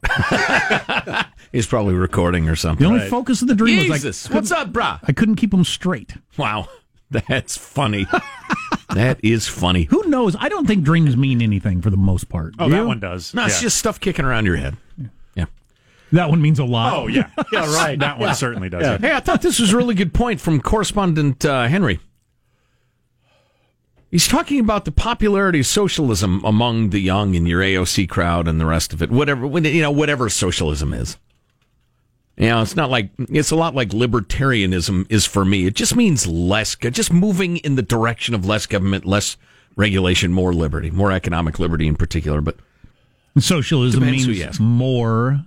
He's 1.52 1.66
probably 1.66 1.94
recording 1.94 2.48
or 2.48 2.54
something. 2.54 2.86
The 2.86 2.92
only 2.92 3.08
focus 3.08 3.42
of 3.42 3.48
the 3.48 3.54
dream 3.54 3.78
was 3.78 3.88
like, 3.88 4.00
Jesus, 4.00 4.30
what's 4.30 4.52
up, 4.52 4.72
brah? 4.72 5.00
I 5.02 5.12
couldn't 5.12 5.36
keep 5.36 5.50
them 5.50 5.64
straight. 5.64 6.14
Wow, 6.36 6.68
that's 7.10 7.56
funny. 7.56 8.06
that 8.94 9.18
is 9.24 9.48
funny. 9.48 9.84
Who 9.84 10.04
knows? 10.04 10.36
I 10.38 10.48
don't 10.48 10.66
think 10.66 10.84
dreams 10.84 11.16
mean 11.16 11.42
anything 11.42 11.80
for 11.82 11.90
the 11.90 11.96
most 11.96 12.28
part. 12.28 12.54
Oh, 12.58 12.66
Do 12.66 12.72
that 12.72 12.82
you? 12.82 12.86
one 12.86 13.00
does. 13.00 13.34
No, 13.34 13.46
it's 13.46 13.60
just 13.60 13.78
stuff 13.78 13.98
kicking 13.98 14.24
around 14.24 14.44
your 14.46 14.56
head. 14.56 14.76
Yeah. 15.34 15.46
That 16.12 16.28
one 16.30 16.40
means 16.40 16.58
a 16.58 16.64
lot. 16.64 16.92
Oh 16.94 17.06
yeah, 17.08 17.30
yeah, 17.52 17.74
right. 17.74 17.98
That 17.98 18.18
one 18.18 18.34
certainly 18.34 18.68
does. 18.68 18.82
Yeah. 18.82 18.98
Hey, 18.98 19.16
I 19.16 19.20
thought 19.20 19.42
this 19.42 19.58
was 19.58 19.72
a 19.72 19.76
really 19.76 19.94
good 19.94 20.14
point 20.14 20.40
from 20.40 20.60
correspondent 20.60 21.44
uh, 21.44 21.66
Henry. 21.66 21.98
He's 24.10 24.26
talking 24.26 24.58
about 24.58 24.84
the 24.84 24.92
popularity 24.92 25.60
of 25.60 25.66
socialism 25.66 26.42
among 26.44 26.90
the 26.90 27.00
young 27.00 27.34
in 27.34 27.44
your 27.44 27.60
AOC 27.60 28.08
crowd 28.08 28.48
and 28.48 28.58
the 28.58 28.66
rest 28.66 28.92
of 28.92 29.02
it. 29.02 29.10
Whatever 29.10 29.46
you 29.46 29.82
know, 29.82 29.90
whatever 29.90 30.28
socialism 30.28 30.94
is. 30.94 31.18
You 32.38 32.46
know, 32.46 32.62
it's 32.62 32.76
not 32.76 32.88
like 32.88 33.10
it's 33.18 33.50
a 33.50 33.56
lot 33.56 33.74
like 33.74 33.90
libertarianism 33.90 35.06
is 35.10 35.26
for 35.26 35.44
me. 35.44 35.66
It 35.66 35.74
just 35.74 35.96
means 35.96 36.26
less, 36.26 36.76
just 36.76 37.12
moving 37.12 37.58
in 37.58 37.74
the 37.74 37.82
direction 37.82 38.34
of 38.34 38.46
less 38.46 38.64
government, 38.64 39.04
less 39.04 39.36
regulation, 39.76 40.32
more 40.32 40.54
liberty, 40.54 40.90
more 40.90 41.12
economic 41.12 41.58
liberty 41.58 41.86
in 41.86 41.96
particular. 41.96 42.40
But 42.40 42.56
Socialism 43.38 44.04
means 44.04 44.60
more 44.60 45.40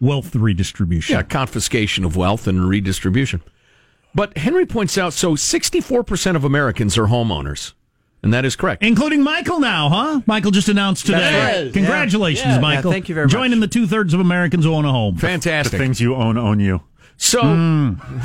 wealth 0.00 0.34
redistribution. 0.34 1.16
Yeah, 1.16 1.22
confiscation 1.22 2.04
of 2.04 2.16
wealth 2.16 2.46
and 2.46 2.68
redistribution. 2.68 3.42
But 4.14 4.36
Henry 4.38 4.66
points 4.66 4.96
out 4.98 5.12
so 5.12 5.34
64% 5.34 6.36
of 6.36 6.44
Americans 6.44 6.96
are 6.98 7.06
homeowners. 7.06 7.72
And 8.22 8.34
that 8.34 8.44
is 8.44 8.56
correct. 8.56 8.82
Including 8.82 9.22
Michael 9.22 9.60
now, 9.60 9.88
huh? 9.88 10.20
Michael 10.26 10.50
just 10.50 10.68
announced 10.68 11.06
today. 11.06 11.18
That's 11.20 11.64
right. 11.66 11.72
Congratulations, 11.72 12.46
Yeah. 12.46 12.54
Yeah, 12.56 12.60
Michael. 12.60 12.90
thank 12.90 13.08
you 13.08 13.14
very 13.14 13.26
much. 13.26 13.32
Joining 13.32 13.60
the 13.60 13.68
two 13.68 13.86
thirds 13.86 14.12
of 14.12 14.18
Americans 14.18 14.64
who 14.64 14.74
own 14.74 14.84
a 14.84 14.90
home. 14.90 15.14
The 15.14 15.20
Fantastic. 15.20 15.78
things 15.78 16.00
you 16.00 16.16
own 16.16 16.36
own 16.36 16.58
you. 16.58 16.80
So, 17.18 17.42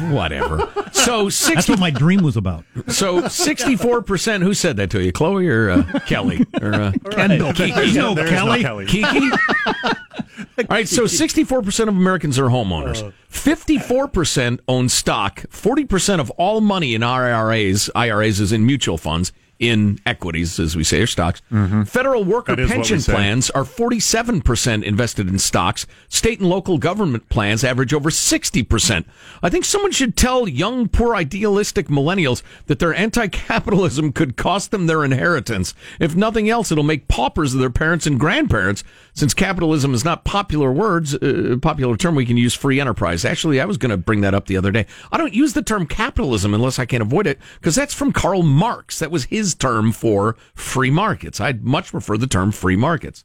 whatever. 0.09 0.69
So, 0.93 1.25
That's 1.29 1.67
what 1.67 1.79
my 1.79 1.89
dream 1.89 2.21
was 2.23 2.37
about. 2.37 2.63
so 2.87 3.23
64%, 3.23 4.41
who 4.43 4.53
said 4.53 4.77
that 4.77 4.89
to 4.91 5.03
you? 5.03 5.11
Khloé 5.11 5.49
or 5.49 5.69
uh, 5.71 5.99
Kelly? 6.01 6.45
Or 6.61 6.73
uh, 6.73 6.91
Kendall. 7.11 7.51
Kiki? 7.51 7.71
There's 7.73 7.95
no 7.95 8.13
There's 8.13 8.29
Kelly. 8.29 8.61
no 8.61 8.67
Kelly. 8.69 8.85
Kiki? 8.85 9.29
All 10.59 10.65
right, 10.69 10.87
so 10.87 11.03
64% 11.03 11.81
of 11.81 11.87
Americans 11.89 12.37
are 12.39 12.45
homeowners. 12.45 13.11
54% 13.31 14.59
own 14.67 14.87
stock. 14.87 15.41
40% 15.49 16.19
of 16.19 16.29
all 16.31 16.61
money 16.61 16.93
in 16.95 17.03
IRAs, 17.03 17.89
IRAs 17.95 18.39
is 18.39 18.51
in 18.53 18.65
mutual 18.65 18.97
funds, 18.99 19.33
in 19.63 19.99
equities, 20.05 20.59
as 20.59 20.75
we 20.75 20.83
say, 20.83 21.01
or 21.01 21.07
stocks. 21.07 21.41
Federal 21.85 22.23
worker 22.23 22.55
That 22.55 22.67
pension 22.67 22.99
plans 23.01 23.49
are 23.51 23.63
47% 23.63 24.83
invested 24.83 25.29
in 25.29 25.39
stocks. 25.39 25.87
State 26.09 26.39
and 26.39 26.49
local 26.49 26.77
government 26.77 27.29
plans 27.29 27.63
average 27.63 27.93
over 27.93 28.09
60%. 28.09 29.05
I 29.41 29.49
think 29.49 29.65
someone 29.65 29.91
should 29.91 30.17
tell 30.17 30.47
young, 30.47 30.87
poor, 30.89 31.15
idealistic 31.15 31.87
millennials 31.87 32.43
that 32.65 32.79
their 32.79 32.93
anti 32.93 33.27
capitalism 33.27 34.11
could 34.11 34.35
cost 34.35 34.71
them 34.71 34.87
their 34.87 35.05
inheritance. 35.05 35.73
If 35.99 36.15
nothing 36.15 36.49
else, 36.49 36.71
it'll 36.71 36.83
make 36.83 37.07
paupers 37.07 37.53
of 37.53 37.59
their 37.59 37.69
parents 37.69 38.05
and 38.05 38.19
grandparents. 38.19 38.83
Since 39.13 39.33
capitalism 39.33 39.93
is 39.93 40.03
not 40.03 40.25
popular 40.25 40.71
words, 40.71 41.15
uh, 41.15 41.57
popular 41.61 41.95
term, 41.95 42.15
we 42.15 42.25
can 42.25 42.37
use 42.37 42.53
free 42.53 42.79
enterprise. 42.79 43.23
Actually, 43.23 43.61
I 43.61 43.65
was 43.65 43.77
going 43.77 43.91
to 43.91 43.97
bring 43.97 44.21
that 44.21 44.33
up 44.33 44.47
the 44.47 44.57
other 44.57 44.71
day. 44.71 44.85
I 45.11 45.17
don't 45.17 45.33
use 45.33 45.53
the 45.53 45.61
term 45.61 45.85
capitalism 45.85 46.53
unless 46.53 46.79
I 46.79 46.85
can 46.85 47.01
avoid 47.01 47.27
it 47.27 47.39
because 47.59 47.75
that's 47.75 47.93
from 47.93 48.11
Karl 48.11 48.43
Marx. 48.43 48.99
That 48.99 49.11
was 49.11 49.25
his 49.25 49.52
term 49.55 49.91
for 49.91 50.35
free 50.55 50.89
markets. 50.91 51.39
I'd 51.41 51.63
much 51.63 51.91
prefer 51.91 52.17
the 52.17 52.27
term 52.27 52.51
free 52.51 52.75
markets. 52.75 53.23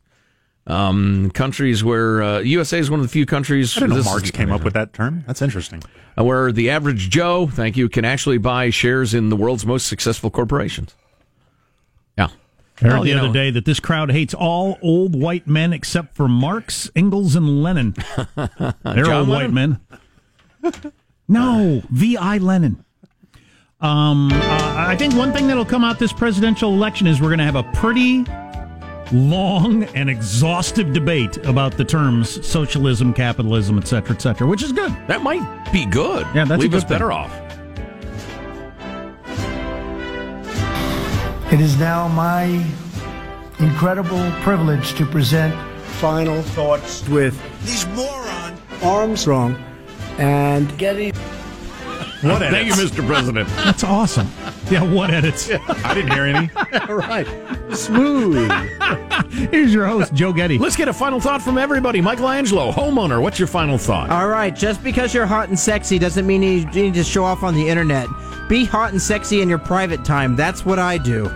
Um, 0.67 1.31
countries 1.33 1.83
where 1.83 2.23
uh, 2.23 2.39
USA 2.41 2.79
is 2.79 2.91
one 2.91 3.01
of 3.01 3.07
the 3.07 3.11
few 3.11 3.25
countries 3.25 3.75
I 3.77 3.81
didn't 3.81 3.97
know 3.97 4.03
Marx 4.03 4.31
came 4.31 4.53
up 4.53 4.63
with 4.65 4.75
that 4.75 4.93
term. 4.93 5.25
That's 5.27 5.41
interesting. 5.41 5.83
uh, 6.19 6.25
where 6.25 6.53
the 6.53 6.69
average 6.69 7.09
Joe, 7.09 7.47
thank 7.47 7.77
you, 7.79 7.89
can 7.89 8.05
actually 8.05 8.37
buy 8.37 8.69
shares 8.69 9.15
in 9.15 9.31
the 9.31 9.37
world's 9.37 9.65
most 9.65 9.87
successful 9.87 10.31
corporations. 10.31 10.95
Yeah. 12.19 12.29
I 12.83 12.85
heard 12.85 12.93
Well, 12.93 13.03
the 13.05 13.15
other 13.15 13.29
know- 13.29 13.33
day 13.33 13.51
that 13.51 13.65
this 13.65 13.81
crowd 13.81 14.11
hates 14.11 14.35
all 14.35 14.79
old 14.83 15.17
white 15.19 15.47
men 15.47 15.73
except 15.73 16.15
for 16.15 16.29
Marx, 16.29 16.91
Engels, 16.95 17.35
and 17.35 17.63
Lenin. 17.63 17.95
They're 18.37 19.05
John 19.05 19.21
old 19.21 19.29
Lennon? 19.29 19.31
white 19.31 19.53
men. 19.53 19.81
No, 21.29 21.83
V.I. 21.91 22.39
Lenin. 22.39 22.85
Um, 23.81 24.33
uh, 24.33 24.75
I 24.77 24.97
think 24.97 25.15
one 25.15 25.33
thing 25.33 25.47
that'll 25.47 25.65
come 25.65 25.85
out 25.85 26.01
this 26.01 26.13
presidential 26.13 26.73
election 26.75 27.07
is 27.07 27.21
we're 27.21 27.29
going 27.29 27.39
to 27.39 27.45
have 27.45 27.55
a 27.55 27.63
pretty 27.75 28.25
long 29.13 29.85
and 29.95 30.11
exhaustive 30.11 30.93
debate 30.93 31.37
about 31.47 31.77
the 31.77 31.85
terms 31.85 32.45
socialism, 32.45 33.15
capitalism, 33.15 33.79
et 33.79 33.87
cetera, 33.87 34.17
et 34.17 34.21
cetera, 34.21 34.49
which 34.49 34.65
is 34.65 34.73
good. 34.73 34.91
That 35.07 35.23
might 35.23 35.73
be 35.73 35.87
good. 35.87 36.27
Yeah, 36.35 36.45
that's 36.45 36.59
a 36.59 36.63
Leave 36.63 36.73
good 36.73 36.79
us 36.79 36.85
better 36.85 37.11
thing. 37.11 37.17
off. 37.17 37.33
It 41.53 41.61
is 41.61 41.79
now 41.79 42.09
my 42.09 42.67
incredible 43.61 44.29
privilege 44.43 44.95
to 44.95 45.07
present 45.07 45.55
final 46.01 46.43
thoughts 46.43 47.09
with 47.09 47.41
These 47.65 47.87
moron. 47.95 48.59
Armstrong 48.83 49.55
and 50.19 50.77
Getty. 50.79 51.13
What 52.23 52.43
edits? 52.43 52.75
Thank 52.75 52.95
you, 52.95 53.03
Mr. 53.03 53.07
President. 53.07 53.49
That's 53.51 53.85
awesome. 53.85 54.29
Yeah, 54.71 54.83
what 54.83 55.11
edits? 55.11 55.51
I 55.69 55.95
didn't 55.95 56.13
hear 56.13 56.25
any. 56.25 56.51
right. 56.93 57.27
Smooth. 57.73 58.51
Here's 59.31 59.73
your 59.73 59.87
host, 59.87 60.13
Joe 60.15 60.33
Getty. 60.33 60.59
Let's 60.59 60.75
get 60.75 60.89
a 60.89 60.93
final 60.93 61.21
thought 61.21 61.43
from 61.43 61.59
everybody. 61.59 62.01
Michelangelo, 62.01 62.73
homeowner, 62.73 63.23
what's 63.23 63.39
your 63.39 63.47
final 63.47 63.79
thought? 63.79 64.11
All 64.11 64.29
right, 64.29 64.55
just 64.55 64.83
because 64.83 65.15
you're 65.15 65.27
hot 65.27 65.49
and 65.49 65.59
sexy 65.59 65.99
doesn't 65.99 66.27
mean 66.27 66.43
you 66.43 66.65
need 66.67 66.95
to 66.95 67.05
show 67.05 67.23
off 67.23 67.45
on 67.45 67.55
the 67.55 67.69
internet. 67.69 68.09
Be 68.49 68.65
hot 68.65 68.91
and 68.91 69.01
sexy 69.01 69.41
in 69.41 69.49
your 69.49 69.59
private 69.59 70.05
time. 70.05 70.35
That's 70.35 70.65
what 70.65 70.79
I 70.81 70.99
do. 70.99 71.31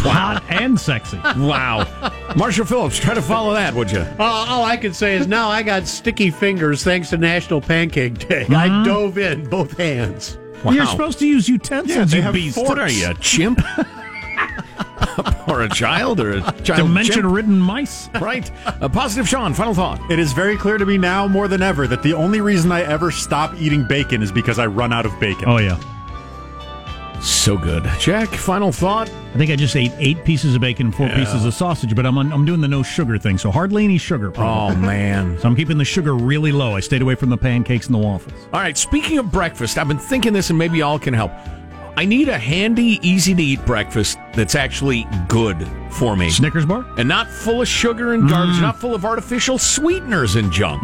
Hot 0.04 0.42
and 0.48 0.80
sexy. 0.80 1.18
Wow. 1.18 1.86
Marshall 2.34 2.64
Phillips, 2.64 2.98
try 2.98 3.12
to 3.12 3.20
follow 3.20 3.52
that, 3.52 3.74
would 3.74 3.90
you? 3.90 4.00
Uh, 4.00 4.14
all 4.18 4.64
I 4.64 4.78
can 4.78 4.94
say 4.94 5.16
is 5.16 5.26
now 5.26 5.50
I 5.50 5.62
got 5.62 5.86
sticky 5.86 6.30
fingers 6.30 6.82
thanks 6.82 7.10
to 7.10 7.18
National 7.18 7.60
Pancake 7.60 8.26
Day. 8.26 8.46
I 8.48 8.82
dove 8.82 9.18
in 9.18 9.48
both 9.48 9.76
hands. 9.76 10.38
Wow. 10.64 10.72
You're 10.72 10.86
supposed 10.86 11.18
to 11.18 11.26
use 11.26 11.48
utensils, 11.48 12.10
they 12.10 12.18
you 12.18 12.22
have 12.22 12.32
beast. 12.34 12.56
What 12.56 12.78
are 12.78 12.88
you, 12.90 13.10
a 13.10 13.14
chimp? 13.14 13.60
or 15.48 15.62
a 15.62 15.68
child? 15.68 16.20
Or 16.20 16.32
a 16.32 16.40
child 16.62 16.88
Dimension-ridden 16.88 17.58
mice? 17.58 18.08
Right. 18.20 18.50
Uh, 18.66 18.88
positive 18.88 19.28
Sean, 19.28 19.52
final 19.52 19.74
thought. 19.74 20.00
It 20.10 20.18
is 20.18 20.32
very 20.32 20.56
clear 20.56 20.78
to 20.78 20.86
me 20.86 20.96
now 20.96 21.26
more 21.28 21.48
than 21.48 21.60
ever 21.62 21.86
that 21.86 22.02
the 22.02 22.14
only 22.14 22.40
reason 22.40 22.72
I 22.72 22.82
ever 22.82 23.10
stop 23.10 23.54
eating 23.60 23.86
bacon 23.86 24.22
is 24.22 24.32
because 24.32 24.58
I 24.58 24.66
run 24.66 24.92
out 24.92 25.04
of 25.04 25.18
bacon. 25.20 25.44
Oh, 25.46 25.58
yeah. 25.58 25.78
So 27.20 27.56
good. 27.56 27.84
Jack, 27.98 28.28
final 28.30 28.72
thought. 28.72 29.08
I 29.34 29.38
think 29.38 29.50
I 29.50 29.56
just 29.56 29.76
ate 29.76 29.92
eight 29.98 30.24
pieces 30.24 30.54
of 30.54 30.60
bacon 30.60 30.86
and 30.86 30.94
four 30.94 31.06
Yeah. 31.06 31.16
pieces 31.16 31.44
of 31.44 31.52
sausage, 31.54 31.94
but 31.94 32.06
I'm 32.06 32.16
on, 32.18 32.32
I'm 32.32 32.44
doing 32.44 32.60
the 32.60 32.68
no 32.68 32.82
sugar 32.82 33.18
thing, 33.18 33.36
so 33.38 33.50
hardly 33.50 33.84
any 33.84 33.98
sugar. 33.98 34.30
Probably. 34.30 34.76
Oh, 34.76 34.78
man. 34.80 35.38
So 35.38 35.48
I'm 35.48 35.54
keeping 35.54 35.78
the 35.78 35.84
sugar 35.84 36.14
really 36.14 36.50
low. 36.50 36.76
I 36.76 36.80
stayed 36.80 37.02
away 37.02 37.14
from 37.14 37.28
the 37.30 37.36
pancakes 37.36 37.86
and 37.86 37.94
the 37.94 37.98
waffles. 37.98 38.34
All 38.52 38.60
right, 38.60 38.76
speaking 38.76 39.18
of 39.18 39.30
breakfast, 39.30 39.76
I've 39.78 39.88
been 39.88 39.98
thinking 39.98 40.32
this 40.32 40.50
and 40.50 40.58
maybe 40.58 40.78
y'all 40.78 40.98
can 40.98 41.14
help. 41.14 41.30
I 42.00 42.06
need 42.06 42.30
a 42.30 42.38
handy, 42.38 42.98
easy 43.06 43.34
to 43.34 43.42
eat 43.42 43.62
breakfast 43.66 44.16
that's 44.32 44.54
actually 44.54 45.06
good 45.28 45.68
for 45.90 46.16
me. 46.16 46.30
Snickers 46.30 46.64
bar? 46.64 46.86
And 46.96 47.06
not 47.06 47.28
full 47.28 47.60
of 47.60 47.68
sugar 47.68 48.14
and 48.14 48.26
garbage, 48.26 48.58
not 48.58 48.80
full 48.80 48.94
of 48.94 49.04
artificial 49.04 49.58
sweeteners 49.58 50.36
and 50.36 50.50
junk. 50.50 50.82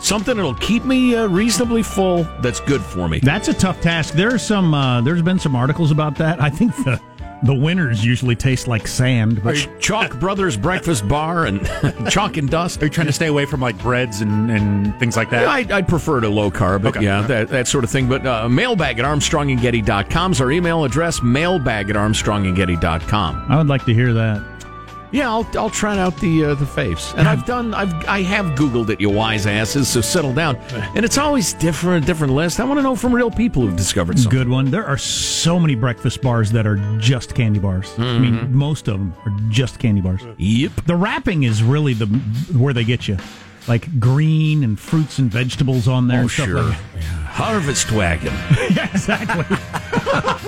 Something 0.00 0.34
that'll 0.34 0.54
keep 0.54 0.84
me 0.84 1.14
uh, 1.14 1.28
reasonably 1.28 1.84
full 1.84 2.24
that's 2.40 2.58
good 2.58 2.82
for 2.82 3.08
me. 3.08 3.20
That's 3.20 3.46
a 3.46 3.54
tough 3.54 3.80
task. 3.80 4.14
There's 4.14 4.42
some. 4.42 4.74
Uh, 4.74 5.00
there's 5.00 5.22
been 5.22 5.38
some 5.38 5.54
articles 5.54 5.92
about 5.92 6.16
that. 6.16 6.42
I 6.42 6.50
think 6.50 6.74
the 6.78 7.00
the 7.44 7.54
winners 7.54 8.04
usually 8.04 8.34
taste 8.34 8.66
like 8.68 8.86
sand. 8.88 9.42
But 9.42 9.54
Chalk 9.80 10.18
Brothers 10.18 10.56
Breakfast 10.56 11.06
Bar 11.08 11.46
and 11.46 11.64
Chalk 12.10 12.36
and 12.36 12.48
Dust. 12.50 12.82
Are 12.82 12.86
you 12.86 12.90
trying 12.90 13.06
to 13.06 13.12
stay 13.12 13.26
away 13.28 13.46
from 13.46 13.60
like 13.60 13.78
breads 13.78 14.20
and, 14.20 14.50
and 14.50 14.98
things 14.98 15.16
like 15.16 15.30
that? 15.30 15.42
Yeah, 15.42 15.50
I'd, 15.50 15.70
I'd 15.70 15.88
prefer 15.88 16.20
to 16.20 16.28
low 16.28 16.50
carb, 16.50 16.82
but 16.82 16.96
Okay. 16.96 17.04
yeah, 17.04 17.22
that, 17.22 17.48
that 17.48 17.68
sort 17.68 17.84
of 17.84 17.90
thing. 17.90 18.08
But 18.08 18.26
uh, 18.26 18.48
mailbag 18.48 18.98
at 18.98 19.04
armstrongandgetty.com 19.04 20.32
is 20.32 20.40
our 20.40 20.50
email 20.50 20.84
address, 20.84 21.22
mailbag 21.22 21.90
at 21.90 21.96
armstrongandgetty.com. 21.96 23.46
I 23.48 23.56
would 23.56 23.68
like 23.68 23.84
to 23.84 23.94
hear 23.94 24.12
that. 24.14 24.42
Yeah, 25.10 25.30
I'll, 25.30 25.48
I'll 25.58 25.70
try 25.70 25.98
out 25.98 26.16
the 26.18 26.44
uh, 26.44 26.54
the 26.54 26.64
faves, 26.66 27.14
and 27.16 27.26
I've 27.26 27.46
done 27.46 27.72
I've 27.74 27.92
I 28.06 28.22
have 28.22 28.46
Googled 28.58 28.90
it, 28.90 29.00
you 29.00 29.08
wise 29.08 29.46
asses. 29.46 29.88
So 29.88 30.00
settle 30.00 30.34
down, 30.34 30.56
and 30.94 31.04
it's 31.04 31.16
always 31.18 31.54
different, 31.54 32.04
different 32.06 32.34
list. 32.34 32.60
I 32.60 32.64
want 32.64 32.78
to 32.78 32.82
know 32.82 32.94
from 32.94 33.14
real 33.14 33.30
people 33.30 33.62
who've 33.62 33.76
discovered 33.76 34.18
something. 34.18 34.38
Good 34.38 34.48
one. 34.48 34.70
There 34.70 34.84
are 34.84 34.98
so 34.98 35.58
many 35.58 35.74
breakfast 35.74 36.20
bars 36.20 36.52
that 36.52 36.66
are 36.66 36.76
just 36.98 37.34
candy 37.34 37.58
bars. 37.58 37.92
I 37.98 38.18
mean, 38.18 38.54
most 38.54 38.88
of 38.88 38.98
them 38.98 39.14
are 39.24 39.32
just 39.48 39.78
candy 39.78 40.00
bars. 40.00 40.22
Yep. 40.36 40.84
The 40.86 40.96
wrapping 40.96 41.44
is 41.44 41.62
really 41.62 41.94
the 41.94 42.06
where 42.56 42.74
they 42.74 42.84
get 42.84 43.08
you, 43.08 43.16
like 43.66 43.98
green 43.98 44.62
and 44.62 44.78
fruits 44.78 45.18
and 45.18 45.30
vegetables 45.30 45.88
on 45.88 46.08
there. 46.08 46.18
Oh 46.18 46.22
and 46.22 46.30
stuff 46.30 46.46
sure, 46.46 46.62
like 46.62 46.78
Harvest 47.28 47.92
wagon. 47.92 48.32
yeah, 48.70 48.90
exactly. 48.90 49.56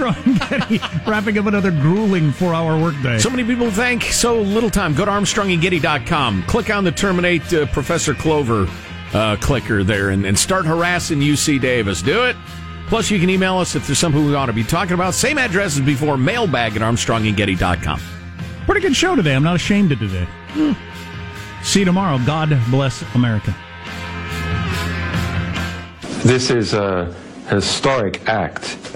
Armstrong 0.00 0.34
Getty 0.48 0.78
wrapping 1.06 1.38
up 1.38 1.46
another 1.46 1.70
grueling 1.70 2.32
four-hour 2.32 2.80
workday. 2.80 3.18
So 3.18 3.28
many 3.28 3.44
people 3.44 3.70
thank 3.70 4.04
so 4.04 4.40
little 4.40 4.70
time. 4.70 4.94
Go 4.94 5.04
to 5.04 5.10
ArmstrongandGetty.com. 5.10 6.44
Click 6.44 6.70
on 6.70 6.84
the 6.84 6.92
Terminate 6.92 7.52
uh, 7.52 7.66
Professor 7.66 8.14
Clover 8.14 8.68
uh, 9.12 9.36
clicker 9.40 9.84
there 9.84 10.10
and, 10.10 10.24
and 10.24 10.38
start 10.38 10.64
harassing 10.64 11.20
UC 11.20 11.60
Davis. 11.60 12.00
Do 12.00 12.24
it. 12.24 12.36
Plus, 12.86 13.10
you 13.10 13.18
can 13.18 13.30
email 13.30 13.58
us 13.58 13.74
if 13.74 13.86
there's 13.86 13.98
something 13.98 14.24
we 14.24 14.34
ought 14.34 14.46
to 14.46 14.52
be 14.52 14.64
talking 14.64 14.94
about. 14.94 15.14
Same 15.14 15.38
address 15.38 15.78
as 15.78 15.84
before, 15.84 16.16
mailbag 16.16 16.76
at 16.76 16.82
ArmstrongandGetty.com. 16.82 18.00
Pretty 18.66 18.80
good 18.80 18.96
show 18.96 19.14
today. 19.14 19.34
I'm 19.34 19.42
not 19.42 19.56
ashamed 19.56 19.92
of 19.92 19.98
today. 19.98 20.26
See 21.62 21.80
you 21.80 21.84
tomorrow. 21.84 22.18
God 22.24 22.58
bless 22.70 23.02
America. 23.14 23.54
This 26.24 26.50
is 26.50 26.72
a 26.72 27.14
historic 27.48 28.28
act 28.28 28.76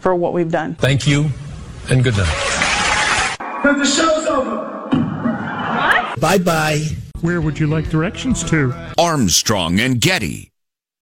for 0.00 0.14
what 0.14 0.32
we've 0.32 0.50
done. 0.50 0.74
Thank 0.76 1.06
you, 1.06 1.30
and 1.90 2.02
good 2.02 2.16
night. 2.16 3.36
The 3.62 3.84
show's 3.84 4.26
over. 4.26 4.66
Bye 6.20 6.38
bye. 6.38 6.84
Where 7.20 7.40
would 7.40 7.58
you 7.58 7.66
like 7.66 7.88
directions 7.90 8.42
to? 8.50 8.74
Armstrong 8.98 9.78
and 9.80 10.00
Getty. 10.00 10.49